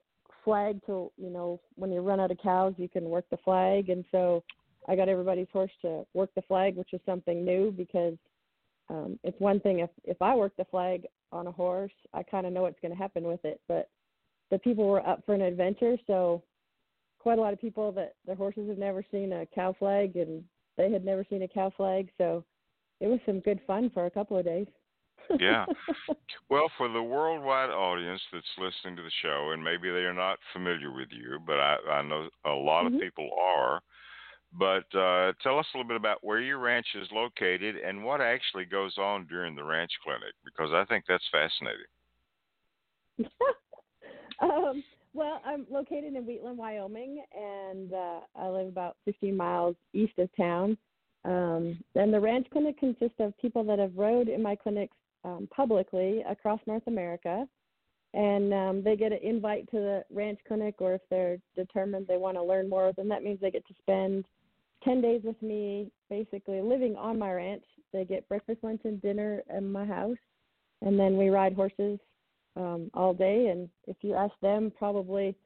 [0.44, 3.88] flag to you know when you run out of cows you can work the flag,
[3.88, 4.42] and so
[4.88, 8.16] I got everybody's horse to work the flag, which is something new because
[8.88, 12.46] um, it's one thing if if I work the flag on a horse, I kind
[12.46, 13.88] of know what's going to happen with it, but
[14.50, 16.42] the people were up for an adventure, so
[17.20, 20.42] quite a lot of people that their horses have never seen a cow flag and
[20.76, 22.44] they had never seen a cow flag, so
[23.00, 24.66] it was some good fun for a couple of days.
[25.38, 25.66] Yeah.
[26.48, 30.38] Well, for the worldwide audience that's listening to the show, and maybe they are not
[30.52, 32.94] familiar with you, but I, I know a lot Mhm.
[32.94, 33.80] of people are.
[34.52, 38.20] But uh, tell us a little bit about where your ranch is located and what
[38.20, 41.86] actually goes on during the ranch clinic, because I think that's fascinating.
[44.40, 44.82] um,
[45.14, 50.28] well, I'm located in Wheatland, Wyoming, and uh, I live about 15 miles east of
[50.36, 50.76] town.
[51.24, 55.48] Um, and the ranch clinic consists of people that have rode in my clinics um,
[55.54, 57.46] publicly across North America,
[58.14, 62.16] and um, they get an invite to the ranch clinic, or if they're determined they
[62.16, 64.24] want to learn more, then that means they get to spend
[64.84, 67.64] 10 days with me, basically living on my ranch.
[67.92, 70.16] They get breakfast, lunch, and dinner at my house,
[70.82, 71.98] and then we ride horses
[72.56, 73.48] um, all day.
[73.48, 75.36] And if you ask them, probably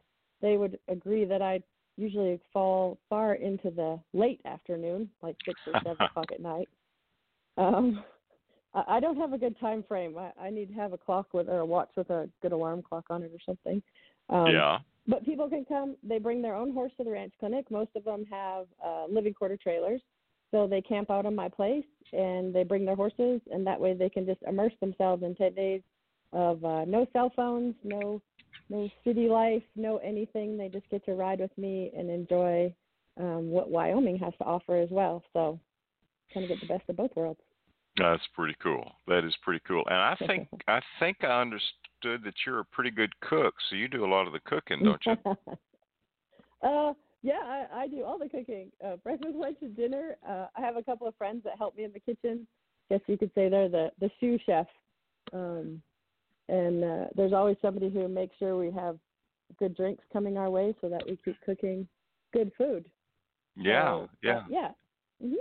[0.40, 1.60] they would agree that I
[1.96, 6.68] usually fall far into the late afternoon, like six or seven o'clock at night.
[7.56, 8.02] Um,
[8.74, 10.16] I, I don't have a good time frame.
[10.18, 12.82] I, I need to have a clock with or a watch with a good alarm
[12.82, 13.82] clock on it or something.
[14.28, 14.78] Um, yeah.
[15.06, 15.96] but people can come.
[16.02, 17.70] They bring their own horse to the ranch clinic.
[17.70, 20.00] Most of them have uh, living quarter trailers,
[20.50, 23.94] so they camp out on my place and they bring their horses, and that way
[23.94, 25.82] they can just immerse themselves in ten days
[26.32, 28.20] of uh, no cell phones, no
[28.70, 30.56] no city life, no anything.
[30.56, 32.74] They just get to ride with me and enjoy
[33.18, 35.22] um, what Wyoming has to offer as well.
[35.32, 35.58] So
[36.32, 37.40] kind of get the best of both worlds.
[37.96, 38.90] That's pretty cool.
[39.06, 39.84] That is pretty cool.
[39.86, 43.88] And I think I think I understood that you're a pretty good cook, so you
[43.88, 45.12] do a lot of the cooking, don't you?
[46.68, 46.92] uh,
[47.22, 48.70] yeah, I, I do all the cooking.
[48.84, 50.16] Uh, breakfast, lunch, and dinner.
[50.28, 52.46] Uh, I have a couple of friends that help me in the kitchen.
[52.90, 54.66] Guess you could say they're the the sous chef.
[55.32, 55.80] Um,
[56.48, 58.98] and uh, there's always somebody who makes sure we have
[59.58, 61.86] good drinks coming our way, so that we keep cooking
[62.32, 62.84] good food.
[63.56, 64.42] yeah, So, yeah.
[64.50, 64.70] yeah.
[65.22, 65.34] hmm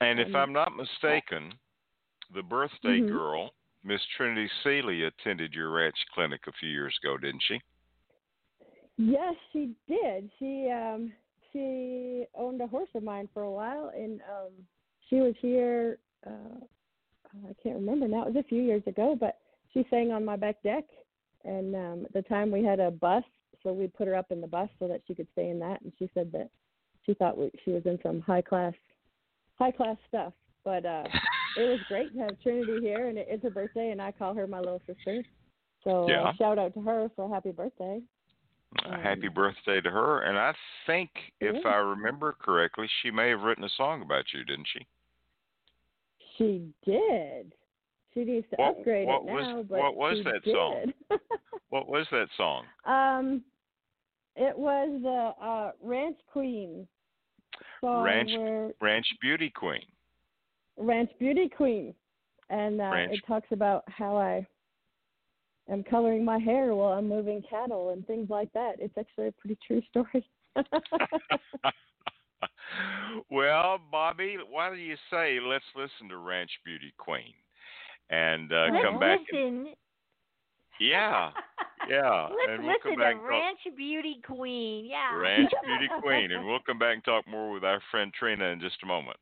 [0.00, 1.52] And if I'm not mistaken,
[2.34, 3.08] the birthday Mhm.
[3.08, 3.54] girl,
[3.84, 7.60] Miss Trinity Seely, attended your ranch clinic a few years ago, didn't she?
[8.96, 10.30] Yes, she did.
[10.38, 11.12] She um
[11.52, 14.66] she owned a horse of mine for a while, and um
[15.08, 15.98] she was here.
[16.26, 16.60] uh
[17.48, 18.22] I can't remember now.
[18.22, 19.38] It was a few years ago, but
[19.72, 20.84] she sang on my back deck,
[21.44, 23.24] and um at the time we had a bus,
[23.62, 25.80] so we put her up in the bus so that she could stay in that.
[25.82, 26.50] And she said that
[27.04, 28.74] she thought we, she was in some high class
[29.60, 30.32] high class stuff.
[30.64, 31.04] But uh
[31.56, 34.34] it was great to have Trinity here, and it, it's her birthday, and I call
[34.34, 35.22] her my little sister.
[35.84, 36.22] So Yeah.
[36.28, 38.00] uh, shout out to her for a happy birthday.
[38.86, 40.20] Uh, happy birthday to her.
[40.22, 40.54] And I
[40.86, 41.10] think,
[41.40, 41.70] if Yeah.
[41.70, 44.86] I remember correctly, she may have written a song about you, didn't she?
[46.38, 47.52] She did.
[48.14, 50.54] She needs to What- upgrade what it was- now, but what was that did.
[50.54, 50.92] song?
[51.70, 52.66] What was that song?
[52.84, 53.44] um,
[54.36, 56.86] it was the uh, Ranch Queen
[57.80, 59.84] song Ranch- where Ranch Beauty Queen.
[60.76, 61.94] Ranch Beauty Queen,
[62.48, 64.46] and uh, it talks about how I
[65.70, 68.76] am coloring my hair while I'm moving cattle and things like that.
[68.78, 70.26] It's actually a pretty true story.
[73.30, 77.34] well, Bobbi, why do you say let's listen to Ranch Beauty Queen
[78.10, 79.20] and uh, Let's come back?
[79.32, 79.74] listen.
[80.80, 81.30] Yeah,
[81.88, 84.86] yeah, Let's and we'll listen come back to and talk- Ranch Beauty Queen.
[84.88, 85.14] Yeah.
[85.14, 88.60] Ranch Beauty Queen, and we'll come back and talk more with our friend Trina in
[88.60, 89.18] just a moment.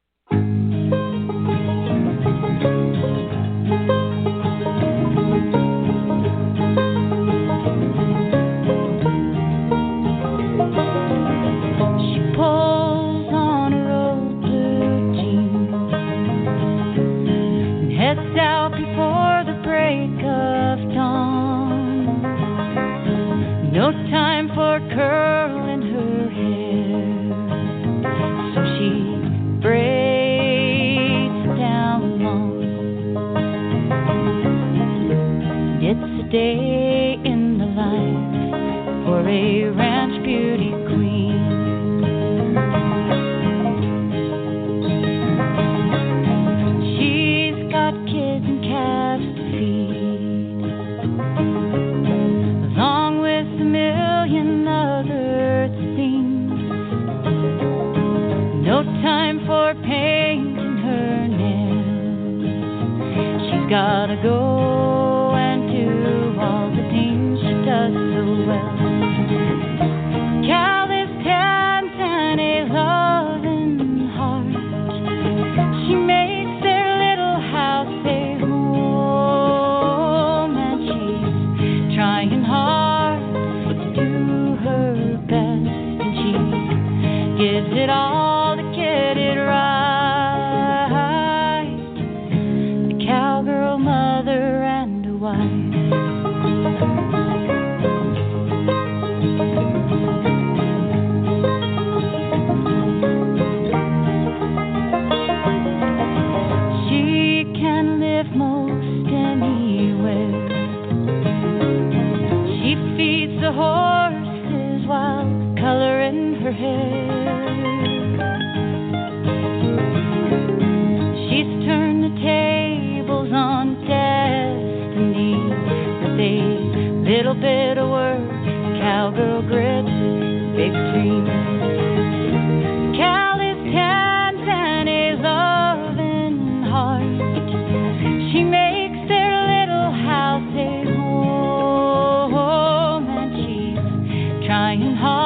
[144.69, 145.18] Trying hard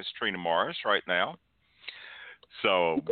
[0.00, 1.36] Miss Trina Morris, right now.
[2.62, 3.02] So,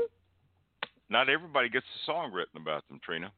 [1.10, 3.30] not everybody gets a song written about them, Trina.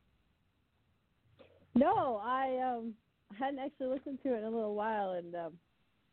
[1.74, 2.94] No, I um
[3.36, 5.52] hadn't actually listened to it in a little while, and um,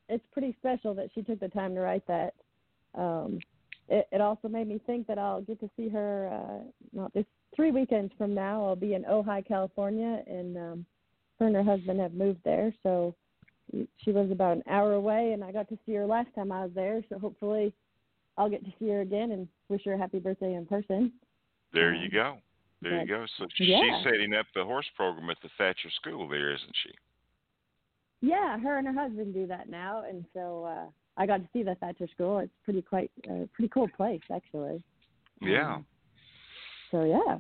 [0.10, 2.34] it's pretty special that she took the time to write that.
[2.96, 3.38] Um,
[3.88, 6.32] it, it also made me think that I'll get to see her.
[6.34, 8.66] Uh, not this three weekends from now.
[8.66, 10.86] I'll be in Ojai, California, and um,
[11.38, 12.74] her and her husband have moved there.
[12.82, 13.14] So
[13.72, 16.64] she was about an hour away, and I got to see her last time I
[16.64, 17.04] was there.
[17.10, 17.74] So hopefully,
[18.38, 21.12] I'll get to see her again and wish her a happy birthday in person.
[21.74, 22.38] There you go.
[22.82, 23.26] There you go.
[23.38, 23.82] So yeah.
[23.82, 26.92] she's setting up the horse program at the Thatcher School there, isn't she?
[28.22, 30.86] Yeah, her and her husband do that now, and so uh
[31.20, 32.40] I got to see the Thatcher School.
[32.40, 34.82] It's pretty quite a uh, pretty cool place actually.
[35.42, 35.76] Yeah.
[35.76, 35.86] Um,
[36.92, 37.38] so yeah,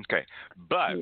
[0.00, 0.24] Okay.
[0.68, 0.96] But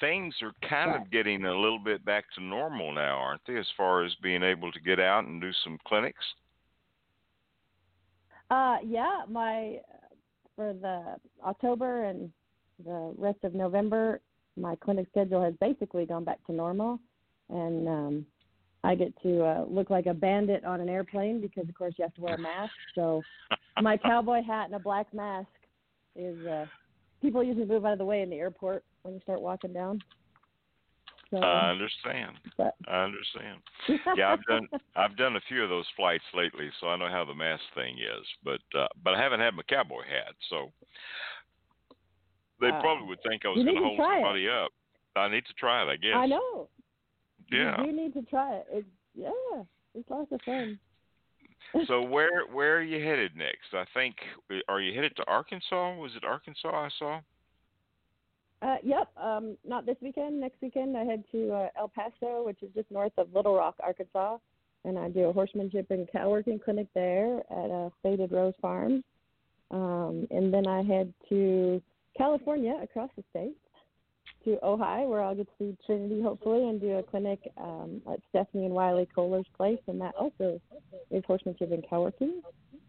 [0.00, 3.66] things are kind of getting a little bit back to normal now, aren't they, as
[3.76, 6.24] far as being able to get out and do some clinics?
[8.50, 9.80] uh yeah, my
[10.54, 12.30] for the October and
[12.84, 14.20] the rest of November,
[14.56, 17.00] my clinic schedule has basically gone back to normal,
[17.48, 18.26] and um
[18.84, 22.04] I get to uh, look like a bandit on an airplane because, of course, you
[22.04, 22.72] have to wear a mask.
[22.94, 23.20] So
[23.82, 25.48] my cowboy hat and a black mask
[26.14, 26.66] is uh
[27.20, 30.00] people usually move out of the way in the airport when you start walking down.
[31.30, 32.32] So I understand.
[32.56, 33.60] but I understand.
[34.16, 37.24] Yeah, I've done I've done a few of those flights lately, so I know how
[37.24, 38.24] the mask thing is.
[38.44, 40.70] But uh, but I haven't had my cowboy hat, so
[42.60, 44.22] they Uh, probably would think I was going to hold try it.
[44.22, 44.70] somebody up.
[45.16, 46.14] I need to try it, I guess.
[46.14, 46.68] I know.
[47.50, 47.80] Yeah.
[47.80, 48.66] You do need to try it.
[48.70, 49.62] It's yeah,
[49.94, 50.78] it's lots of fun.
[51.88, 53.74] So where where are you headed next?
[53.74, 54.14] I think
[54.68, 55.96] are you headed to Arkansas?
[55.96, 57.20] Was it Arkansas I saw?
[58.62, 59.08] Uh, yep.
[59.16, 60.40] Um, not this weekend.
[60.40, 63.76] Next weekend, I head to uh, El Paso, which is just north of Little Rock,
[63.82, 64.38] Arkansas,
[64.84, 69.04] and I do a horsemanship and cow working clinic there at uh, Faded Rose Farms.
[69.70, 71.82] Um, and then I head to
[72.16, 73.56] California, across the state,
[74.44, 78.20] to Ojai, where I'll get to see Trinity hopefully, and do a clinic um, at
[78.30, 80.60] Stephanie and Wiley Kohler's place, and that also
[81.10, 82.40] is horsemanship and cow working.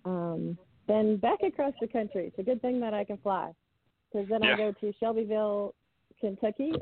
[0.05, 0.57] Um,
[0.87, 2.27] then back across the country.
[2.27, 3.51] It's a good thing that I can fly
[4.11, 4.53] because then Yeah.
[4.53, 5.75] I go to Shelbyville,
[6.19, 6.73] Kentucky,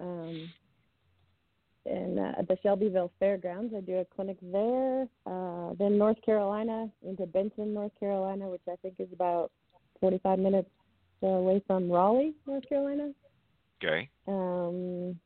[0.00, 0.50] um,
[1.86, 3.74] and uh, at the Shelbyville Fairgrounds.
[3.74, 5.08] I do a clinic there.
[5.26, 9.50] Uh, then North Carolina into Benson, North Carolina, which I think is about
[10.00, 10.70] 45 minutes
[11.22, 13.12] away from Raleigh, North Carolina.
[13.82, 14.08] Okay.
[14.26, 15.18] Um,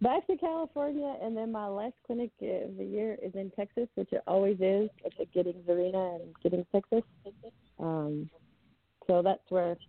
[0.00, 4.12] back to California, and then my last clinic of the year is in Texas, which
[4.12, 7.02] it always is at the Giddings Arena in Giddings, Texas.
[7.78, 8.30] Um,
[9.06, 9.82] so that's where it's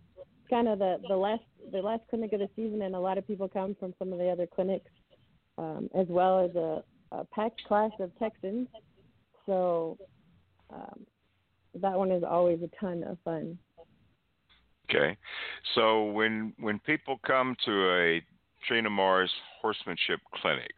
[0.52, 1.42] kind of the the last
[1.72, 4.18] the last clinic of the season, and a lot of people come from some of
[4.18, 4.90] the other clinics,
[5.56, 8.68] um, as well as a, a packed class of Texans.
[9.46, 9.96] So
[10.72, 11.06] um,
[11.80, 13.58] that one is always a ton of fun.
[14.90, 15.16] Okay.
[15.74, 18.22] So when when people come to a
[18.68, 19.30] Trina Morris
[19.62, 20.72] horsemanship clinic,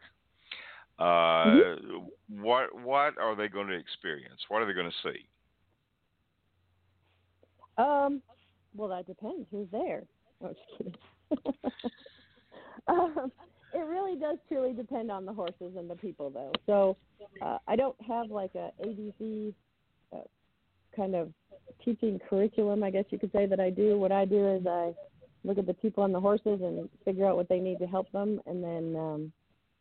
[0.99, 1.75] uh,
[2.29, 4.39] what what are they going to experience?
[4.47, 5.27] What are they going to see?
[7.77, 8.21] Um,
[8.75, 10.03] well, that depends who's there.
[10.41, 10.95] No, just kidding.
[12.87, 13.31] um,
[13.73, 16.51] it really does truly depend on the horses and the people, though.
[16.65, 16.97] So
[17.41, 19.53] uh, I don't have like a ABC
[20.13, 20.19] uh,
[20.95, 21.31] kind of
[21.83, 23.97] teaching curriculum, I guess you could say that I do.
[23.97, 24.93] What I do is I
[25.43, 28.11] look at the people and the horses and figure out what they need to help
[28.11, 29.31] them, and then um,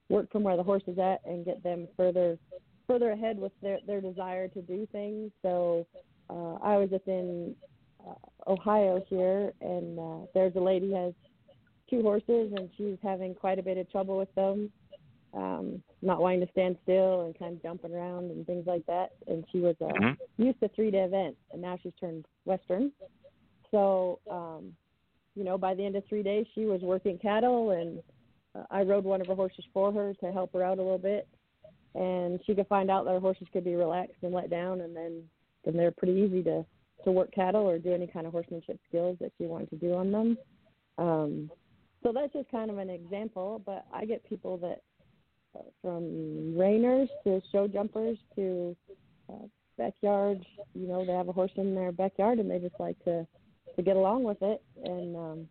[0.09, 2.39] work from where the horse is at and get them further
[2.87, 5.31] further ahead with their their desire to do things.
[5.43, 5.87] So
[6.29, 7.55] uh, I was just in
[8.09, 11.12] uh, Ohio here, and uh, there's a lady who has
[11.89, 14.70] two horses, and she's having quite a bit of trouble with them,
[15.35, 19.10] um, not wanting to stand still and kind of jumping around and things like that.
[19.26, 20.18] And she was uh, Mhm.
[20.39, 22.93] used to three day events, and now she's turned Western.
[23.70, 24.76] So, um,
[25.35, 28.02] you know, by the end of three days, she was working cattle, and
[28.55, 30.98] uh, I rode one of her horses for her to help her out a little
[30.98, 31.26] bit.
[31.94, 34.94] And she could find out that her horses could be relaxed and let down, and
[34.97, 35.28] then
[35.64, 36.64] then they're pretty easy to
[37.05, 39.94] to work cattle or do any kind of horsemanship skills that she wanted to do
[39.94, 40.39] on them.
[40.98, 41.51] Um,
[42.02, 43.62] so that's just kind of an example.
[43.64, 44.82] But I get people that
[45.56, 48.76] uh, from reiners to show jumpers to
[49.32, 50.44] uh, backyard.
[50.74, 53.26] You know, they have a horse in their backyard and they just like to
[53.76, 54.62] to get along with it.
[54.85, 55.48] And um,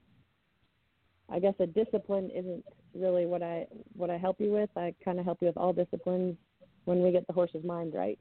[1.30, 2.64] I guess a discipline isn't
[2.94, 3.66] really what I
[3.96, 4.70] what I help you with.
[4.76, 6.38] I kind of help you with all disciplines
[6.86, 8.20] when we get the horse's mind right.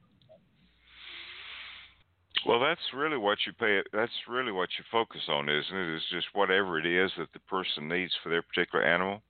[2.47, 3.83] Well, that's really what you pay.
[3.93, 5.97] That's really what you focus on, isn't it?
[5.97, 9.23] Is just whatever it is that the person needs for their particular animal.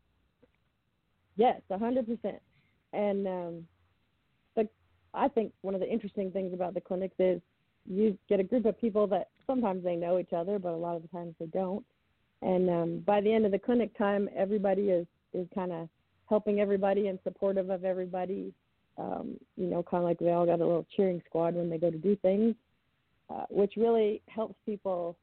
[1.37, 2.41] Yes, a hundred percent.
[2.93, 3.67] And um,
[4.57, 4.69] the
[5.15, 7.41] I think one of the interesting things about the clinics is
[7.87, 10.97] you get a group of people that sometimes they know each other, but a lot
[10.97, 11.85] of the times they don't.
[12.43, 15.89] And um, by the end of the clinic time, everybody is is kind of
[16.29, 18.53] helping everybody and supportive of everybody.
[18.99, 21.79] Um, you know, kind of like they all got a little cheering squad when they
[21.79, 22.55] go to do things,
[23.33, 25.17] uh, which really helps people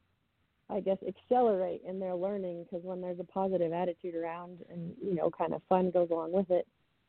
[0.69, 5.15] I guess, accelerate in their learning because when there's a positive attitude around and, you
[5.15, 6.67] know, kind of fun goes along with it,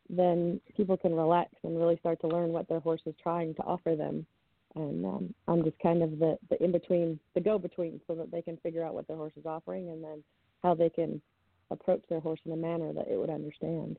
[0.09, 3.62] then people can relax and really start to learn what their horse is trying to
[3.62, 4.24] offer them.
[4.77, 8.31] And um, I'm just kind of the, the in between, the go between, so that
[8.31, 10.22] they can figure out what their horse is offering and then
[10.62, 11.20] how they can
[11.70, 13.98] approach their horse in a manner that it would understand.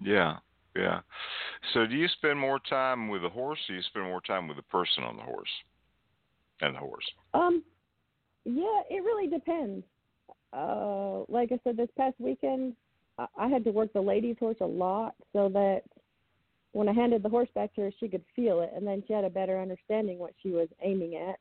[0.00, 0.36] Yeah,
[0.76, 1.00] yeah.
[1.72, 4.46] So, do you spend more time with the horse, or do you spend more time
[4.46, 5.48] with the person on the horse
[6.60, 7.04] and the horse?
[7.32, 7.62] Um,
[8.44, 9.84] yeah, it really depends.
[10.52, 12.74] Uh, like I said, this past weekend,
[13.18, 15.82] I, I had to work the lady's horse a lot so that
[16.72, 19.12] when I handed the horse back to her, she could feel it, and then she
[19.12, 21.38] had a better understanding what she was aiming at.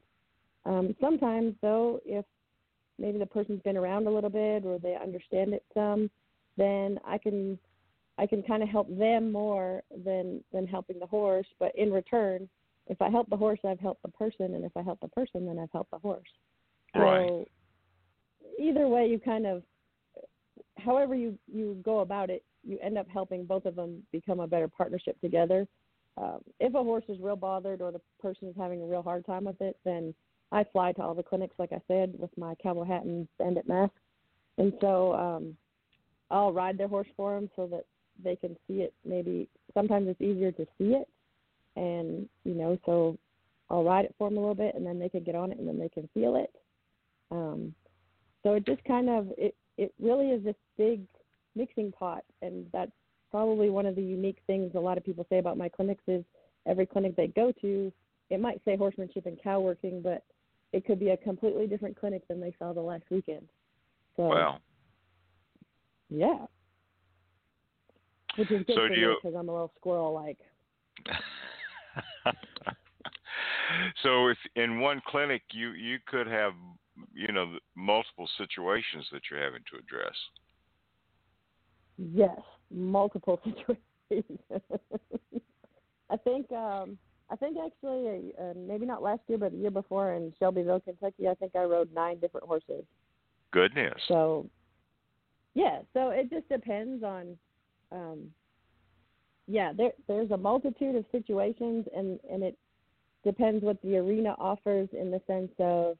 [0.65, 2.25] Um, sometimes, though, if
[2.99, 6.09] maybe the person's been around a little bit or they understand it some,
[6.57, 7.57] then I can
[8.19, 11.47] I can kind of help them more than than helping the horse.
[11.59, 12.47] But in return,
[12.87, 15.45] if I help the horse, I've helped the person, and if I help the person,
[15.45, 16.27] then I've helped the horse.
[16.95, 17.29] Right.
[17.29, 17.47] So
[18.59, 19.63] either way, you kind of,
[20.77, 24.47] however you you go about it, you end up helping both of them become a
[24.47, 25.67] better partnership together.
[26.17, 29.25] Um, if a horse is real bothered or the person is having a real hard
[29.25, 30.13] time with it, then
[30.51, 33.67] I fly to all the clinics, like I said, with my cowboy hat and bandit
[33.67, 33.93] mask,
[34.57, 35.57] and so um,
[36.29, 37.85] I'll ride their horse for them so that
[38.23, 38.93] they can see it.
[39.03, 41.07] Maybe sometimes it's easier to see it,
[41.75, 43.17] and you know, so
[43.69, 45.57] I'll ride it for them a little bit, and then they can get on it,
[45.59, 46.53] and then they can feel it.
[47.31, 47.73] Um,
[48.43, 51.01] so it just kind of it it really is this big
[51.55, 52.91] mixing pot, and that's
[53.31, 56.23] probably one of the unique things a lot of people say about my clinics is
[56.67, 57.91] every clinic they go to,
[58.29, 60.23] it might say horsemanship and cow working, but
[60.71, 63.47] it could be a completely different clinic than they saw the last weekend.
[64.15, 64.59] So Well,
[66.09, 66.45] yeah,
[68.35, 70.37] which is good So for do me you- because I'm a little squirrel like.
[74.03, 76.53] so if in one clinic you you could have
[77.13, 80.15] you know multiple situations that you're having to address.
[81.97, 82.39] Yes,
[82.71, 84.39] multiple situations.
[86.09, 86.97] I think um
[87.29, 91.27] I think actually uh, maybe not last year but the year before in Shelbyville, Kentucky,
[91.27, 92.83] I think I rode nine different horses.
[93.51, 93.93] Goodness.
[94.07, 94.47] So
[95.55, 97.37] yeah, so it just depends on
[97.91, 98.29] um
[99.47, 102.57] yeah, there there's a multitude of situations and and it
[103.23, 105.97] depends what the arena offers in the sense of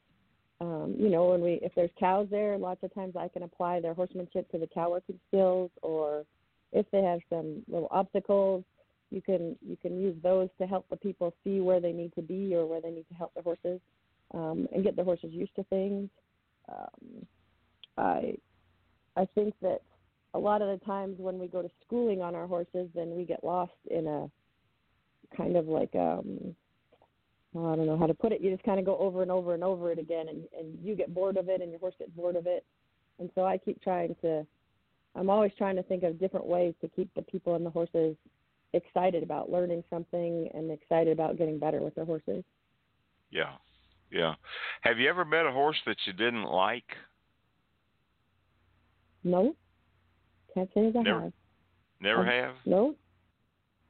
[0.61, 3.79] um, you know, when we if there's cows there, lots of times I can apply
[3.79, 6.25] their horsemanship to the cow working skills or
[6.71, 8.63] if they have some little obstacles,
[9.09, 12.21] you can you can use those to help the people see where they need to
[12.21, 13.79] be or where they need to help their horses
[14.33, 16.09] um, and get the horses used to things.
[16.69, 17.27] Um,
[17.97, 18.35] I
[19.15, 19.81] I think that
[20.33, 23.23] a lot of the times when we go to schooling on our horses, then we
[23.25, 24.29] get lost in a
[25.35, 26.55] kind of like um
[27.53, 28.41] well, I don't know how to put it.
[28.41, 30.95] You just kind of go over and over and over it again, and and you
[30.95, 32.65] get bored of it, and your horse gets bored of it.
[33.19, 34.45] And so I keep trying to.
[35.15, 38.15] I'm always trying to think of different ways to keep the people and the horses
[38.73, 42.43] excited about learning something and excited about getting better with their horses.
[43.29, 43.51] Yeah.
[44.11, 44.33] Yeah.
[44.81, 46.85] Have you ever met a horse that you didn't like?
[49.23, 49.55] No,
[50.53, 51.21] can't say that I Never.
[51.21, 51.33] have.
[51.99, 52.55] Never Um, have?
[52.65, 52.95] No.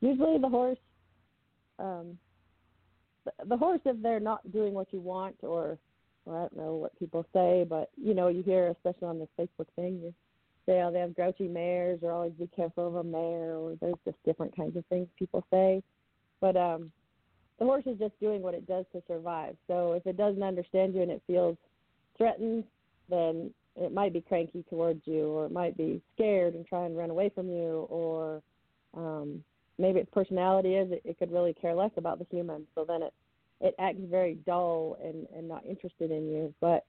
[0.01, 0.77] Usually the horse,
[1.79, 2.17] um,
[3.25, 5.77] the, the horse if they're not doing what you want or,
[6.25, 9.29] or I don't know what people say, but you know you hear especially on this
[9.39, 10.13] Facebook thing, you
[10.65, 13.95] say oh they have grouchy mares or always be careful of a mare or there's
[14.05, 15.81] just different kinds of things people say,
[16.41, 16.91] but um,
[17.59, 19.55] the horse is just doing what it does to survive.
[19.67, 21.57] So if it doesn't understand you and it feels
[22.17, 22.65] threatened,
[23.09, 26.97] then it might be cranky towards you or it might be scared and try and
[26.97, 28.41] run away from you or
[28.95, 29.43] um
[29.79, 32.67] maybe its personality is it, it could really care less about the human.
[32.75, 33.13] So then it
[33.61, 36.53] it acts very dull and and not interested in you.
[36.61, 36.85] But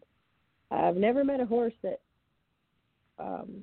[0.71, 2.01] i've never met a horse that
[3.19, 3.63] um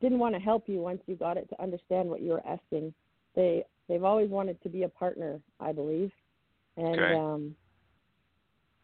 [0.00, 2.92] didn't want to help you once you got it to understand what you were asking.
[3.34, 6.10] They they've always wanted to be a partner i believe.
[6.76, 7.14] And Okay.
[7.14, 7.56] um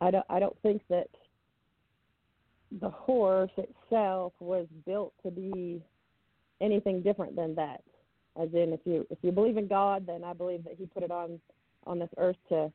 [0.01, 1.09] i don't i don't think that
[2.81, 5.83] the horse itself was built to be
[6.61, 7.83] anything different than that.
[8.41, 11.03] As in, if you if you believe in God, then I believe that He put
[11.03, 11.41] it on
[11.87, 12.71] on this earth to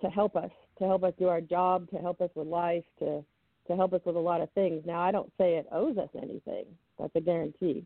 [0.00, 3.24] to help us, to help us do our job, to help us with life, to
[3.66, 4.82] to help us with a lot of things.
[4.86, 6.64] Now, I don't say it owes us anything.
[6.98, 7.84] That's a guarantee.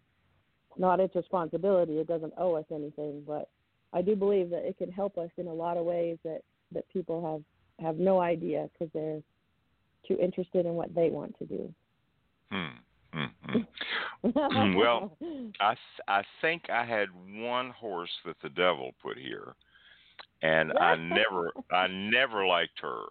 [0.78, 1.98] Not its responsibility.
[1.98, 3.48] It doesn't owe us anything, but
[3.92, 6.42] I do believe that it can help us in a lot of ways that
[6.72, 9.22] that people have have no idea because they're
[10.06, 11.74] too interested in what they want to do.
[12.50, 12.66] Hmm.
[13.12, 13.24] Hmm.
[13.44, 13.58] hmm.
[14.76, 15.16] Well,
[15.60, 15.74] I
[16.08, 19.54] I think I had one horse that the devil put here,
[20.42, 23.02] and I never I never liked her.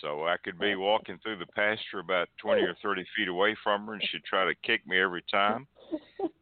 [0.00, 3.86] So I could be walking through the pasture about twenty or thirty feet away from
[3.86, 5.66] her, and she'd try to kick me every time.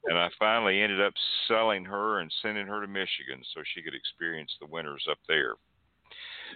[0.05, 1.15] And I finally ended up
[1.47, 5.55] selling her and sending her to Michigan so she could experience the winters up there.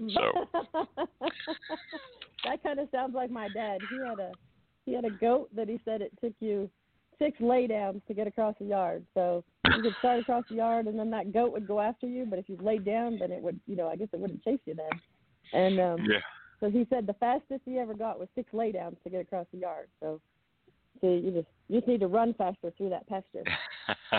[2.44, 3.78] So that kind of sounds like my dad.
[3.88, 4.32] He had a
[4.84, 6.68] he had a goat that he said it took you
[7.18, 9.04] six laydowns to get across the yard.
[9.14, 9.44] So
[9.76, 12.26] you could start across the yard, and then that goat would go after you.
[12.28, 14.58] But if you laid down, then it would, you know, I guess it wouldn't chase
[14.64, 14.90] you then.
[15.52, 16.18] And um, yeah.
[16.60, 19.58] so he said the fastest he ever got was six laydowns to get across the
[19.58, 19.88] yard.
[20.00, 20.20] So,
[21.00, 23.44] see, you just you just need to run faster through that pasture.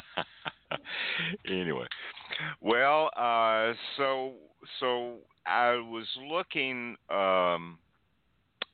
[1.48, 1.88] anyway,
[2.62, 4.34] well, uh, so
[4.80, 6.96] so I was looking.
[7.10, 7.78] Um,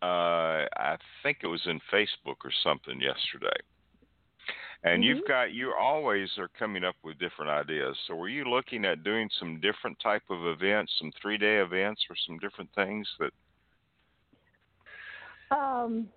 [0.02, 3.58] uh, I think it was in Facebook or something yesterday,
[4.84, 7.98] and you've got you always are coming up with different ideas.
[8.08, 12.02] So were you looking at doing some different type of events, some three day events,
[12.10, 13.32] or some different things that?
[15.52, 16.08] Um,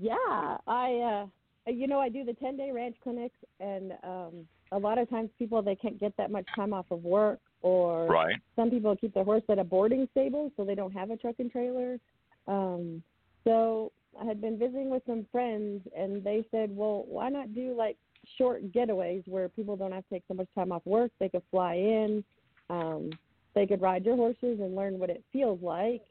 [0.00, 1.26] yeah, I,
[1.66, 5.08] uh, you know, I do the 10 day ranch clinics and, um, a lot of
[5.08, 8.36] times people, they can't get that much time off of work or Right.
[8.54, 11.34] some people keep their horse at a boarding stable so they don't have a truck
[11.40, 11.98] and trailer.
[12.46, 13.02] Um,
[13.42, 13.90] so
[14.20, 17.96] I had been visiting with some friends and they said, well, why not do like
[18.38, 21.10] short getaways where people don't have to take so much time off work?
[21.18, 22.22] They could fly in.
[22.70, 23.10] Um,
[23.56, 26.04] they could ride your horses and learn what it feels like,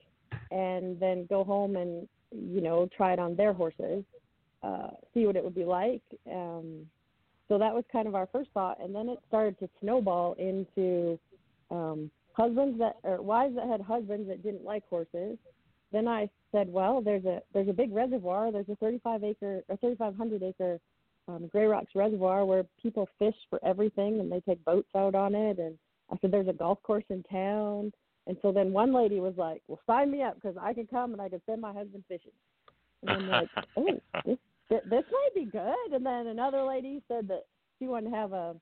[0.52, 4.04] and then go home and you know try it on their horses,
[4.64, 6.02] uh, see what it would be like.
[6.30, 6.88] Um,
[7.48, 11.20] so that was kind of our first thought, and then it started to snowball into
[11.72, 15.38] um, husbands that or wives that had husbands that didn't like horses.
[15.92, 18.52] Then I said, well, there's a there's a big reservoir.
[18.52, 20.80] There's a 35 acre or 3,500 acre
[21.28, 25.34] um, Gray Rocks Reservoir where people fish for everything and they take boats out on
[25.36, 25.60] it.
[25.60, 25.78] And
[26.12, 27.92] I said, there's a golf course in town.
[28.28, 31.14] And so then one lady was like, well, sign me up because I can come
[31.14, 32.32] and I can send my husband fishing.
[33.04, 34.38] And I'm like, oh, this
[34.70, 35.94] this might be good.
[35.94, 37.46] And then another lady said that
[37.78, 38.56] she wanted to have a,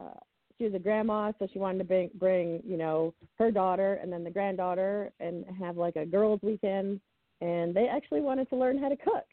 [0.00, 0.20] uh,
[0.58, 4.12] she was a grandma, so she wanted to bring, bring, you know, her daughter and
[4.12, 7.00] then the granddaughter and have like a girls' weekend.
[7.40, 9.26] And they actually wanted to learn how to cook.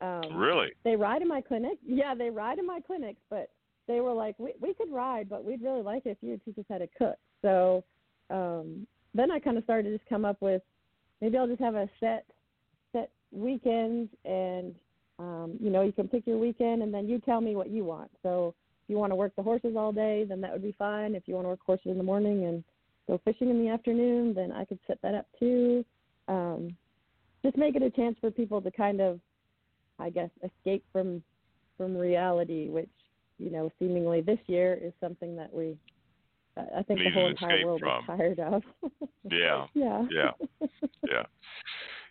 [0.00, 0.72] Um, really?
[0.82, 1.78] They ride in my clinic.
[1.86, 3.50] Yeah, they ride in my clinics, but
[3.86, 6.44] they were like, we we could ride, but we'd really like it if you would
[6.44, 7.16] teach us how to cook.
[7.42, 7.84] So
[8.30, 10.62] um, then I kind of started to just come up with
[11.20, 12.26] maybe I'll just have a set
[12.92, 14.74] set weekends and
[15.18, 17.84] um, you know, you can pick your weekend and then you tell me what you
[17.84, 18.10] want.
[18.22, 18.54] So
[18.88, 21.14] you want to work the horses all day, then that would be fine.
[21.14, 22.64] If you want to work horses in the morning and
[23.08, 25.84] go fishing in the afternoon, then I could set that up too.
[26.28, 26.76] Um,
[27.42, 29.20] just make it a chance for people to kind of,
[29.98, 31.22] I guess, escape from
[31.76, 32.88] from reality, which
[33.38, 35.76] you know, seemingly this year is something that we,
[36.56, 38.04] I think the whole entire world from.
[38.04, 38.62] is tired of.
[39.30, 39.64] Yeah.
[39.72, 40.04] yeah.
[40.10, 40.30] Yeah.
[41.08, 41.22] Yeah.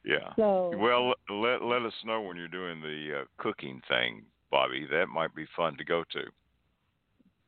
[0.04, 0.34] Yeah.
[0.36, 4.90] So Well, let let us know when you're doing the uh, cooking thing, Bobbi.
[4.90, 6.22] That might be fun to go to.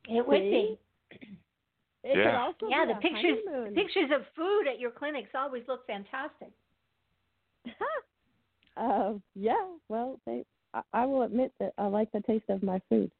[0.08, 0.78] It would be.
[2.04, 2.38] it could Yeah.
[2.40, 3.74] also Yeah, be the a pictures honeymoon.
[3.74, 6.50] pictures of food at your clinics always look fantastic.
[8.76, 12.80] uh, yeah, well, they, I, I will admit that I like the taste of my
[12.88, 13.10] food.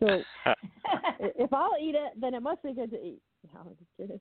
[0.00, 0.22] So
[1.20, 3.20] if I'll eat it, then it must be good to eat.
[3.52, 4.20] No, I'm just kidding.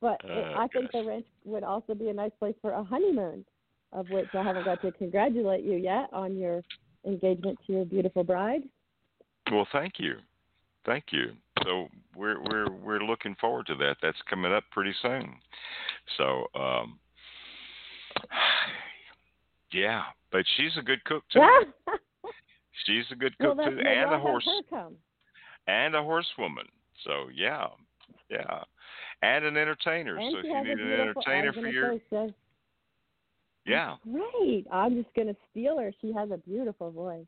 [0.00, 2.82] But it, Oh, I think the ranch would also be a nice place for a
[2.82, 3.44] honeymoon,
[3.92, 6.62] of which I haven't got to congratulate you yet on your
[7.06, 8.62] engagement to your beautiful bride.
[9.52, 10.14] Well, thank you,
[10.86, 11.32] thank you.
[11.64, 13.96] So we're we're we're looking forward to that.
[14.02, 15.34] That's coming up pretty soon.
[16.16, 16.98] So, um,
[19.72, 21.40] yeah, but she's a good cook too.
[22.86, 24.48] She's a good cook that's too, and a horse
[25.66, 26.64] and a horsewoman.
[27.04, 27.66] So yeah,
[28.30, 28.62] yeah,
[29.22, 30.16] and an entertainer.
[30.16, 31.98] And so if you need an entertainer for your
[33.66, 33.96] yeah.
[34.10, 34.66] Great.
[34.72, 35.92] I'm just gonna steal her.
[36.00, 37.26] She has a beautiful voice.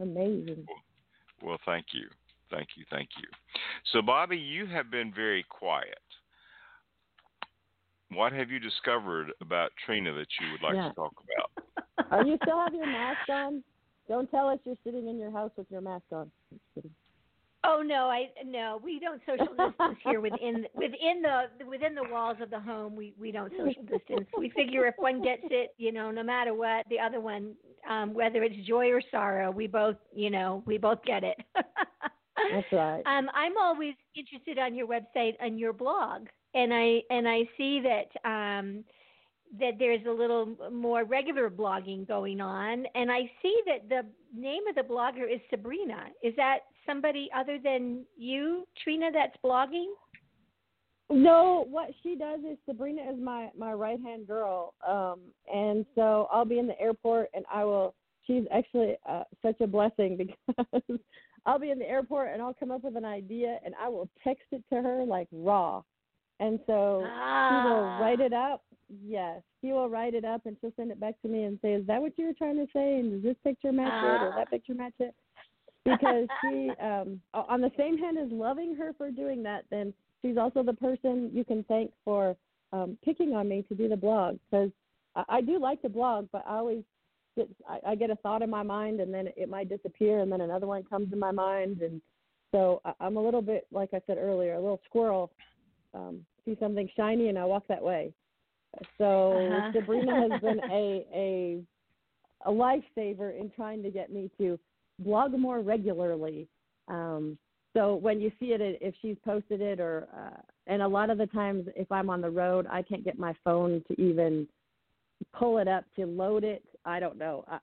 [0.00, 0.66] Amazing.
[1.42, 2.08] Well, thank you.
[2.54, 2.84] Thank you.
[2.90, 3.28] Thank you.
[3.92, 5.98] So, Bobbi, you have been very quiet.
[8.10, 10.88] What have you discovered about Trina that you would like Yeah.
[10.90, 12.10] to talk about?
[12.12, 13.64] Are you still have your mask on?
[14.08, 16.30] Don't tell us you're sitting in your house with your mask on.
[17.66, 22.36] Oh no, I no, we don't social distance here within within the within the walls
[22.42, 22.94] of the home.
[22.94, 24.28] We we don't social distance.
[24.36, 27.54] We figure if one gets it, you know, no matter what, the other one,
[27.88, 31.38] um, whether it's joy or sorrow, we both, you know, we both get it.
[32.36, 33.02] That's right.
[33.06, 37.80] Um, I'm always interested on your website and your blog, and I and I see
[37.82, 38.84] that um,
[39.58, 44.06] that there's a little more regular blogging going on, and I see that the
[44.36, 46.06] name of the blogger is Sabrina.
[46.22, 49.92] Is that somebody other than you, Trina, that's blogging?
[51.10, 55.20] No, what she does is Sabrina is my my right hand girl, um,
[55.52, 57.94] and so I'll be in the airport and I will.
[58.26, 60.16] She's actually uh, such a blessing
[60.56, 60.98] because
[61.46, 64.08] I'll be in the airport and I'll come up with an idea and I will
[64.22, 65.82] text it to her like raw,
[66.40, 67.98] and so she will Ah.
[68.00, 68.62] write it up.
[69.04, 71.72] Yes, she will write it up and she'll send it back to me and say,
[71.74, 72.98] "Is that what you were trying to say?
[72.98, 74.36] And does this picture match it or Ah.
[74.36, 75.14] that picture match it?"
[75.84, 79.92] Because she, um, on the same hand as loving her for doing that, then
[80.22, 82.36] she's also the person you can thank for
[82.72, 84.38] um, picking on me to do the blog.
[84.50, 84.70] Because
[85.14, 86.82] I, I do like to blog, but I always
[87.68, 90.40] I, I get a thought in my mind and then it might disappear and then
[90.40, 92.00] another one comes in my mind and
[92.52, 95.30] so I, I'm a little bit like I said earlier, a little squirrel.
[95.94, 98.12] Um, see something shiny and I walk that way.
[98.98, 99.72] So Uh-huh.
[99.74, 101.62] Sabrina has been a a
[102.46, 104.58] a lifesaver in trying to get me to
[104.98, 106.46] blog more regularly.
[106.88, 107.38] Um,
[107.76, 111.18] so when you see it, if she's posted it, or uh, and a lot of
[111.18, 114.46] the times if I'm on the road, I can't get my phone to even
[115.32, 116.64] pull it up to load it.
[116.84, 117.44] I don't know.
[117.48, 117.58] I,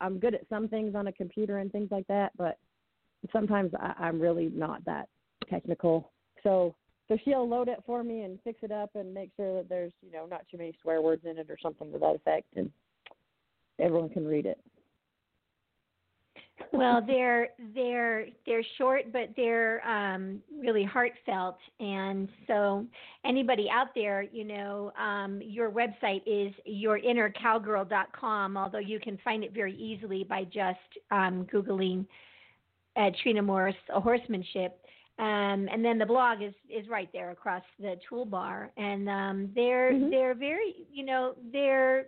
[0.00, 2.58] I'm good at some things on a computer and things like that, but
[3.32, 5.08] sometimes I, I'm really not that
[5.48, 6.12] technical.
[6.42, 6.74] So
[7.08, 9.92] so she'll load it for me and fix it up and make sure that there's
[10.02, 12.70] you know not too many swear words in it or something to that effect, and
[13.78, 14.58] everyone can read it.
[16.72, 21.58] Well, they're they're they're short, but they're um, really heartfelt.
[21.80, 22.86] And so,
[23.24, 28.56] anybody out there, you know, um, your website is yourinnercowgirl.com.
[28.56, 30.78] Although you can find it very easily by just
[31.10, 32.04] um, googling
[32.96, 34.80] uh, Trina Morris a horsemanship.
[35.18, 39.92] Um, and then the blog is is right there across the toolbar, and um, they're
[39.92, 40.10] Mhm.
[40.10, 42.06] they're very you know they're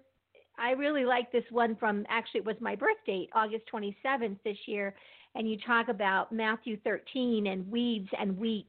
[0.60, 4.58] I really like this one from actually it was my birth date, August 27th this
[4.66, 4.94] year,
[5.34, 8.68] and you talk about Matthew 13 and weeds and wheat,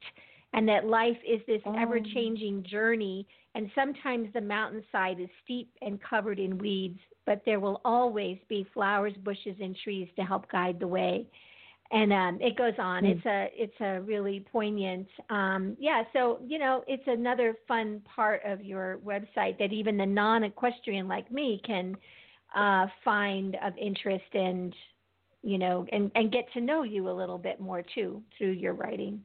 [0.54, 1.74] and that life is this Oh.
[1.76, 7.60] ever changing journey, and sometimes the mountainside is steep and covered in weeds, but there
[7.60, 11.26] will always be flowers, bushes, and trees to help guide the way.
[11.92, 13.04] And um, it goes on.
[13.04, 13.10] Hmm.
[13.10, 15.08] It's a it's a really poignant.
[15.28, 20.06] Um, yeah, so you know, it's another fun part of your website that even the
[20.06, 21.94] non-equestrian like me can
[22.56, 24.74] uh, find of interest and
[25.42, 28.72] you know and and get to know you a little bit more too through your
[28.72, 29.20] writing.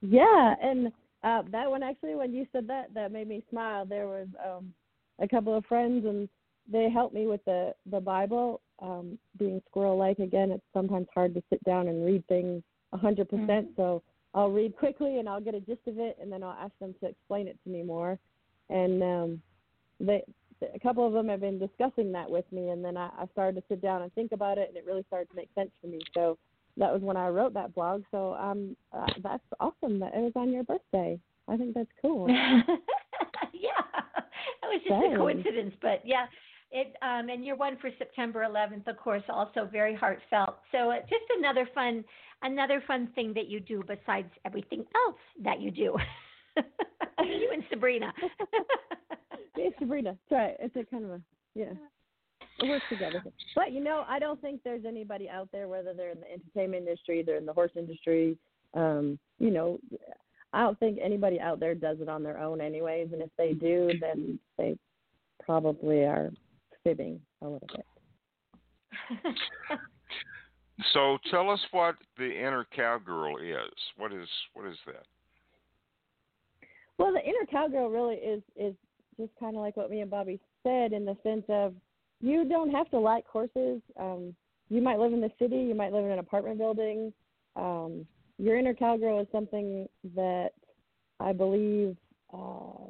[0.00, 0.88] Yeah, and
[1.24, 3.84] uh that one actually when you said that that made me smile.
[3.84, 4.72] There was um
[5.18, 6.28] a couple of friends and
[6.70, 8.60] they helped me with the the Bible.
[8.80, 12.96] Um being squirrel like again, it's sometimes hard to sit down and read things a
[12.96, 13.68] hundred percent.
[13.76, 14.02] So
[14.34, 16.94] I'll read quickly and I'll get a gist of it and then I'll ask them
[17.00, 18.18] to explain it to me more.
[18.70, 19.42] And um
[20.00, 20.22] they
[20.74, 23.60] a couple of them have been discussing that with me and then I, I started
[23.60, 25.86] to sit down and think about it and it really started to make sense for
[25.86, 26.00] me.
[26.14, 26.36] So
[26.78, 28.02] that was when I wrote that blog.
[28.10, 31.18] So um, uh, that's awesome that it was on your birthday.
[31.48, 32.28] I think that's cool.
[32.28, 32.44] yeah,
[33.52, 35.14] that was just Dang.
[35.14, 36.26] a coincidence, but yeah.
[36.70, 40.56] It um, and your one for September 11th, of course, also very heartfelt.
[40.70, 42.04] So uh, just another fun,
[42.42, 45.96] another fun thing that you do besides everything else that you do.
[47.24, 48.12] you and Sabrina.
[49.58, 50.16] Hey, Sabrina.
[50.30, 50.56] That's right.
[50.60, 51.20] It's a kind of a
[51.56, 51.72] yeah.
[52.60, 53.22] It works together.
[53.56, 56.86] But you know, I don't think there's anybody out there, whether they're in the entertainment
[56.86, 58.38] industry, they're in the horse industry.
[58.74, 59.80] Um, you know,
[60.52, 63.08] I don't think anybody out there does it on their own, anyways.
[63.12, 64.78] And if they do, then they
[65.44, 66.30] probably are
[66.84, 67.86] fibbing a little bit.
[70.92, 73.72] So tell us what the inner cowgirl is.
[73.96, 75.04] What is what is that?
[76.98, 78.74] Well, the inner cowgirl really is is
[79.18, 81.74] just kind of like what me and Bobbi said in the sense of
[82.20, 83.80] you don't have to like horses.
[83.98, 84.34] Um,
[84.68, 87.12] you might live in the city, you might live in an apartment building.
[87.56, 88.06] Um,
[88.38, 90.50] your inner cowgirl is something that
[91.18, 91.96] I believe
[92.32, 92.86] uh,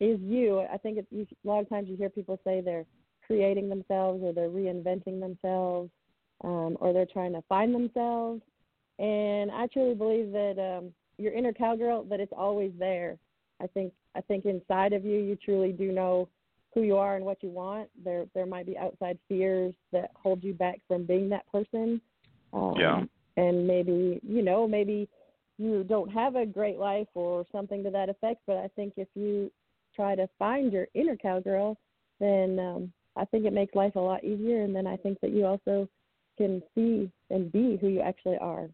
[0.00, 0.60] is you.
[0.72, 2.86] I think it's, you, a lot of times you hear people say they're
[3.26, 5.90] creating themselves or they're reinventing themselves
[6.42, 8.42] um, or they're trying to find themselves.
[8.98, 13.16] And I truly believe that um, your inner cowgirl that it's always there.
[13.60, 16.28] I think I think inside of you you truly do know
[16.74, 17.88] who you are and what you want.
[18.04, 22.00] There there might be outside fears that hold you back from being that person.
[22.52, 23.02] Um, Yeah.
[23.36, 25.08] And maybe you know maybe
[25.58, 28.42] you don't have a great life or something to that effect.
[28.46, 29.50] But I think if you
[29.94, 31.76] try to find your inner cowgirl,
[32.20, 34.62] then um, I think it makes life a lot easier.
[34.62, 35.88] And then I think that you also
[36.36, 38.68] can see and be who you actually are,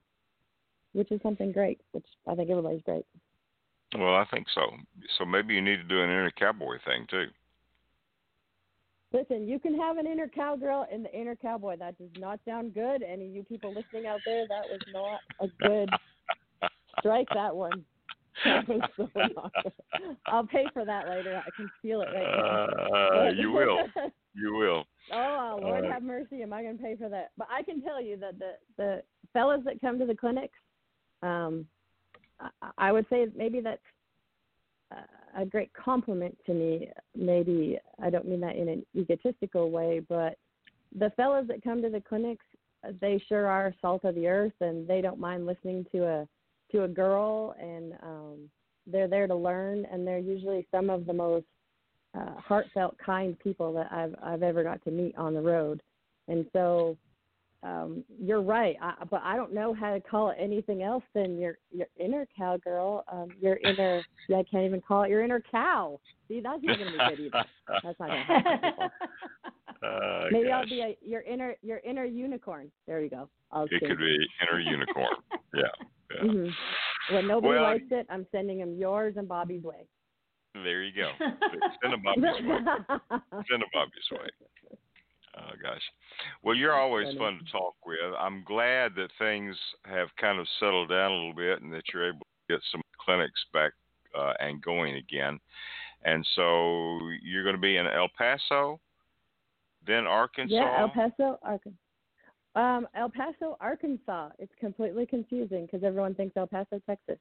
[0.93, 1.81] which is something great.
[1.93, 3.05] Which I think everybody's great.
[3.97, 4.63] Well, I think so.
[5.19, 7.27] So maybe you need to do an inner cowboy thing too.
[9.13, 11.77] Listen, you can have an inner cowgirl and the inner cowboy.
[11.77, 13.03] That does not sound good.
[13.03, 15.91] Any of you people listening out there, that was not a good
[17.01, 17.27] strike.
[17.35, 17.85] That one.
[18.97, 19.07] So.
[20.27, 21.43] I'll pay for that later.
[21.45, 23.27] I can feel it right now.
[23.27, 23.79] Uh, you will.
[24.33, 24.85] You will.
[25.13, 27.33] oh Lord Uh, have mercy, am I going to pay for that?
[27.37, 29.03] But I can tell you that the the
[29.33, 30.57] fellas that come to the clinics,
[31.25, 31.67] um,
[32.39, 33.83] I, I would say maybe that's
[35.37, 36.89] a great compliment to me.
[37.17, 40.39] Maybe I don't mean that in an egotistical way, but
[40.97, 42.45] the fellas that come to the clinics,
[43.01, 46.29] they sure are salt of the earth, and they don't mind listening to a
[46.73, 48.51] to a girl, and um,
[48.87, 51.47] they're there to learn, and they're usually some of the most
[52.19, 55.83] uh, heartfelt, kind people that I've I've ever got to meet on the road,
[56.29, 56.97] and so
[57.63, 58.77] um, you're right.
[58.81, 62.27] I, but I don't know how to call it anything else than your your inner
[62.37, 64.03] cowgirl, um, your inner.
[64.29, 66.01] Yeah, I can't even call it your inner cow.
[66.29, 67.45] See, that's not going to be good either.
[67.83, 68.91] That's not going to people.
[69.83, 72.71] Uh, Maybe I'll be a your inner your inner unicorn.
[72.87, 73.29] There you go.
[73.53, 75.09] I'll It could be inner unicorn.
[75.53, 75.63] Yeah.
[76.15, 76.23] Yeah.
[76.23, 76.49] hmm
[77.15, 79.87] When nobody Well, likes it, I'm sending them yours and Bobbi's way.
[80.55, 81.13] There you go.
[81.83, 82.41] Send a Bobbi's way.
[83.51, 84.29] Send a Bobbi's way.
[85.37, 85.83] Oh gosh.
[86.43, 87.19] Well, you're always Funny.
[87.19, 87.99] fun to talk with.
[88.19, 92.09] I'm glad that things have kind of settled down a little bit and that you're
[92.09, 93.73] able to get some clinics back
[94.19, 95.39] uh, and going again.
[96.05, 98.81] And so you're going to be in El Paso,
[99.87, 100.53] then Arkansas.
[100.53, 101.79] Yeah, El Paso, Arkansas.
[102.57, 104.31] Um, El Paso, Arkansas.
[104.39, 107.19] It's completely confusing because everyone thinks El Paso, Texas.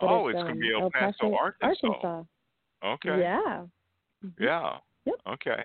[0.00, 1.86] But oh, it's, it's going to um, be El Paso, Arkansas.
[1.86, 2.22] Arkansas.
[2.84, 3.20] Okay.
[3.20, 3.64] Yeah.
[4.24, 4.32] Mhm.
[4.40, 4.78] Yeah.
[5.06, 5.14] Yep.
[5.28, 5.64] Okay.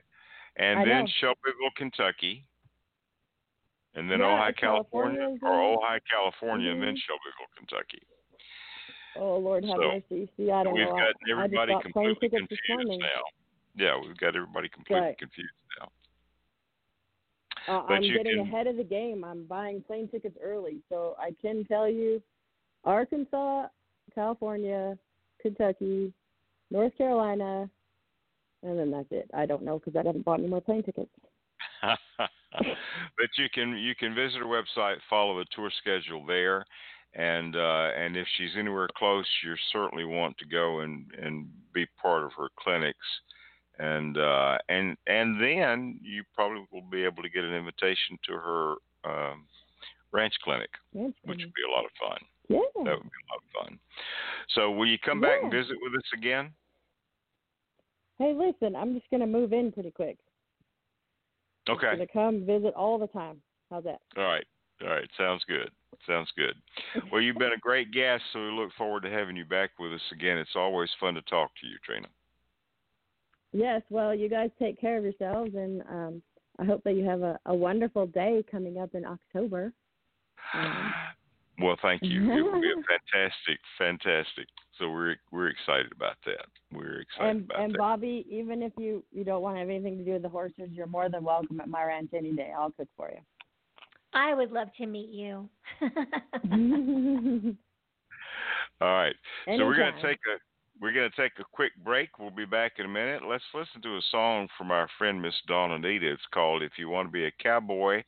[0.57, 1.11] And I then know.
[1.19, 2.45] Shelbyville, Kentucky.
[3.95, 6.99] And then Yeah, Ojai, California, California's or Ojai, California, and then Mhm.
[6.99, 8.03] Shelbyville, Kentucky.
[9.15, 10.29] Oh Lord, have So, mercy.
[10.37, 10.95] See, I don't We've know.
[10.95, 13.23] I- got everybody completely confused now.
[13.75, 15.17] Yeah, we've got everybody completely Right.
[15.17, 15.53] confused.
[17.67, 19.23] Uh, But I'm you getting can- ahead of the game.
[19.23, 22.21] I'm buying plane tickets early, so I can tell you,
[22.85, 23.67] Arkansas,
[24.15, 24.97] California,
[25.41, 26.13] Kentucky,
[26.71, 27.69] North Carolina,
[28.63, 29.29] and then that's it.
[29.33, 31.11] I don't know because I haven't bought any more plane tickets.
[32.51, 36.65] but you can you can visit her website, follow the tour schedule there,
[37.13, 41.85] and uh, and if she's anywhere close, you certainly want to go and and be
[42.01, 42.97] part of her clinics,
[43.79, 48.33] and uh, and and then you probably will be able to get an invitation to
[48.33, 48.73] her
[49.05, 49.45] um,
[50.11, 52.17] ranch clinic, which would be a lot of fun.
[52.49, 52.59] Yeah.
[52.83, 53.79] That would be a lot of fun.
[54.55, 56.51] So will you come back and visit with us again?
[58.17, 60.17] Hey, listen, I'm just gonna move in pretty quick.
[61.69, 61.91] Okay.
[61.91, 63.41] gonna come visit all the time.
[63.69, 64.01] How's that?
[64.17, 64.45] All right.
[64.81, 65.07] All right.
[65.17, 65.69] Sounds good.
[66.07, 66.55] Sounds good.
[67.11, 69.93] Well, you've been a great guest, so we look forward to having you back with
[69.93, 70.37] us again.
[70.37, 72.07] It's always fun to talk to you, Trina.
[73.51, 76.21] Yes, well, you guys take care of yourselves, and um,
[76.59, 79.73] I hope that you have a, a wonderful day coming up in October.
[80.53, 80.93] Um,
[81.61, 82.31] Well, thank you.
[82.31, 82.75] It will be a
[83.13, 84.47] fantastic, fantastic.
[84.77, 86.45] So we're we're excited about that.
[86.71, 87.79] We're excited and about and that.
[87.79, 90.69] Bobbi, even if you you don't want to have anything to do with the horses,
[90.71, 92.53] you're more than welcome at my ranch any day.
[92.57, 93.19] I'll cook for you.
[94.13, 95.49] I would love to meet you.
[95.81, 95.89] you.
[98.81, 99.15] All right.
[99.45, 100.37] So we're going to take a
[100.81, 102.17] we're going to take a quick break.
[102.19, 103.21] We'll be back in a minute.
[103.27, 106.11] Let's listen to a song from our friend Miss Dawn Anita.
[106.11, 108.03] It's called "If You Want to Be a Cowboy."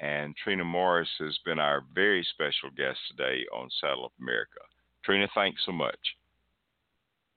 [0.00, 4.60] And Trina Morris has been our very special guest today on Saddle Up America.
[5.04, 5.98] Trina, thanks so much.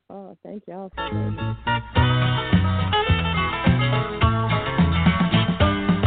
[0.10, 1.58] oh, thank y'all so much.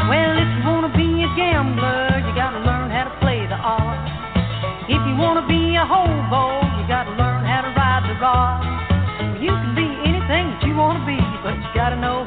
[0.09, 4.11] Well, if you wanna be a gambler, you gotta learn how to play the odds.
[4.89, 7.23] If you wanna be a hobo, you gotta learn how to ride
[8.35, 9.40] rod.
[9.40, 12.27] You can be anything that you wanna be, but you gotta know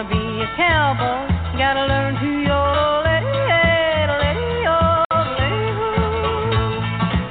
[0.00, 3.04] wanna be a cowboy, you gotta learn to yodel.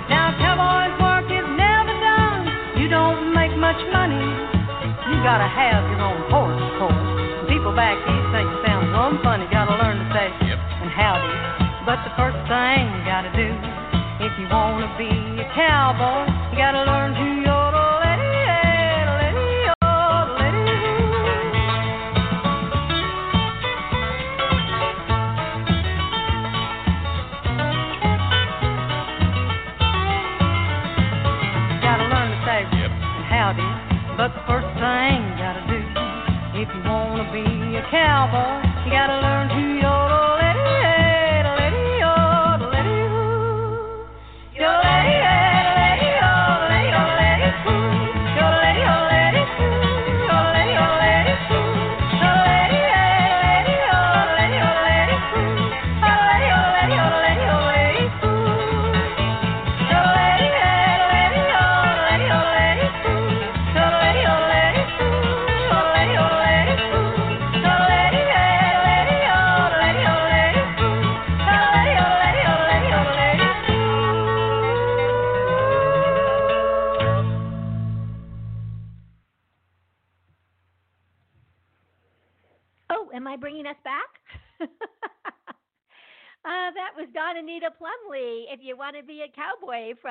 [0.10, 2.46] Now, cowboy's work is never done.
[2.78, 4.22] You don't make much money.
[4.22, 7.50] You gotta have your own horse, of course.
[7.50, 9.50] People back east think it sounds one funny.
[9.50, 10.60] Gotta learn to say yep.
[10.86, 11.34] and howdy.
[11.90, 13.50] But the first thing you gotta do,
[14.22, 15.10] if you wanna be
[15.42, 17.39] a cowboy, you gotta learn to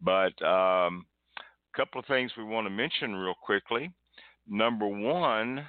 [0.01, 1.05] But um,
[1.37, 3.91] a couple of things we want to mention real quickly.
[4.47, 5.65] Number one,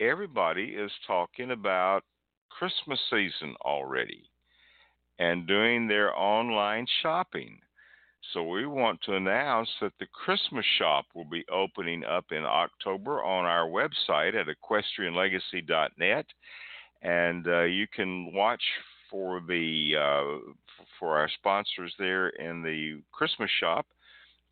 [0.00, 2.02] everybody is talking about
[2.50, 4.30] Christmas season already
[5.18, 7.58] and doing their online shopping.
[8.32, 13.24] So we want to announce that the Christmas shop will be opening up in October
[13.24, 16.26] on our website at equestrianlegacy.net
[17.02, 18.62] and uh, you can watch
[19.10, 20.52] for the uh,
[20.98, 23.86] for our sponsors there in the Christmas shop.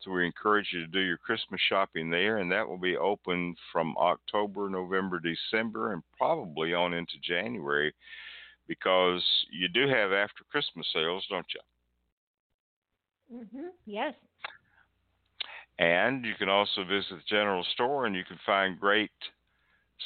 [0.01, 3.55] So we encourage you to do your Christmas shopping there, and that will be open
[3.71, 7.93] from October, November, December, and probably on into January,
[8.67, 9.21] because
[9.51, 11.59] you do have after Christmas sales, don't you?
[13.33, 13.67] Mm-hmm.
[13.85, 14.13] Yes.
[15.77, 19.11] And you can also visit the general store, and you can find great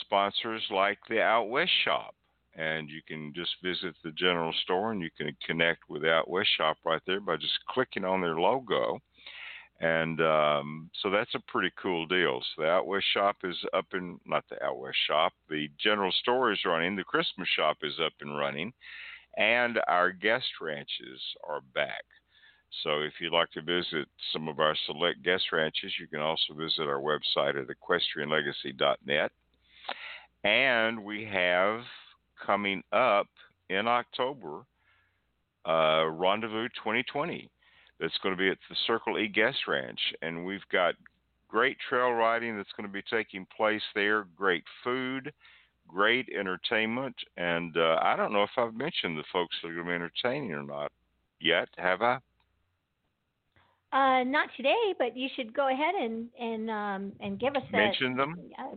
[0.01, 2.13] sponsors like the Out West Shop
[2.55, 6.29] and you can just visit the general store and you can connect with the Out
[6.29, 8.99] West Shop right there by just clicking on their logo.
[9.79, 12.41] And um, so that's a pretty cool deal.
[12.41, 16.11] So the Out West Shop is up and not the Out West Shop, the general
[16.11, 18.71] store is running, the Christmas shop is up and running,
[19.35, 22.03] and our guest ranches are back.
[22.81, 26.53] So if you'd like to visit some of our select guest ranches, you can also
[26.55, 29.31] visit our website at equestrianlegacy.net.
[30.43, 31.81] And we have
[32.45, 33.27] coming up
[33.69, 34.61] in October,
[35.65, 37.49] uh, Rendezvous 2020.
[37.99, 40.95] That's going to be at the Circle E Guest Ranch, and we've got
[41.47, 44.25] great trail riding that's going to be taking place there.
[44.35, 45.31] Great food,
[45.87, 49.85] great entertainment, and uh, I don't know if I've mentioned the folks that are going
[49.85, 50.91] to be entertaining or not
[51.39, 51.69] yet.
[51.77, 52.17] Have I?
[53.93, 58.17] Uh, not today, but you should go ahead and and um, and give us mention
[58.17, 58.35] them.
[58.57, 58.75] Uh,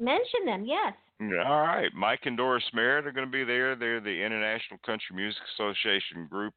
[0.00, 0.92] mention them, yes.
[1.20, 1.90] All right.
[1.94, 3.74] Mike and Doris Merritt are going to be there.
[3.74, 6.52] They're the International Country Music Association Group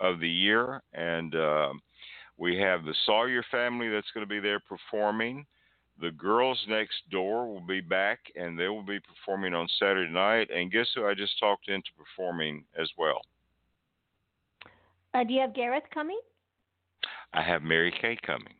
[0.00, 0.82] of the Year.
[0.94, 1.72] And uh,
[2.38, 5.44] we have the Sawyer family that's going to be there performing.
[6.00, 10.48] The Girls Next Door will be back and they will be performing on Saturday night.
[10.50, 13.20] And guess who I just talked into performing as well?
[15.12, 16.18] Uh, do you have Gareth coming?
[17.34, 18.54] I have Mary Kay coming.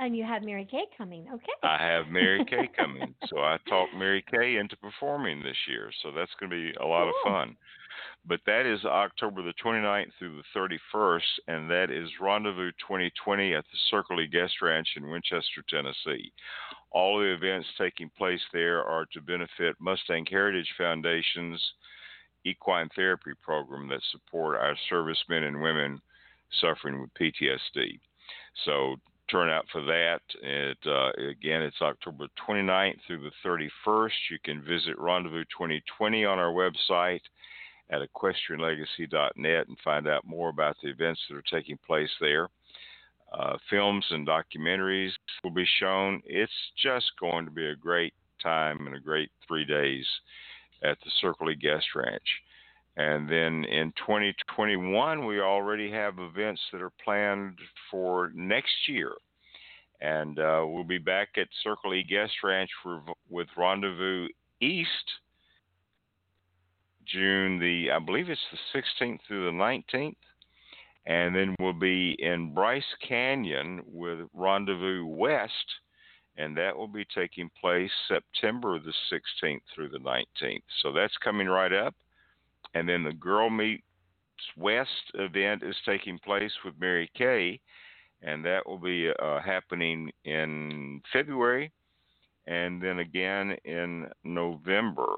[0.00, 1.26] And you have Mary Kay coming.
[1.32, 1.52] Okay.
[1.64, 3.14] I have Mary Kay coming.
[3.26, 5.90] so I talked Mary Kay into performing this year.
[6.02, 7.32] So that's going to be a lot cool.
[7.32, 7.56] of fun.
[8.26, 13.64] But that is October the 29th through the 31st, and that is Rendezvous 2020 at
[13.64, 16.32] the Circle E Guest Ranch in Winchester, Tennessee.
[16.90, 21.62] All the events taking place there are to benefit Mustang Heritage Foundation's
[22.44, 26.00] equine therapy program that support our servicemen and women
[26.60, 27.98] suffering with PTSD.
[28.64, 28.96] So
[29.30, 30.20] turn out for that.
[30.42, 34.10] It, uh, again, it's October 29th through the 31st.
[34.30, 37.20] You can visit Rendezvous 2020 on our website
[37.90, 42.48] at equestrianlegacy.net and find out more about the events that are taking place there.
[43.32, 45.10] Uh, films and documentaries
[45.44, 46.22] will be shown.
[46.24, 46.52] It's
[46.82, 50.06] just going to be a great time and a great three days
[50.82, 52.22] at the Circle E Guest Ranch.
[52.98, 57.56] And then in 2021, we already have events that are planned
[57.92, 59.12] for next year.
[60.00, 64.26] And uh, we'll be back at Circle E Guest Ranch for, with Rendezvous
[64.60, 64.88] East
[67.06, 70.16] June the, I believe it's the 16th through the 19th.
[71.06, 75.52] And then we'll be in Bryce Canyon with Rendezvous West,
[76.36, 80.62] and that will be taking place September the 16th through the 19th.
[80.82, 81.94] So that's coming right up.
[82.74, 83.82] And then the Girl Meets
[84.56, 87.60] West event is taking place with Mary Kay,
[88.22, 91.72] and that will be uh, happening in February
[92.48, 95.16] and then again in November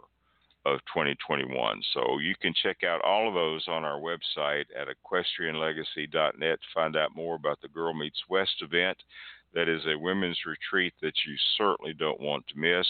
[0.66, 1.80] of 2021.
[1.94, 6.96] So you can check out all of those on our website at equestrianlegacy.net to find
[6.96, 8.98] out more about the Girl Meets West event.
[9.54, 12.86] That is a women's retreat that you certainly don't want to miss.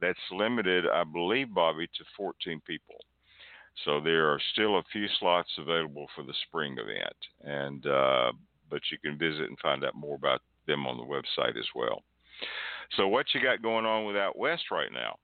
[0.00, 2.96] That's limited, I believe, Bobbi, to 14 people.
[3.84, 8.32] So there are still a few slots available for the spring event, and uh,
[8.70, 12.02] but you can visit and find out more about them on the website as well.
[12.96, 15.16] So what you got going on with Out West right now?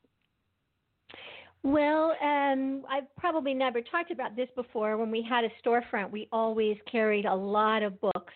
[1.62, 4.98] Well, um, I've probably never talked about this before.
[4.98, 8.34] When we had a storefront, we always carried a lot of books.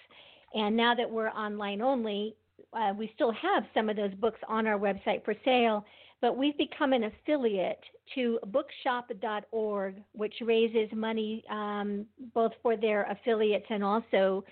[0.54, 2.34] And now that we're online only,
[2.72, 5.84] uh, we still have some of those books on our website for sale,
[6.20, 7.82] but we've become an affiliate
[8.14, 14.44] to bookshop.org, which raises money um, both for their affiliates and also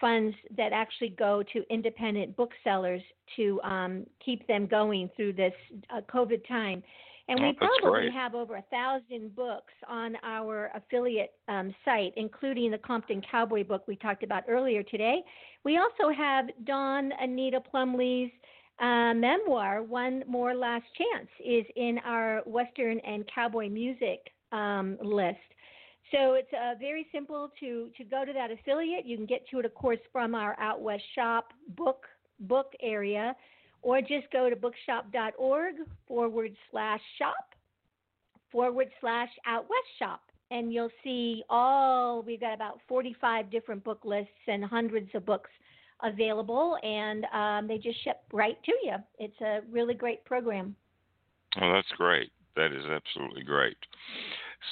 [0.00, 3.02] funds that actually go to independent booksellers
[3.36, 5.52] to um, keep them going through this
[5.94, 6.82] uh, COVID time.
[7.28, 8.12] And Oh, we probably great.
[8.12, 13.84] have over a thousand books on our affiliate um, site, including the Compton Cowboy book
[13.86, 15.22] we talked about earlier today.
[15.64, 18.32] We also have Dawn Anita Plumley's
[18.80, 24.20] uh, memoir, One More Last Chance, is in our Western and Cowboy music
[24.50, 25.38] um, list.
[26.10, 29.06] So it's uh, very simple to to go to that affiliate.
[29.06, 32.06] You can get to it, of course, from our Out West shop book
[32.40, 33.34] book area,
[33.82, 35.74] or just go to bookshop.org
[36.06, 37.54] forward slash shop
[38.50, 40.20] forward slash Out West shop,
[40.50, 42.22] and you'll see all.
[42.22, 45.50] We've got about 45 different book lists and hundreds of books
[46.02, 48.96] available, and um, they just ship right to you.
[49.18, 50.74] It's a really great program.
[51.60, 52.30] Oh, that's great.
[52.56, 53.76] That is absolutely great.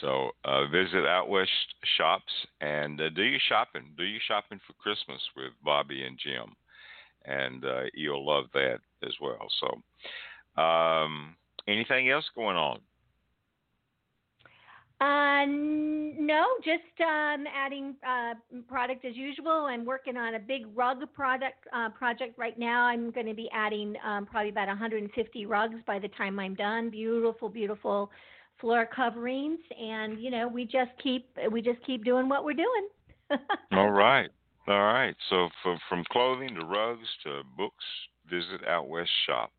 [0.01, 1.51] So uh, visit Out West
[1.97, 3.93] shops and uh, do your shopping.
[3.97, 6.55] Do your shopping for Christmas with Bobbi and Jim,
[7.25, 9.49] and uh, you'll love that as well.
[9.61, 11.35] So, um,
[11.67, 12.79] anything else going on?
[15.01, 18.35] Uh, no, just um, adding uh,
[18.69, 19.65] product as usual.
[19.67, 22.85] I'm working on a big rug product uh, project right now.
[22.85, 26.91] I'm going to be adding um, probably about 150 rugs by the time I'm done.
[26.91, 28.11] Beautiful, beautiful
[28.61, 32.89] floor coverings, and you know we just keep we just keep doing what we're doing.
[33.73, 34.29] All right,
[34.69, 35.15] all right.
[35.31, 37.85] So from from clothing to rugs to books,
[38.29, 39.51] visit Out West shop.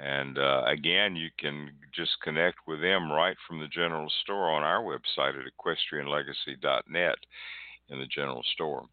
[0.00, 4.62] And uh, again, you can just connect with them right from the general store on
[4.62, 7.16] our website at equestrianlegacy.net
[7.88, 8.84] in the general store.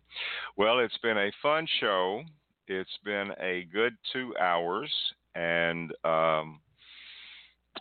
[0.58, 2.24] Well, it's been a fun show.
[2.68, 4.92] It's been a good two hours,
[5.36, 6.60] and um,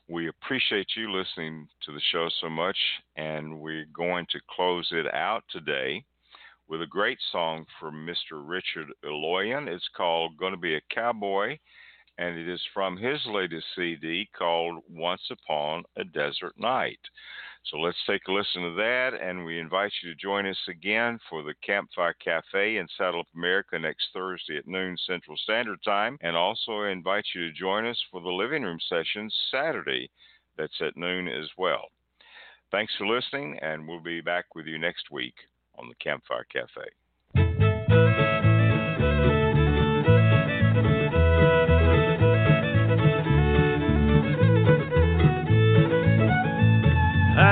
[0.09, 2.77] we appreciate you listening to the show so much.
[3.17, 6.05] And we're going to close it out today
[6.69, 8.43] with a great song from Mr.
[8.47, 9.69] Richard Elloyan.
[9.69, 11.57] It's called Gonna Be a Cowboy
[12.19, 17.01] and it is from his latest CD called Once Upon a Desert Night.
[17.71, 21.19] So let's take a listen to that, and we invite you to join us again
[21.31, 26.19] for the Campfire Cafe in Saddle Up America next Thursday at noon Central Standard Time,
[26.21, 30.11] and also invite you to join us for the living room session Saturday,
[30.59, 31.89] that's at noon as well.
[32.71, 35.35] Thanks for listening, and we'll be back with you next week
[35.79, 37.64] on the Campfire Cafe.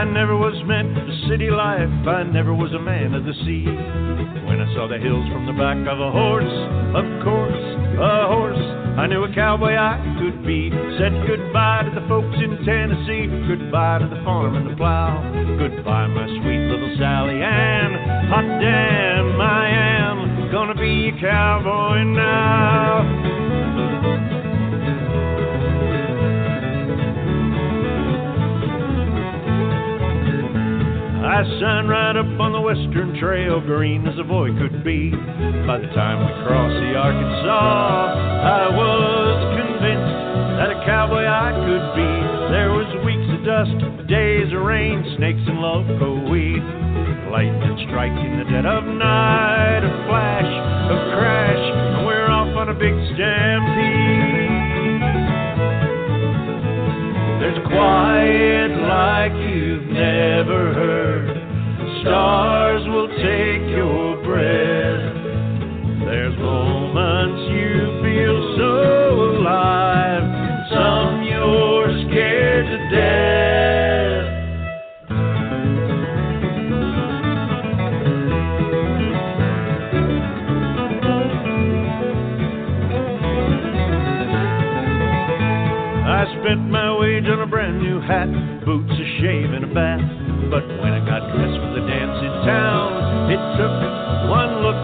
[0.02, 1.86] I never was meant for city life.
[2.10, 3.62] I never was a man of the sea.
[4.50, 6.56] When I saw the hills from the back of a horse,
[6.98, 7.62] of course,
[8.02, 8.64] a horse,
[8.98, 10.74] I knew a cowboy I could be.
[10.98, 13.30] Said goodbye to the folks in Tennessee.
[13.46, 15.22] Goodbye to the farm and the plow.
[15.54, 18.26] Goodbye, my sweet little Sally Ann.
[18.26, 23.41] Hot damn, I am gonna be a cowboy now.
[31.32, 35.08] I signed right up on the western trail, green as a boy could be.
[35.64, 38.12] By the time we crossed the Arkansas,
[38.52, 40.16] I was convinced
[40.60, 42.12] that a cowboy I could be.
[42.52, 46.62] There was weeks of dust dust, days of rain, snakes and loco weed.
[47.30, 52.68] Lightning strike in the dead of night, a flash, a crash, and we're off on
[52.68, 54.52] a big stampede.
[57.40, 61.11] There's quiet like you've never heard.
[62.02, 65.14] Stars will take your breath.
[66.04, 68.72] There's moments you feel so
[69.38, 70.24] alive.
[70.68, 74.26] Some you're scared to death.
[86.04, 88.26] I spent my wage on a brand new hat,
[88.64, 90.00] boots, a shave, and a bath.
[90.50, 91.61] But when I got dressed
[92.44, 93.74] town, it took
[94.30, 94.82] one look,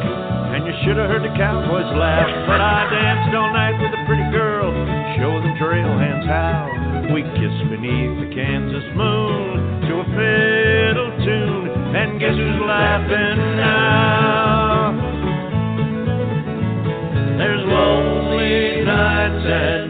[0.54, 2.28] and you should have heard the cowboys laugh.
[2.46, 4.70] But I danced all night with a pretty girl,
[5.18, 6.70] show them trail hands how.
[7.12, 14.92] We kissed beneath the Kansas moon to a fiddle tune, and guess who's laughing now?
[17.38, 19.87] There's lonely nights and